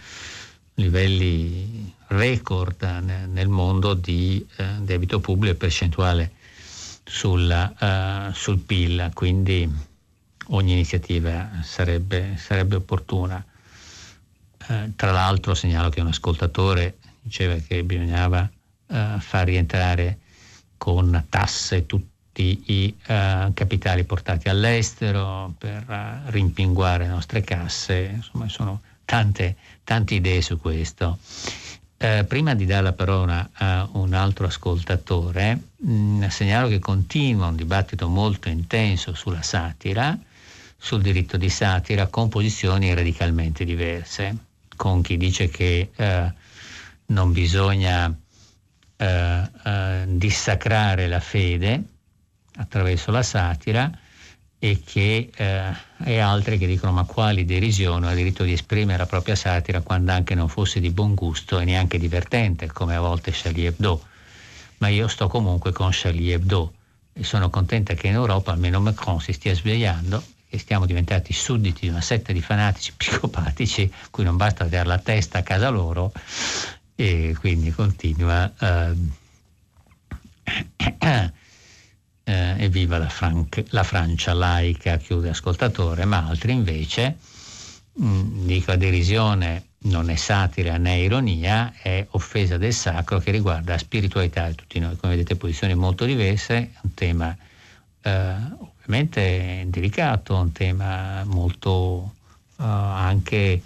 livelli 0.74 1.95
record 2.09 2.82
nel 2.82 3.49
mondo 3.49 3.95
di 3.95 4.45
eh, 4.57 4.65
debito 4.81 5.20
pubblico 5.20 5.55
e 5.55 5.57
percentuale 5.57 6.32
sul, 7.05 7.77
uh, 7.81 8.32
sul 8.32 8.59
PIL, 8.59 9.12
quindi 9.15 9.70
ogni 10.49 10.73
iniziativa 10.73 11.61
sarebbe, 11.62 12.35
sarebbe 12.39 12.74
opportuna. 12.74 13.45
Eh, 14.69 14.93
tra 14.97 15.11
l'altro 15.12 15.55
segnalo 15.55 15.89
che 15.89 16.01
un 16.01 16.09
ascoltatore 16.09 16.99
diceva 17.23 17.55
che 17.57 17.82
bisognava 17.85 18.49
eh, 18.89 19.15
far 19.19 19.47
rientrare 19.47 20.19
con 20.77 21.24
tasse 21.28 21.86
tutti 21.86 22.62
i 22.66 22.95
eh, 23.07 23.51
capitali 23.53 24.05
portati 24.05 24.49
all'estero 24.49 25.53
per 25.59 25.85
uh, 25.89 26.31
rimpinguare 26.31 27.05
le 27.05 27.11
nostre 27.11 27.43
casse, 27.43 28.12
insomma 28.15 28.49
sono 28.49 28.81
tante, 29.05 29.57
tante 29.82 30.15
idee 30.15 30.40
su 30.40 30.59
questo. 30.59 31.19
Eh, 31.97 32.24
prima 32.28 32.55
di 32.55 32.65
dare 32.65 32.82
la 32.82 32.93
parola 32.93 33.51
a 33.55 33.89
un 33.93 34.15
altro 34.15 34.47
ascoltatore, 34.47 35.61
mh, 35.78 35.90
mm, 35.90 36.24
segnalo 36.28 36.69
che 36.69 36.78
continua 36.78 37.49
un 37.49 37.57
dibattito 37.57 38.07
molto 38.07 38.49
intenso 38.49 39.15
sulla 39.15 39.43
satira, 39.43 40.16
sul 40.77 41.03
diritto 41.03 41.36
di 41.36 41.49
satira, 41.49 42.07
con 42.07 42.28
posizioni 42.28 42.95
radicalmente 42.95 43.65
diverse, 43.65 44.36
con 44.78 45.02
chi 45.02 45.18
dice 45.18 45.48
che 45.50 45.90
eh, 45.94 46.32
non 47.06 47.32
bisogna 47.32 48.16
eh, 48.96 49.50
eh 49.64 50.05
dissacrare 50.06 51.06
la 51.09 51.20
fede 51.20 51.82
attraverso 52.55 53.10
la 53.10 53.22
satira, 53.22 53.90
e, 54.59 54.82
che, 54.84 55.30
eh, 55.34 55.72
e 56.05 56.18
altri 56.18 56.59
che 56.59 56.66
dicono 56.66 56.92
ma 56.92 57.05
quali 57.05 57.44
derisione 57.44 58.09
ha 58.09 58.14
diritto 58.14 58.42
di 58.42 58.52
esprimere 58.52 58.98
la 58.98 59.06
propria 59.06 59.36
satira 59.36 59.80
quando 59.80 60.12
anche 60.12 60.34
non 60.34 60.48
fosse 60.48 60.80
di 60.80 60.90
buon 60.90 61.14
gusto 61.14 61.59
e 61.60 61.64
neanche 61.64 61.98
divertente 61.98 62.66
come 62.66 62.96
a 62.96 63.00
volte 63.00 63.30
Charlie 63.32 63.68
Hebdo. 63.68 64.02
Ma 64.78 64.88
io 64.88 65.09
sto 65.09 65.28
comunque 65.28 65.72
con 65.72 65.90
Charlie 65.92 66.34
Hebdo 66.34 66.72
e 67.12 67.24
sono 67.24 67.50
contenta 67.50 67.94
che 67.94 68.09
in 68.09 68.14
Europa 68.14 68.52
almeno 68.52 68.80
Macron 68.80 69.20
si 69.20 69.32
stia 69.32 69.55
svegliando 69.55 70.22
e 70.48 70.58
stiamo 70.58 70.86
diventati 70.86 71.32
sudditi 71.32 71.80
di 71.82 71.88
una 71.88 72.00
setta 72.00 72.32
di 72.32 72.40
fanatici 72.40 72.92
psicopatici 72.96 73.92
cui 74.10 74.24
non 74.24 74.36
basta 74.36 74.64
dare 74.64 74.88
la 74.88 74.98
testa 74.98 75.38
a 75.38 75.42
casa 75.42 75.68
loro 75.68 76.12
e 76.94 77.36
quindi 77.38 77.70
continua 77.70 78.52
uh, 78.58 78.96
eh, 82.28 82.54
evviva 82.58 82.98
la, 82.98 83.08
Fran- 83.08 83.48
la, 83.70 83.82
Francia 83.82 84.34
laica, 84.34 84.96
chiude 84.96 85.30
ascoltatore, 85.30 86.04
ma 86.04 86.26
altri 86.26 86.52
invece, 86.52 87.16
mh, 87.94 88.06
mm, 88.06 88.46
dico 88.46 88.72
a 88.72 88.76
derisione, 88.76 89.64
non 89.80 90.10
è 90.10 90.16
satira 90.16 90.76
né 90.76 90.98
ironia, 90.98 91.72
è 91.80 92.06
offesa 92.10 92.58
del 92.58 92.74
sacro 92.74 93.18
che 93.18 93.30
riguarda 93.30 93.72
la 93.72 93.78
spiritualità 93.78 94.48
di 94.48 94.54
tutti 94.56 94.78
noi. 94.78 94.96
Come 94.96 95.14
vedete 95.14 95.36
posizioni 95.36 95.74
molto 95.74 96.04
diverse, 96.04 96.72
un 96.82 96.94
tema 96.94 97.36
eh, 98.02 98.34
ovviamente 98.89 99.66
delicato, 99.69 100.35
un 100.35 100.52
tema 100.52 101.23
molto 101.24 102.15
eh, 102.59 102.65
anche 102.65 103.62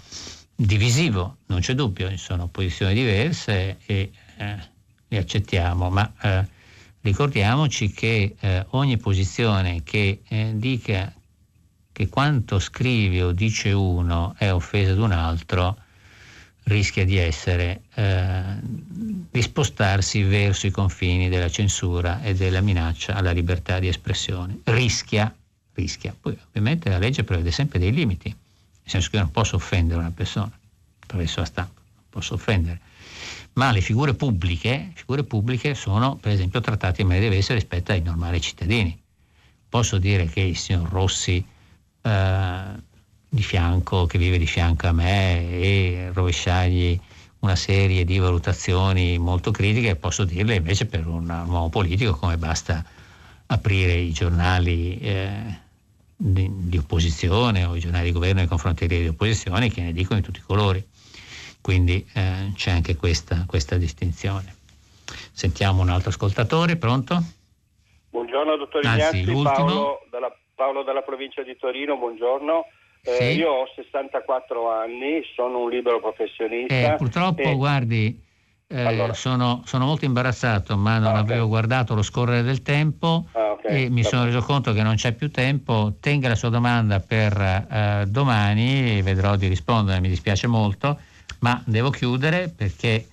divisivo, 0.53 1.37
non 1.47 1.61
c'è 1.61 1.73
dubbio, 1.73 2.09
ci 2.09 2.17
sono 2.17 2.47
posizioni 2.47 2.93
diverse 2.93 3.77
e 3.85 4.11
eh, 4.37 4.55
le 5.07 5.17
accettiamo, 5.17 5.89
ma 5.89 6.11
eh, 6.21 6.61
Ricordiamoci 7.03 7.91
che 7.91 8.33
eh, 8.39 8.65
ogni 8.69 8.95
posizione 8.95 9.83
che 9.83 10.21
eh, 10.25 10.51
dica 10.55 11.13
che 11.91 12.07
quanto 12.07 12.59
scrive 12.59 13.23
o 13.23 13.33
dice 13.33 13.73
uno 13.73 14.33
è 14.37 14.53
offesa 14.53 14.93
ad 14.93 14.99
un 14.99 15.11
altro 15.11 15.77
rischia 16.63 17.03
di 17.03 17.17
essere 17.17 17.81
eh, 17.95 18.41
di 19.33 19.41
spostarsi 19.41 20.21
verso 20.21 20.67
i 20.67 20.69
confini 20.69 21.27
della 21.27 21.49
censura 21.49 22.21
e 22.21 22.35
della 22.35 22.61
minaccia 22.61 23.15
alla 23.15 23.31
libertà 23.31 23.79
di 23.79 23.87
espressione. 23.87 24.59
Rischia, 24.65 25.35
rischia. 25.73 26.15
Poi 26.21 26.37
ovviamente 26.47 26.87
la 26.87 26.99
legge 26.99 27.23
prevede 27.23 27.49
sempre 27.49 27.79
dei 27.79 27.91
limiti, 27.91 28.29
nel 28.29 28.37
senso 28.85 29.09
che 29.09 29.15
io 29.15 29.23
non 29.23 29.31
posso 29.31 29.55
offendere 29.55 29.99
una 29.99 30.11
persona 30.11 30.51
attraverso 30.99 31.39
la 31.39 31.45
stampa, 31.47 31.81
non 31.81 32.05
posso 32.09 32.35
offendere 32.35 32.79
ma 33.53 33.71
le 33.71 33.81
figure 33.81 34.13
pubbliche, 34.13 34.91
figure 34.93 35.23
pubbliche 35.23 35.75
sono 35.75 36.15
per 36.15 36.31
esempio 36.31 36.59
trattate 36.61 37.01
in 37.01 37.07
maniera 37.07 37.29
diversa 37.29 37.53
rispetto 37.53 37.91
ai 37.91 38.01
normali 38.01 38.41
cittadini. 38.41 38.99
Posso 39.69 39.97
dire 39.97 40.25
che 40.25 40.41
il 40.41 40.57
signor 40.57 40.89
Rossi 40.89 41.43
eh, 42.01 42.63
di 43.29 43.43
fianco, 43.43 44.05
che 44.05 44.17
vive 44.17 44.37
di 44.37 44.47
fianco 44.47 44.87
a 44.87 44.91
me 44.91 45.49
e 45.49 46.11
rovesciargli 46.13 46.99
una 47.43 47.55
serie 47.57 48.05
di 48.05 48.19
valutazioni 48.19 49.17
molto 49.17 49.51
critiche, 49.51 49.97
posso 49.97 50.23
dirle 50.23 50.55
invece 50.55 50.85
per 50.85 51.05
un, 51.05 51.29
uomo 51.29 51.69
politico 51.69 52.15
come 52.15 52.37
basta 52.37 52.83
aprire 53.47 53.93
i 53.93 54.13
giornali 54.13 54.97
eh, 54.99 55.59
di, 56.15 56.49
di, 56.49 56.77
opposizione 56.77 57.65
o 57.65 57.75
i 57.75 57.79
giornali 57.79 58.05
di 58.05 58.11
governo 58.13 58.39
nei 58.39 58.47
confronti 58.47 58.87
di 58.87 59.07
opposizione 59.07 59.69
che 59.69 59.81
ne 59.81 59.91
dicono 59.91 60.19
di 60.19 60.25
tutti 60.25 60.39
i 60.39 60.43
colori. 60.43 60.81
Quindi 61.61 62.05
eh, 62.13 62.53
c'è 62.55 62.71
anche 62.71 62.95
questa, 62.95 63.43
questa 63.45 63.75
distinzione. 63.75 64.55
Sentiamo 65.33 65.81
un 65.81 65.89
altro 65.89 66.09
ascoltatore, 66.11 66.77
pronto? 66.77 67.21
Buongiorno 68.09 68.55
dottor 68.55 68.85
Ignazzi, 68.85 69.23
Paolo 69.43 70.05
dalla, 70.09 70.33
Paolo 70.55 70.83
dalla 70.83 71.01
provincia 71.01 71.43
di 71.43 71.57
Torino, 71.57 71.97
buongiorno. 71.97 72.65
Eh, 73.05 73.15
sì. 73.15 73.23
Io 73.37 73.49
ho 73.49 73.67
64 73.75 74.71
anni, 74.71 75.21
sono 75.35 75.63
un 75.63 75.69
libero 75.69 75.99
professionista. 75.99 76.93
Eh, 76.93 76.95
purtroppo, 76.97 77.41
e... 77.41 77.55
guardi, 77.55 78.21
eh, 78.67 78.81
allora. 78.81 79.13
sono, 79.13 79.61
sono, 79.65 79.85
molto 79.85 80.05
imbarazzato, 80.05 80.77
ma 80.77 80.97
non 80.99 81.15
ah, 81.15 81.19
avevo 81.19 81.47
guardato 81.47 81.95
lo 81.95 82.01
scorrere 82.01 82.43
del 82.43 82.61
tempo 82.61 83.25
ah, 83.33 83.51
okay. 83.51 83.85
e 83.85 83.89
mi 83.89 84.03
sono 84.03 84.23
reso 84.23 84.41
conto 84.41 84.71
che 84.73 84.83
non 84.83 84.95
c'è 84.95 85.11
più 85.11 85.29
tempo. 85.29 85.93
Tenga 85.99 86.29
la 86.29 86.35
sua 86.35 86.49
domanda 86.49 86.99
per 86.99 87.33
eh, 87.39 88.05
domani, 88.07 89.01
vedrò 89.01 89.35
di 89.35 89.47
rispondere, 89.47 89.99
mi 89.99 90.09
dispiace 90.09 90.47
molto 90.47 90.97
ma 91.43 91.61
devo 91.65 91.89
chiudere 91.89 92.51
perché 92.55 93.05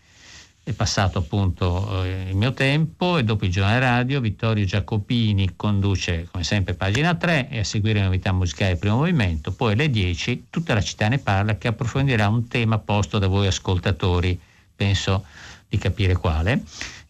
è 0.62 0.72
passato 0.72 1.18
appunto 1.18 2.04
eh, 2.04 2.28
il 2.28 2.36
mio 2.36 2.52
tempo 2.52 3.18
e 3.18 3.24
dopo 3.24 3.44
il 3.44 3.50
giornale 3.50 3.80
radio 3.80 4.20
Vittorio 4.20 4.64
Giacopini 4.64 5.56
conduce 5.56 6.28
come 6.30 6.44
sempre 6.44 6.74
pagina 6.74 7.14
3 7.14 7.48
e 7.48 7.60
a 7.60 7.64
seguire 7.64 7.98
le 7.98 8.04
novità 8.04 8.32
musicali 8.32 8.70
del 8.70 8.78
primo 8.78 8.96
movimento, 8.96 9.52
poi 9.52 9.72
alle 9.72 9.90
10 9.90 10.46
tutta 10.50 10.74
la 10.74 10.80
città 10.80 11.08
ne 11.08 11.18
parla 11.18 11.56
che 11.56 11.68
approfondirà 11.68 12.28
un 12.28 12.46
tema 12.46 12.78
posto 12.78 13.18
da 13.18 13.26
voi 13.26 13.46
ascoltatori, 13.46 14.38
penso 14.76 15.24
di 15.68 15.78
capire 15.78 16.14
quale 16.14 16.62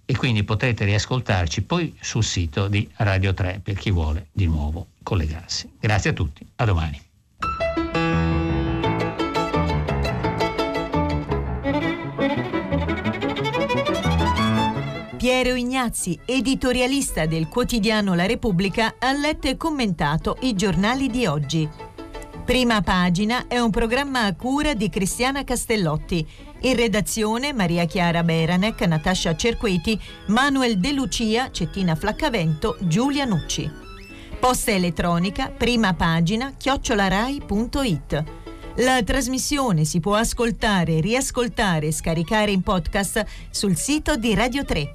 e 0.05 0.17
quindi 0.17 0.43
potrete 0.43 0.85
riascoltarci 0.85 1.63
poi 1.63 1.97
sul 2.01 2.25
sito 2.25 2.67
di 2.67 2.89
Radio 2.97 3.33
3 3.33 3.61
per 3.63 3.77
chi 3.77 3.91
vuole 3.91 4.27
di 4.33 4.47
nuovo 4.47 4.89
collegarsi. 5.03 5.71
Grazie 5.79 6.11
a 6.11 6.13
tutti, 6.13 6.45
a 6.57 6.65
domani. 6.65 7.80
Piero 15.21 15.55
Ignazzi, 15.55 16.19
editorialista 16.25 17.27
del 17.27 17.47
quotidiano 17.49 18.15
La 18.15 18.25
Repubblica, 18.25 18.95
ha 18.99 19.13
letto 19.13 19.49
e 19.49 19.59
commentato 19.59 20.39
i 20.41 20.55
giornali 20.55 21.11
di 21.11 21.27
oggi. 21.27 21.69
Prima 22.43 22.81
pagina 22.81 23.47
è 23.47 23.59
un 23.59 23.69
programma 23.69 24.25
a 24.25 24.35
cura 24.35 24.73
di 24.73 24.89
Cristiana 24.89 25.45
Castellotti. 25.45 26.27
In 26.61 26.75
redazione 26.75 27.53
Maria 27.53 27.85
Chiara 27.85 28.23
Beranec, 28.23 28.81
Natascia 28.87 29.37
Cerqueti, 29.37 30.01
Manuel 30.29 30.79
De 30.79 30.93
Lucia, 30.93 31.51
Cettina 31.51 31.95
Flaccavento, 31.95 32.79
Giulia 32.81 33.27
Nucci. 33.27 33.71
Posta 34.41 34.71
elettronica, 34.71 35.51
prima 35.51 35.93
pagina, 35.93 36.55
chiocciolarai.it. 36.57 38.25
La 38.77 39.03
trasmissione 39.03 39.85
si 39.85 40.01
può 40.01 40.15
ascoltare, 40.15 41.01
riascoltare 41.01 41.89
e 41.89 41.93
scaricare 41.93 42.53
in 42.53 42.63
podcast 42.63 43.23
sul 43.51 43.77
sito 43.77 44.17
di 44.17 44.33
Radio 44.33 44.65
3 44.65 44.95